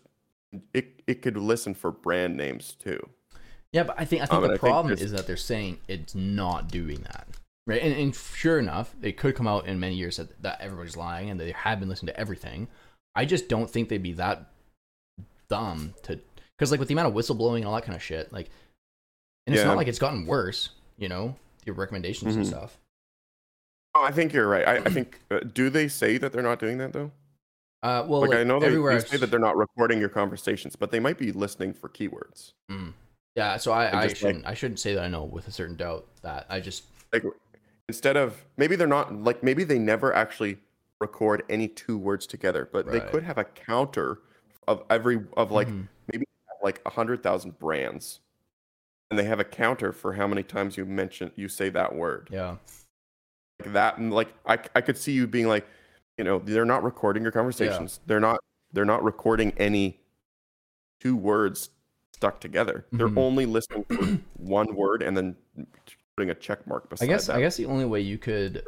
[0.74, 3.00] it, it could listen for brand names too
[3.72, 5.36] Yeah, but I think I think Um, the I think problem there's- is that they're
[5.52, 7.26] saying it's not doing that,
[7.66, 7.80] right?
[7.80, 11.30] And, and sure enough, it could come out in many years that, that everybody's lying
[11.30, 12.68] and they have been listening to everything.
[13.14, 14.50] I just don't think they'd be that
[15.48, 16.20] dumb to,
[16.62, 18.48] because like with the amount of whistleblowing and all that kind of shit, like,
[19.48, 19.70] and it's Yeah.
[19.70, 21.34] not like it's gotten worse, you know,
[21.66, 22.48] your recommendations and Mhm.
[22.48, 22.78] stuff.
[23.94, 26.58] oh, i think you're right i, I think uh, do they say that they're not
[26.58, 27.10] doing that though
[27.82, 30.76] Uh, well, like, like, i know they, they say that they're not recording your conversations
[30.76, 32.94] but they might be listening for keywords Mm.
[33.34, 36.06] Yeah, so I, I shouldn't I shouldn't say that I know with a certain doubt
[36.22, 37.24] that I just like
[37.88, 40.58] instead of maybe they're not like maybe they never actually
[41.00, 44.20] record any two words together but they could have a counter
[44.68, 45.88] of every of like Mhm.
[46.62, 48.20] Like a hundred thousand brands
[49.10, 52.28] and they have a counter for how many times you mention you say that word.
[52.30, 52.56] Yeah.
[53.60, 55.66] Like that and like I, I could see you being like
[56.18, 58.00] you know they're not recording your conversations.
[58.06, 58.40] They're not
[58.72, 60.00] they're not recording any
[61.00, 61.70] two words
[62.14, 62.86] stuck together.
[62.92, 62.98] Mhm.
[62.98, 65.36] they're only listening for one word and then
[66.16, 68.62] putting a check mark beside I guess that I guess the only way you could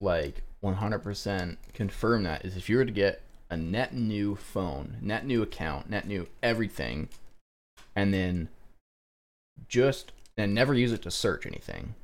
[0.00, 5.26] like 100% confirm that is if you were to get a net new phone, net
[5.26, 7.08] new account, net new everything,
[7.94, 8.48] and then
[9.68, 11.94] just and never use it to search anything,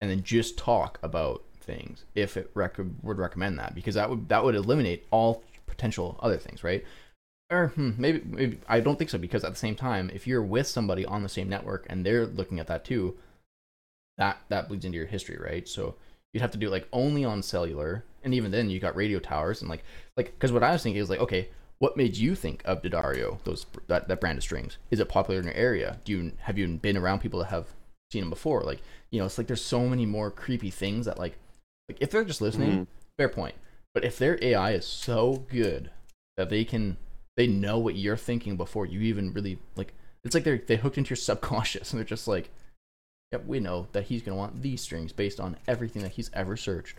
[0.00, 4.28] and then just talk about things if it rec- would recommend that because that would
[4.28, 6.84] that would eliminate all potential other things, right?
[7.50, 10.42] Or hmm, maybe, maybe I don't think so because at the same time, if you're
[10.42, 13.16] with somebody on the same network and they're looking at that too,
[14.18, 15.68] that that bleeds into your history, right?
[15.68, 15.96] So
[16.34, 19.18] you'd have to do it like only on cellular, and even then you got radio
[19.18, 19.84] towers and like
[20.18, 21.48] like because what I was thinking is like okay,
[21.78, 23.42] what made you think of D'Addario?
[23.44, 25.98] Those that that brand of strings is it popular in your area?
[26.04, 27.68] Do you have you been around people that have
[28.12, 28.62] seen them before?
[28.62, 28.80] Like
[29.10, 31.36] you know, it's like there's so many more creepy things that like
[31.88, 32.86] like if they're just listening, Mhm.
[33.16, 33.54] fair point.
[33.94, 35.90] But if their AI is so good
[36.36, 36.96] that they can
[37.36, 39.92] they know what you're thinking before you even really like
[40.24, 42.50] it's like they're they hooked into your subconscious and they're just like
[43.34, 46.30] yep we know that he's going to want these strings based on everything that he's
[46.34, 46.98] ever searched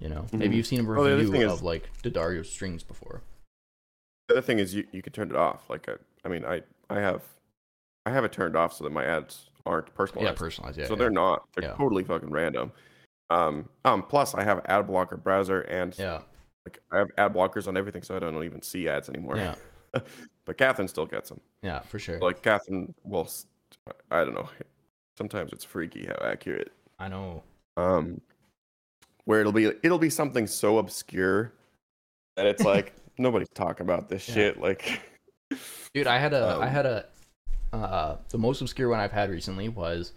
[0.00, 0.56] you know maybe Mhm.
[0.56, 3.22] you've seen a Well, review thing of is- like D'Addario strings before
[4.28, 5.68] The other thing is you, you can turn it off.
[5.70, 5.94] Like I,
[6.24, 7.22] I mean, I I have
[8.06, 10.34] I have it turned off so that my ads aren't personalized.
[10.34, 10.78] Yeah, personalized.
[10.78, 10.86] Yeah.
[10.86, 10.98] so yeah.
[10.98, 11.44] they're not.
[11.54, 11.74] They're Yeah.
[11.76, 12.72] totally fucking random.
[13.30, 14.02] Um, um.
[14.02, 16.22] Plus, I have ad blocker browser, and Yeah.
[16.64, 19.36] like I have ad blockers on everything, so I don't even see ads anymore.
[19.36, 19.54] Yeah.
[20.46, 21.40] but Catherine still gets them.
[21.62, 21.80] Yeah.
[21.80, 22.18] For sure.
[22.18, 23.28] Like Catherine will.
[24.10, 24.48] I don't know.
[25.16, 26.72] Sometimes it's freaky how accurate.
[26.98, 27.42] I know.
[27.76, 28.20] Um,
[29.24, 31.52] where it'll be it'll be something so obscure
[32.36, 34.34] that it's like nobody's talking about this Yeah.
[34.34, 34.60] shit.
[34.60, 35.00] Like,
[35.94, 37.06] Dude, I had a I Um, had a
[37.72, 40.12] uh the most obscure one I've had recently was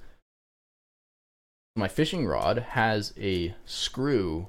[1.75, 4.47] my fishing rod has a screw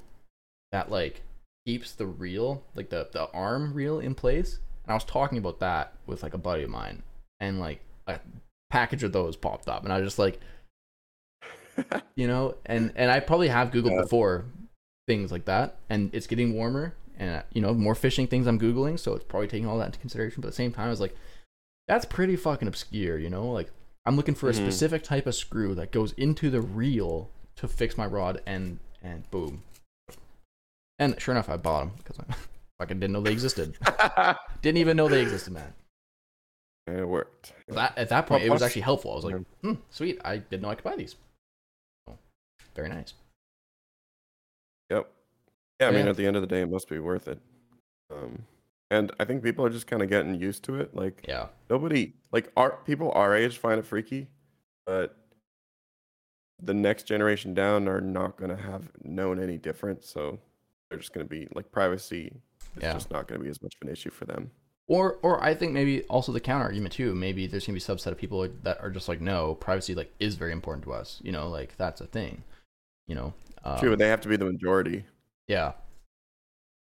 [0.73, 1.23] that like
[1.67, 4.61] keeps the reel, like the the arm reel in place.
[4.85, 7.03] And I was talking about that with like a buddy of mine
[7.41, 8.21] and like a
[8.71, 10.41] package of those popped up and I was just like
[12.17, 14.03] you know, and and I probably have googled Yeah.
[14.03, 14.45] before
[15.07, 18.99] things like that and it's getting warmer and you know, more fishing things I'm googling,
[18.99, 21.01] so it's probably taking all that into consideration, but at the same time I was
[21.01, 21.15] like
[21.89, 23.47] that's pretty fucking obscure, you know?
[23.51, 23.71] Like
[24.05, 24.57] I'm looking for a Mhm.
[24.57, 29.31] specific type of screw that goes into the reel to fix my rod and and
[29.31, 29.63] boom.
[30.99, 32.35] And sure enough I bought them because I
[32.81, 33.77] fucking didn't know they existed.
[34.63, 35.75] Didn't even know they existed, man.
[36.87, 37.53] It worked.
[37.69, 39.13] That at that point it was actually helpful.
[39.13, 40.21] I was like, hmm, sweet.
[40.25, 41.17] I didn't know I could buy these.
[42.09, 42.17] So,
[42.75, 43.15] very nice.
[44.91, 45.11] Yep.
[45.81, 46.11] Yeah, I mean, Yeah.
[46.11, 47.41] at the end of the day, it must be worth it.
[48.11, 48.45] Um,
[48.91, 50.95] and I think people are just kind of getting used to it.
[50.95, 51.49] Like Yeah.
[51.69, 54.29] nobody, like our people our age find it freaky,
[54.87, 55.17] but
[56.63, 60.09] the next generation down are not going to have known any difference.
[60.09, 60.39] So
[60.89, 62.33] they're just going to be like privacy.
[62.77, 62.93] It's Yeah.
[62.93, 64.53] just not going to be as much of an issue for them.
[64.89, 67.15] Or or I think maybe also the counter argument too.
[67.15, 70.13] Maybe there's gonna be a subset of people that are just like, no, privacy like
[70.21, 71.21] is very important to us.
[71.25, 72.45] You know, like that's a thing.
[73.09, 73.35] You know.
[73.65, 75.05] Um, True, but they have to be the majority.
[75.49, 75.73] Yeah.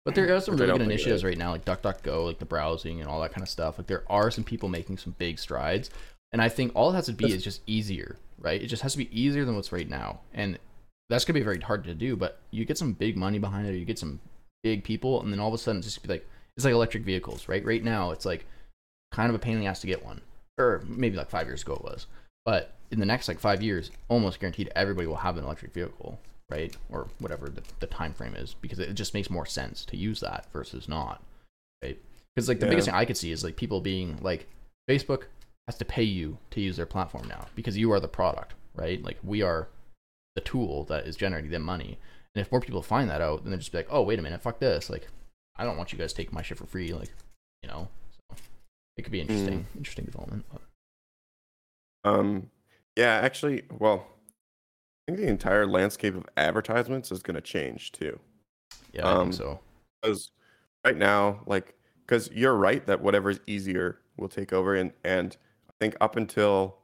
[0.05, 3.09] But there are some really good initiatives right now, like DuckDuckGo, like the browsing and
[3.09, 3.79] all that kind of stuff.
[3.79, 5.91] Like there are some people making some big strides,
[6.33, 8.61] and I think all it has to be That's- is just easier, right?
[8.61, 10.59] It just has to be easier than what's right now, and
[11.09, 12.17] that's gonna be very hard to do.
[12.17, 14.19] But you get some big money behind it, you get some
[14.65, 17.05] big people, and then all of a sudden it's just be like it's like electric
[17.05, 17.65] vehicles, right?
[17.65, 18.47] Right now it's like
[19.13, 20.21] kind of a pain in the ass to get one,
[20.59, 22.07] or maybe like five years ago it was,
[22.45, 26.19] but in the next like five years, almost guaranteed everybody will have an electric vehicle
[26.53, 26.77] right?
[26.91, 30.21] Or whatever the, the time frame is because it just makes more sense to use
[30.21, 31.23] that versus not
[31.83, 31.99] right?
[32.35, 34.47] Because like the biggest thing i could see is like people being like
[34.89, 35.25] facebook
[35.67, 39.03] has to pay you to use their platform now because you are the product right?
[39.03, 39.69] Like we are
[40.35, 41.99] the tool that is generating them money.
[42.35, 44.23] And if more people find that out then they're just be like oh wait a
[44.23, 44.91] minute fuck this.
[44.91, 45.09] Like
[45.57, 47.13] i don't want you guys taking my shit for free like
[47.63, 47.89] you know
[48.31, 48.37] so
[48.97, 50.61] it could be interesting interesting development but
[52.05, 52.51] Um,
[52.97, 54.07] yeah, actually, well,
[55.09, 58.19] I think the entire landscape of advertisements is going to change too.
[58.93, 59.61] yeah i Um, think so.
[60.01, 60.31] because
[60.85, 61.75] right now like
[62.05, 65.37] because you're right that whatever's easier will take over and and
[65.71, 66.77] i think up until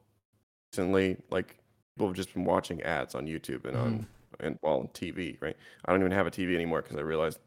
[0.73, 1.59] recently like
[1.97, 4.07] people have just been watching ads on youtube and on
[4.41, 5.57] and well on tv right?
[5.85, 7.41] I don't even have a tv anymore because i realized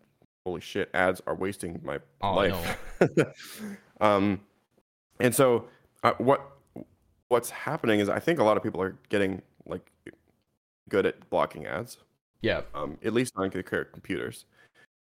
[0.45, 2.77] holy shit ads are wasting my Oh, life
[4.01, 4.41] um
[5.19, 5.67] and so
[6.03, 6.57] uh, what
[7.27, 9.91] what's happening is i think a lot of people are getting like
[10.89, 11.97] good at blocking ads
[12.41, 14.45] yeah um, at least on current computers.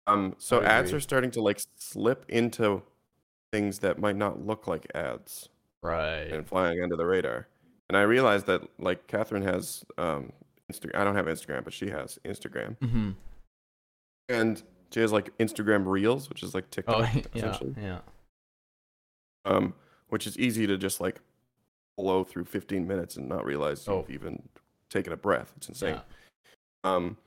[0.05, 2.83] Um, so ads are starting to like slip into
[3.51, 5.49] things that might not look like ads
[5.81, 7.47] right and flying under the radar.
[7.89, 10.31] And I realized that like Catherine has um,
[10.71, 10.95] Instagram.
[10.95, 13.11] I don't have Instagram, but she has Instagram, mm-hmm.
[14.29, 14.61] and
[14.93, 17.75] she has like Instagram Reels, which is like TikTok, oh yeah essentially.
[17.81, 17.99] yeah
[19.45, 19.73] Um,
[20.09, 21.19] which is easy to just like
[21.97, 23.99] blow through 15 minutes and not realize Oh.
[24.07, 24.43] you've even
[24.89, 25.53] taken a breath.
[25.57, 25.95] It's insane.
[25.95, 26.01] yeah
[26.83, 27.17] Um,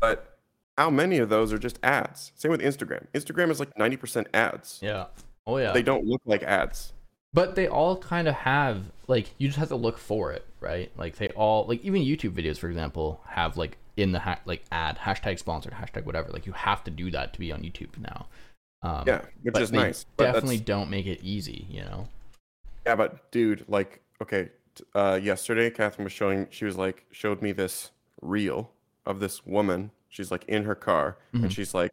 [0.00, 0.38] but
[0.78, 2.32] how many of those are just ads?
[2.34, 3.06] Same with Instagram.
[3.14, 4.78] Instagram is like 90% ads.
[4.82, 5.06] Yeah.
[5.46, 5.72] Oh yeah.
[5.72, 6.92] They don't look like ads.
[7.34, 10.90] but they all kind of have like you just have to look for it, right?
[10.96, 14.62] Like they all like even YouTube videos, for example, have like in the ha- like
[14.72, 16.30] ad hashtag sponsored hashtag whatever.
[16.32, 18.26] Like you have to do that to be on YouTube now.
[18.82, 20.06] Um, Yeah, which is nice.
[20.16, 22.08] But Definitely don't make it easy, you know.
[22.86, 24.48] Yeah, but dude, like, okay,
[24.94, 26.48] uh, yesterday Catherine was showing.
[26.50, 27.90] She was like, showed me this
[28.20, 28.70] reel
[29.06, 29.90] of this woman.
[30.08, 31.44] She's like in her car, Mhm.
[31.44, 31.92] and she's like,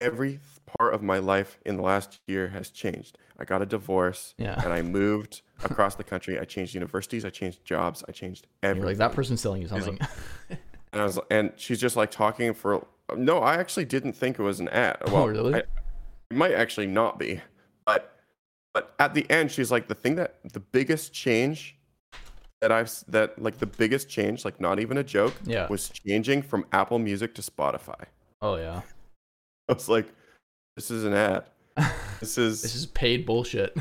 [0.00, 0.40] every
[0.78, 3.18] part of my life in the last year has changed.
[3.38, 4.60] I got a divorce, Yeah.
[4.64, 6.38] and I moved across the country.
[6.40, 7.24] I changed universities.
[7.24, 8.02] I changed jobs.
[8.08, 8.80] I changed everything.
[8.82, 9.98] You're like that person's selling you something.
[10.92, 12.86] And I was, and she's just like talking for.
[13.16, 14.98] No, I actually didn't think it was an ad.
[15.06, 15.54] Oh, really?
[15.54, 15.58] I-
[16.30, 17.40] it might actually not be,
[17.84, 18.16] but
[18.72, 21.76] but at the end, she's like the thing that the biggest change
[22.62, 25.66] that I've that like the biggest change, like not even a joke, yeah.
[25.68, 28.04] was changing from Apple Music to Spotify.
[28.40, 28.80] Oh yeah.
[29.68, 30.08] I was like,
[30.76, 31.44] this is an ad.
[32.20, 32.62] This is.
[32.62, 33.76] this is paid bullshit.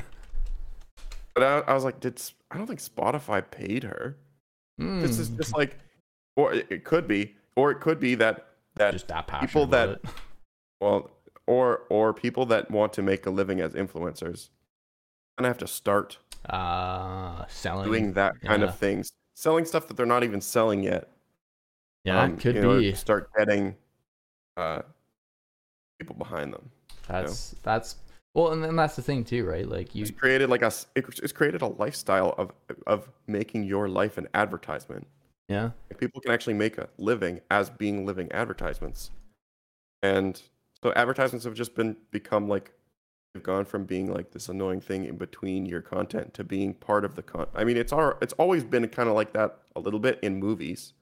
[1.36, 4.18] but I, I was like, did I don't think Spotify paid her.
[4.78, 5.38] This is Mm.
[5.38, 5.78] just like,
[6.36, 9.99] or it it could be, or it could be that that just that people that-
[10.82, 11.12] well,
[11.48, 14.49] or or people that want to make a living as influencers,
[15.38, 16.18] gonna have to start
[16.49, 18.68] uh selling doing that kind yeah.
[18.70, 21.10] of things, selling stuff that they're not even selling yet.
[22.03, 23.76] yeah um, it could be start getting
[24.58, 24.82] uh,
[25.99, 26.70] people behind them.
[27.08, 27.95] that's that's
[28.34, 31.32] well and then that's the thing too right like you It's created like a it's
[31.34, 32.52] created a lifestyle of
[32.88, 35.06] of making your life an advertisement.
[35.52, 39.11] Yeah Like, people can actually make a living as being living advertisements,
[40.02, 40.41] and
[40.84, 42.72] so advertisements have just been become like
[43.34, 47.06] they've gone from being like this annoying thing in between your content to being part
[47.06, 47.48] of the con.
[47.56, 50.40] I mean, it's our it's always been kind of like that a little bit in
[50.40, 50.94] movies,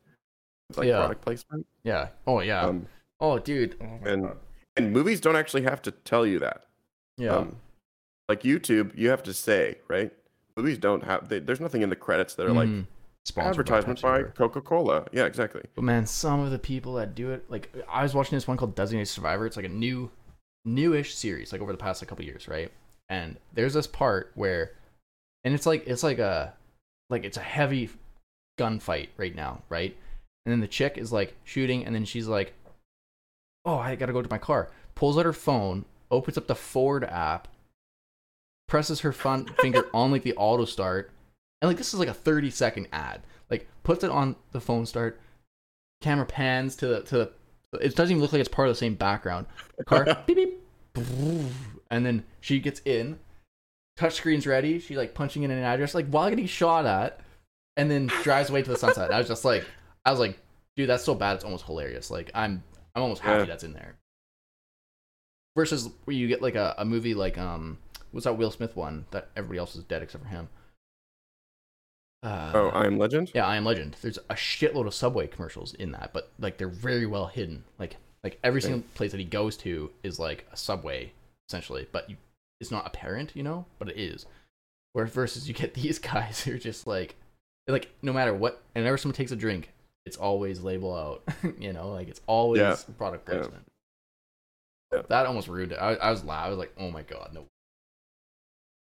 [0.69, 0.97] it's like Yeah.
[0.99, 1.65] product placement.
[1.83, 2.85] yeah oh yeah Um,
[3.19, 4.37] oh dude oh and God.
[4.77, 6.65] and movies don't actually have to tell you that.
[7.17, 7.55] yeah Um,
[8.29, 10.11] like YouTube, you have to say right.
[10.55, 11.29] Movies don't have.
[11.29, 12.85] They, there's nothing in the credits that are like Mhm.
[12.85, 12.98] Sponsored
[13.37, 15.05] advertisement Pepsi by Coca Cola.
[15.11, 15.61] Yeah, exactly.
[15.75, 18.57] But man, some of the people that do it, like I was watching this one
[18.57, 19.45] called Designated Survivor.
[19.45, 20.11] It's like a new,
[20.65, 22.71] newish series, like over the past like, couple years, right?
[23.09, 24.71] And there's this part where,
[25.43, 26.53] and it's like it's like a,
[27.09, 27.89] like it's a heavy
[28.59, 29.95] gunfight right now, right?
[30.45, 32.53] And then the chick is like shooting, and then she's like,
[33.65, 37.03] "Oh, I gotta go to my car." Pulls out her phone, opens up the Ford
[37.03, 37.47] app,
[38.67, 41.11] presses her fun finger on like the auto start,
[41.61, 43.21] and like this is like a 30 second ad.
[43.49, 45.19] Like puts it on the phone start,
[46.01, 47.31] camera pans to the to the
[47.81, 49.45] it doesn't even look like it's part of the same background.
[49.85, 50.59] Car beep beep
[51.91, 53.19] and then she gets in,
[53.99, 57.19] touchscreen's ready, she like punching in an address, like while getting shot at,
[57.77, 59.11] and then drives away to the sunset.
[59.13, 59.65] I was just like
[60.05, 60.39] I was like,
[60.75, 62.09] dude, that's so bad it's almost hilarious.
[62.11, 62.63] Like I'm
[62.95, 63.45] I'm almost happy Yeah.
[63.45, 63.95] that's in there.
[65.55, 67.77] Versus where you get like a, a movie like um
[68.11, 70.49] what's that Will Smith one that everybody else is dead except for him.
[72.21, 73.31] Uh, oh, I am Legend.
[73.33, 73.95] yeah, I Am Legend.
[74.01, 77.63] There's a shitload of Subway commercials in that, but like they're very well hidden.
[77.77, 81.13] Like like every single place that he goes to is like a Subway
[81.47, 82.17] essentially, but you,
[82.59, 84.25] it's not apparent, you know, but it is.
[84.93, 87.15] Where versus you get these guys who are just like
[87.69, 89.71] like no matter what, and whenever someone takes a drink,
[90.05, 91.23] it's always label out,
[91.57, 92.75] you know, like it's always Yeah.
[92.97, 93.35] product Yeah.
[93.37, 93.65] placement.
[94.93, 95.01] Yeah.
[95.07, 95.75] That almost ruined it.
[95.75, 96.47] I, I was loud.
[96.47, 97.45] I was like, oh my god, no.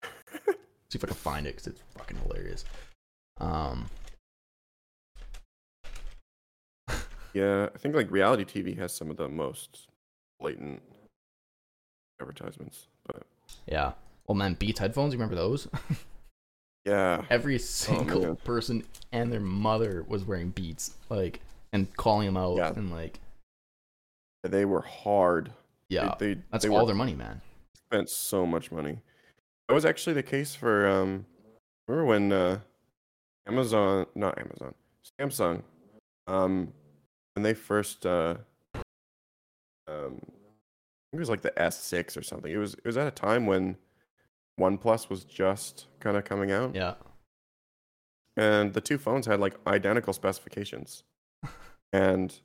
[0.88, 2.64] See if I can find it because it's fucking hilarious.
[3.38, 3.86] Um,
[7.34, 9.88] Yeah, I think like reality TV has some of the most
[10.40, 10.80] blatant
[12.20, 12.86] advertisements.
[13.06, 13.24] But
[13.66, 13.92] Yeah.
[14.26, 15.12] Well, man, Beats headphones.
[15.12, 15.68] You remember those?
[16.86, 18.36] yeah, Every single man.
[18.36, 21.40] person and their mother was wearing Beats, like,
[21.74, 22.72] and calling them out, Yeah.
[22.74, 23.20] and like,
[24.42, 25.48] they were hard.
[25.90, 27.42] They- yeah, they, that's they all were their money, man.
[27.76, 29.00] spent so much money.
[29.68, 31.26] That was actually the case for um
[31.86, 32.60] remember when uh
[33.46, 34.74] Amazon not Amazon,
[35.20, 35.62] Samsung
[36.26, 36.72] um
[37.34, 38.36] when they first uh
[39.88, 40.20] um
[41.08, 42.50] I think it was like the S6 or something.
[42.50, 43.76] It was it was at a time when
[44.60, 46.94] OnePlus was just kind of coming out Yeah,
[48.36, 51.04] and the two phones had like identical specifications.
[51.92, 52.38] and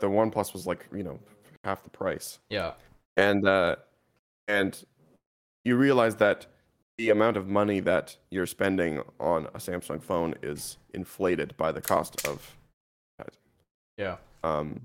[0.00, 1.18] the OnePlus was like, you know,
[1.64, 2.72] half the price yeah,
[3.16, 3.76] and uh,
[4.48, 4.82] and
[5.64, 6.46] you realize that
[6.98, 11.80] the amount of money that you're spending on a Samsung phone is inflated by the
[11.80, 12.56] cost of
[13.96, 14.16] yeah.
[14.44, 14.82] um,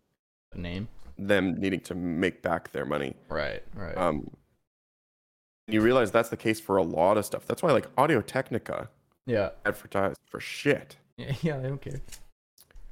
[0.51, 3.15] The name, them needing to make back their money.
[3.29, 3.97] right, right.
[3.97, 4.29] Um,
[5.67, 7.45] you realize that's the case for a lot of stuff.
[7.45, 8.89] That's why like Audio Technica
[9.25, 11.57] yeah, advertised for shit, yeah, yeah.
[11.57, 11.99] They don't care.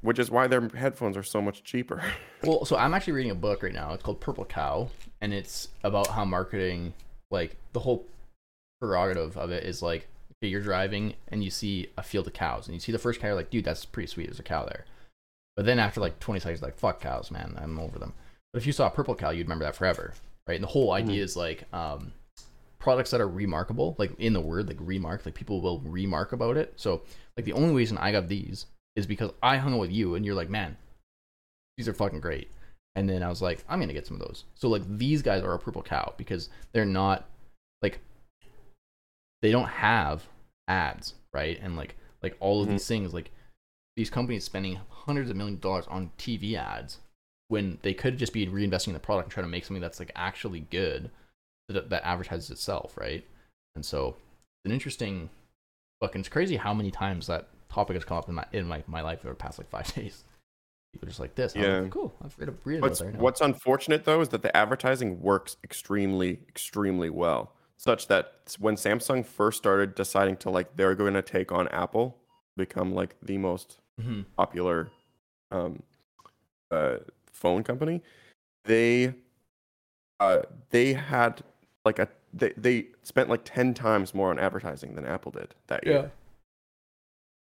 [0.01, 2.03] which is why their headphones are so much cheaper.
[2.43, 3.93] Well, so I'm actually reading a book right now.
[3.93, 4.89] It's called Purple Cow,
[5.19, 6.93] and it's about how marketing,
[7.31, 8.05] like the whole
[8.79, 10.07] prerogative of it, is like
[10.41, 13.19] okay, you're driving and you see a field of cows, and you see the first
[13.19, 14.27] cow, you're like, dude, that's pretty sweet.
[14.27, 14.85] There's a cow there.
[15.55, 18.13] But then after like 20 seconds, like, fuck cows, man, I'm over them.
[18.53, 20.13] But if you saw a purple cow, you'd remember that forever,
[20.47, 20.55] right?
[20.55, 22.11] And the whole idea is like um,
[22.79, 26.57] products that are remarkable, like in the word, like remark, like people will remark about
[26.57, 26.73] it.
[26.75, 27.01] So
[27.37, 28.65] like the only reason I got these
[28.95, 30.77] is because I hung out with you, and you're like, man,
[31.77, 32.49] these are fucking great.
[32.95, 34.45] And then I was like, I'm gonna get some of those.
[34.55, 37.25] So like these guys are a purple cow because they're not
[37.81, 37.99] like
[39.45, 40.27] they don't have
[40.67, 41.59] ads, right?
[41.61, 42.71] And like like all of Mhm.
[42.71, 43.29] these things, like
[43.95, 46.97] these companies spending hundreds of millions of dollars on TV ads
[47.49, 49.99] when they could just be reinvesting in the product and trying to make something that's
[49.99, 51.11] like actually good
[51.69, 53.23] that, that advertises itself, right?
[53.75, 55.29] And so it's an interesting
[56.01, 58.83] fucking it's crazy how many times that topic has come up in my in my,
[58.87, 60.23] my life over the past like five days.
[60.93, 61.55] People are just like this.
[61.55, 61.79] I'm Yeah.
[61.81, 62.15] like, cool.
[62.23, 63.19] I've read, read about What's that right now.
[63.19, 69.25] what's unfortunate though is that the advertising works extremely extremely well, such that when Samsung
[69.25, 72.17] first started deciding to like they're going to take on Apple,
[72.55, 74.23] become like the most Mm-hmm.
[74.35, 74.89] popular
[75.51, 75.81] um,
[76.69, 76.97] uh,
[77.31, 78.01] phone company,
[78.65, 79.13] they
[80.19, 80.39] uh,
[80.69, 81.41] they had
[81.85, 85.85] like a they, they spent like 10 times more on advertising than Apple did that
[85.85, 86.11] year.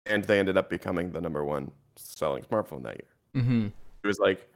[0.06, 3.42] And they ended up becoming the number one selling smartphone that year.
[3.42, 3.68] Mm-hmm.
[4.04, 4.50] It was like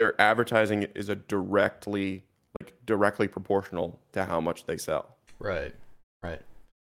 [0.00, 2.24] their advertising is a directly
[2.60, 5.16] like directly proportional to how much they sell.
[5.38, 5.74] Right.
[6.22, 6.40] Right.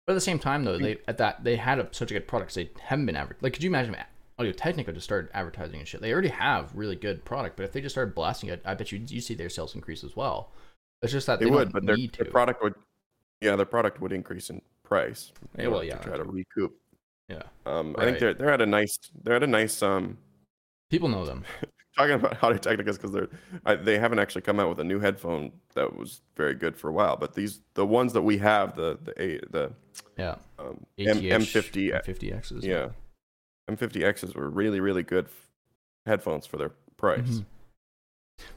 [0.07, 2.29] But at the same time, though, they at that they had a, such a good
[2.29, 2.51] product.
[2.51, 3.53] 'cause They haven't been adver- like.
[3.55, 3.97] Could you imagine
[4.39, 6.01] Audio Technica just started advertising and shit?
[6.01, 8.93] They already have really good product, but if they just started blasting it, I bet
[8.93, 10.53] you you see their sales increase as well.
[11.03, 12.23] It's just that They, they, would, but their, need to.
[12.25, 12.75] their product would
[13.41, 15.33] yeah, their product would increase in price.
[15.59, 16.75] Yeah, well, yeah, to try to recoup.
[17.29, 20.19] yeah, Um, I think they're they're at a nice they're at a nice um
[20.89, 21.45] people know them.
[21.97, 23.29] Talking about Audio Technicas because they're
[23.65, 26.89] I, they haven't actually come out with a new headphone that was very good for
[26.89, 27.17] a while.
[27.17, 29.73] But these the ones that we have the the A- the
[30.19, 32.65] Yeah, um, M ATH M50 X's.
[32.65, 32.89] yeah
[33.71, 35.51] M50Xs were really really good f-
[36.07, 37.21] headphones for their price.
[37.41, 37.45] Mhm.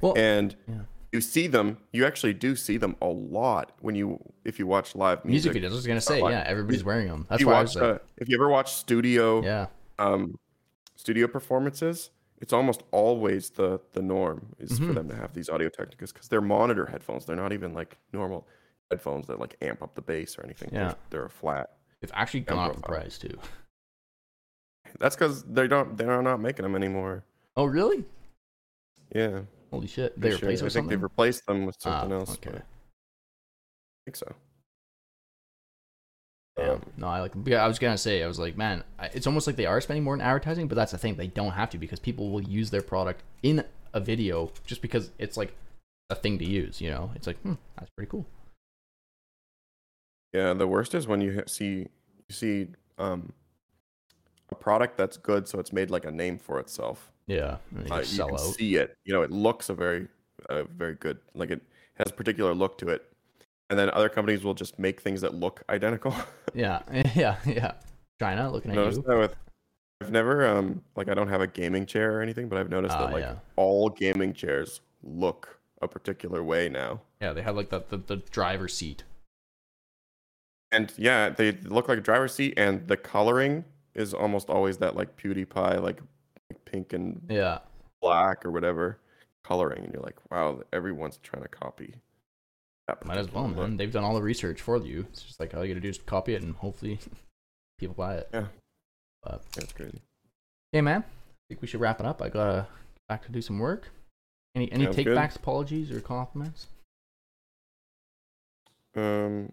[0.02, 0.76] Well, And yeah.
[1.12, 4.96] you see them, you actually do see them a lot when you if you watch
[4.96, 5.64] live music music.
[5.64, 5.72] videos.
[5.72, 7.26] I was gonna say, yeah, everybody's wearing them.
[7.30, 9.68] That's If why I was like, uh, if you ever watch studio yeah,
[9.98, 10.38] um,
[10.96, 14.96] studio performances, it's almost always the the norm is for Mhm.
[14.96, 17.26] them to have these Audio Technicas because they're monitor headphones.
[17.26, 18.48] They're not even like normal
[18.90, 20.70] headphones that like amp up the bass or anything.
[20.72, 20.94] They're- Yeah.
[21.10, 21.76] they're, a flat.
[22.02, 23.38] they've actually gone up in price too.
[25.00, 27.24] That's because they don't they're not making them anymore.
[27.56, 28.06] Oh, really?
[29.14, 29.42] Yeah,
[29.72, 30.14] Holy shit!
[30.14, 30.38] for They sure.
[30.40, 30.90] replaced I think something.
[30.90, 32.34] they've replaced them with Ah, something else.
[32.38, 32.58] okay.
[32.60, 32.64] I
[34.06, 34.34] think so.
[36.60, 36.72] Yeah.
[36.74, 37.32] Um, no, I like.
[37.46, 38.84] Yeah, I was gonna say, I was like, man,
[39.14, 41.52] it's almost like they are spending more in advertising, but that's the thing, they don't
[41.52, 43.64] have to because people will use their product in
[43.94, 45.56] a video just because it's like
[46.10, 46.82] a thing to use.
[46.82, 48.26] You know, it's like, hmm, that's pretty cool.
[50.34, 51.88] Yeah, the worst is when you see
[52.28, 52.68] you see
[52.98, 53.34] um,
[54.52, 57.12] a product that's good, so it's made like a name for itself.
[57.28, 58.40] Yeah, and they Uh, you can out.
[58.40, 58.96] see it.
[59.06, 60.08] You know, it looks a very,
[60.50, 61.20] uh, very good.
[61.34, 61.62] Like it
[61.96, 63.12] has a particular look to it,
[63.70, 66.14] and then other companies will just make things that look identical.
[66.54, 66.82] Yeah,
[67.16, 67.74] yeah, yeah.
[68.20, 69.18] China looking at noticed you.
[69.18, 69.36] with.
[70.02, 72.96] I've never um like I don't have a gaming chair or anything, but I've noticed
[72.96, 73.36] Ah, that like yeah.
[73.56, 77.02] all gaming chairs look a particular way now.
[77.22, 79.04] Yeah, they have like the the, the driver's seat.
[80.72, 83.66] And yeah, they look like a driver's seat, and the coloring
[83.96, 86.02] is almost always that like PewDiePie, like
[86.66, 87.60] pink and Yeah,
[88.02, 89.00] black or whatever
[89.44, 91.96] coloring, and you're like, wow, everyone's trying to copy.
[93.06, 93.78] Might as well, man.
[93.78, 95.06] They've done all the research for you.
[95.12, 97.00] It's just like all you gotta do is copy it, and hopefully
[97.80, 98.30] people buy it.
[98.34, 98.46] Yeah.
[99.24, 100.02] But That's crazy.
[100.72, 102.22] hey, man, I think we should wrap it up.
[102.22, 102.68] I gotta
[103.08, 103.90] back to do some work.
[104.56, 105.16] Any any Sounds take good.
[105.16, 106.68] backs, apologies, or compliments?
[108.96, 109.52] Um,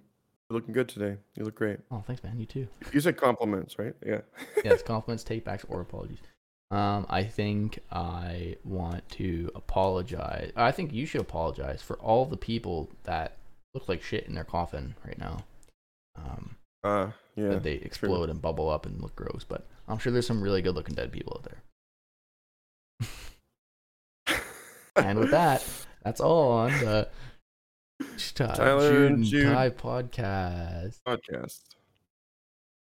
[0.48, 1.16] you're looking good today.
[1.36, 1.78] You look great.
[1.90, 2.38] Oh, thanks, man.
[2.38, 2.68] You too.
[2.92, 3.94] You said compliments, right?
[4.04, 4.20] Yeah.
[4.64, 6.18] yes, compliments, take backs, or apologies.
[6.70, 10.50] Um, I think I want to apologize.
[10.56, 13.36] I think you should apologize for all the people that
[13.72, 15.44] look like shit in their coffin right now.
[16.16, 17.48] Um, Uh, yeah.
[17.50, 20.62] that they explode and bubble up and look gross, but I'm sure there's some really
[20.62, 21.62] good looking dead people out there.
[24.96, 25.62] And with that,
[26.02, 27.08] that's all on the
[28.34, 29.52] Tyler Jude and and Jude.
[29.52, 31.00] Ty podcast.
[31.06, 31.60] podcast.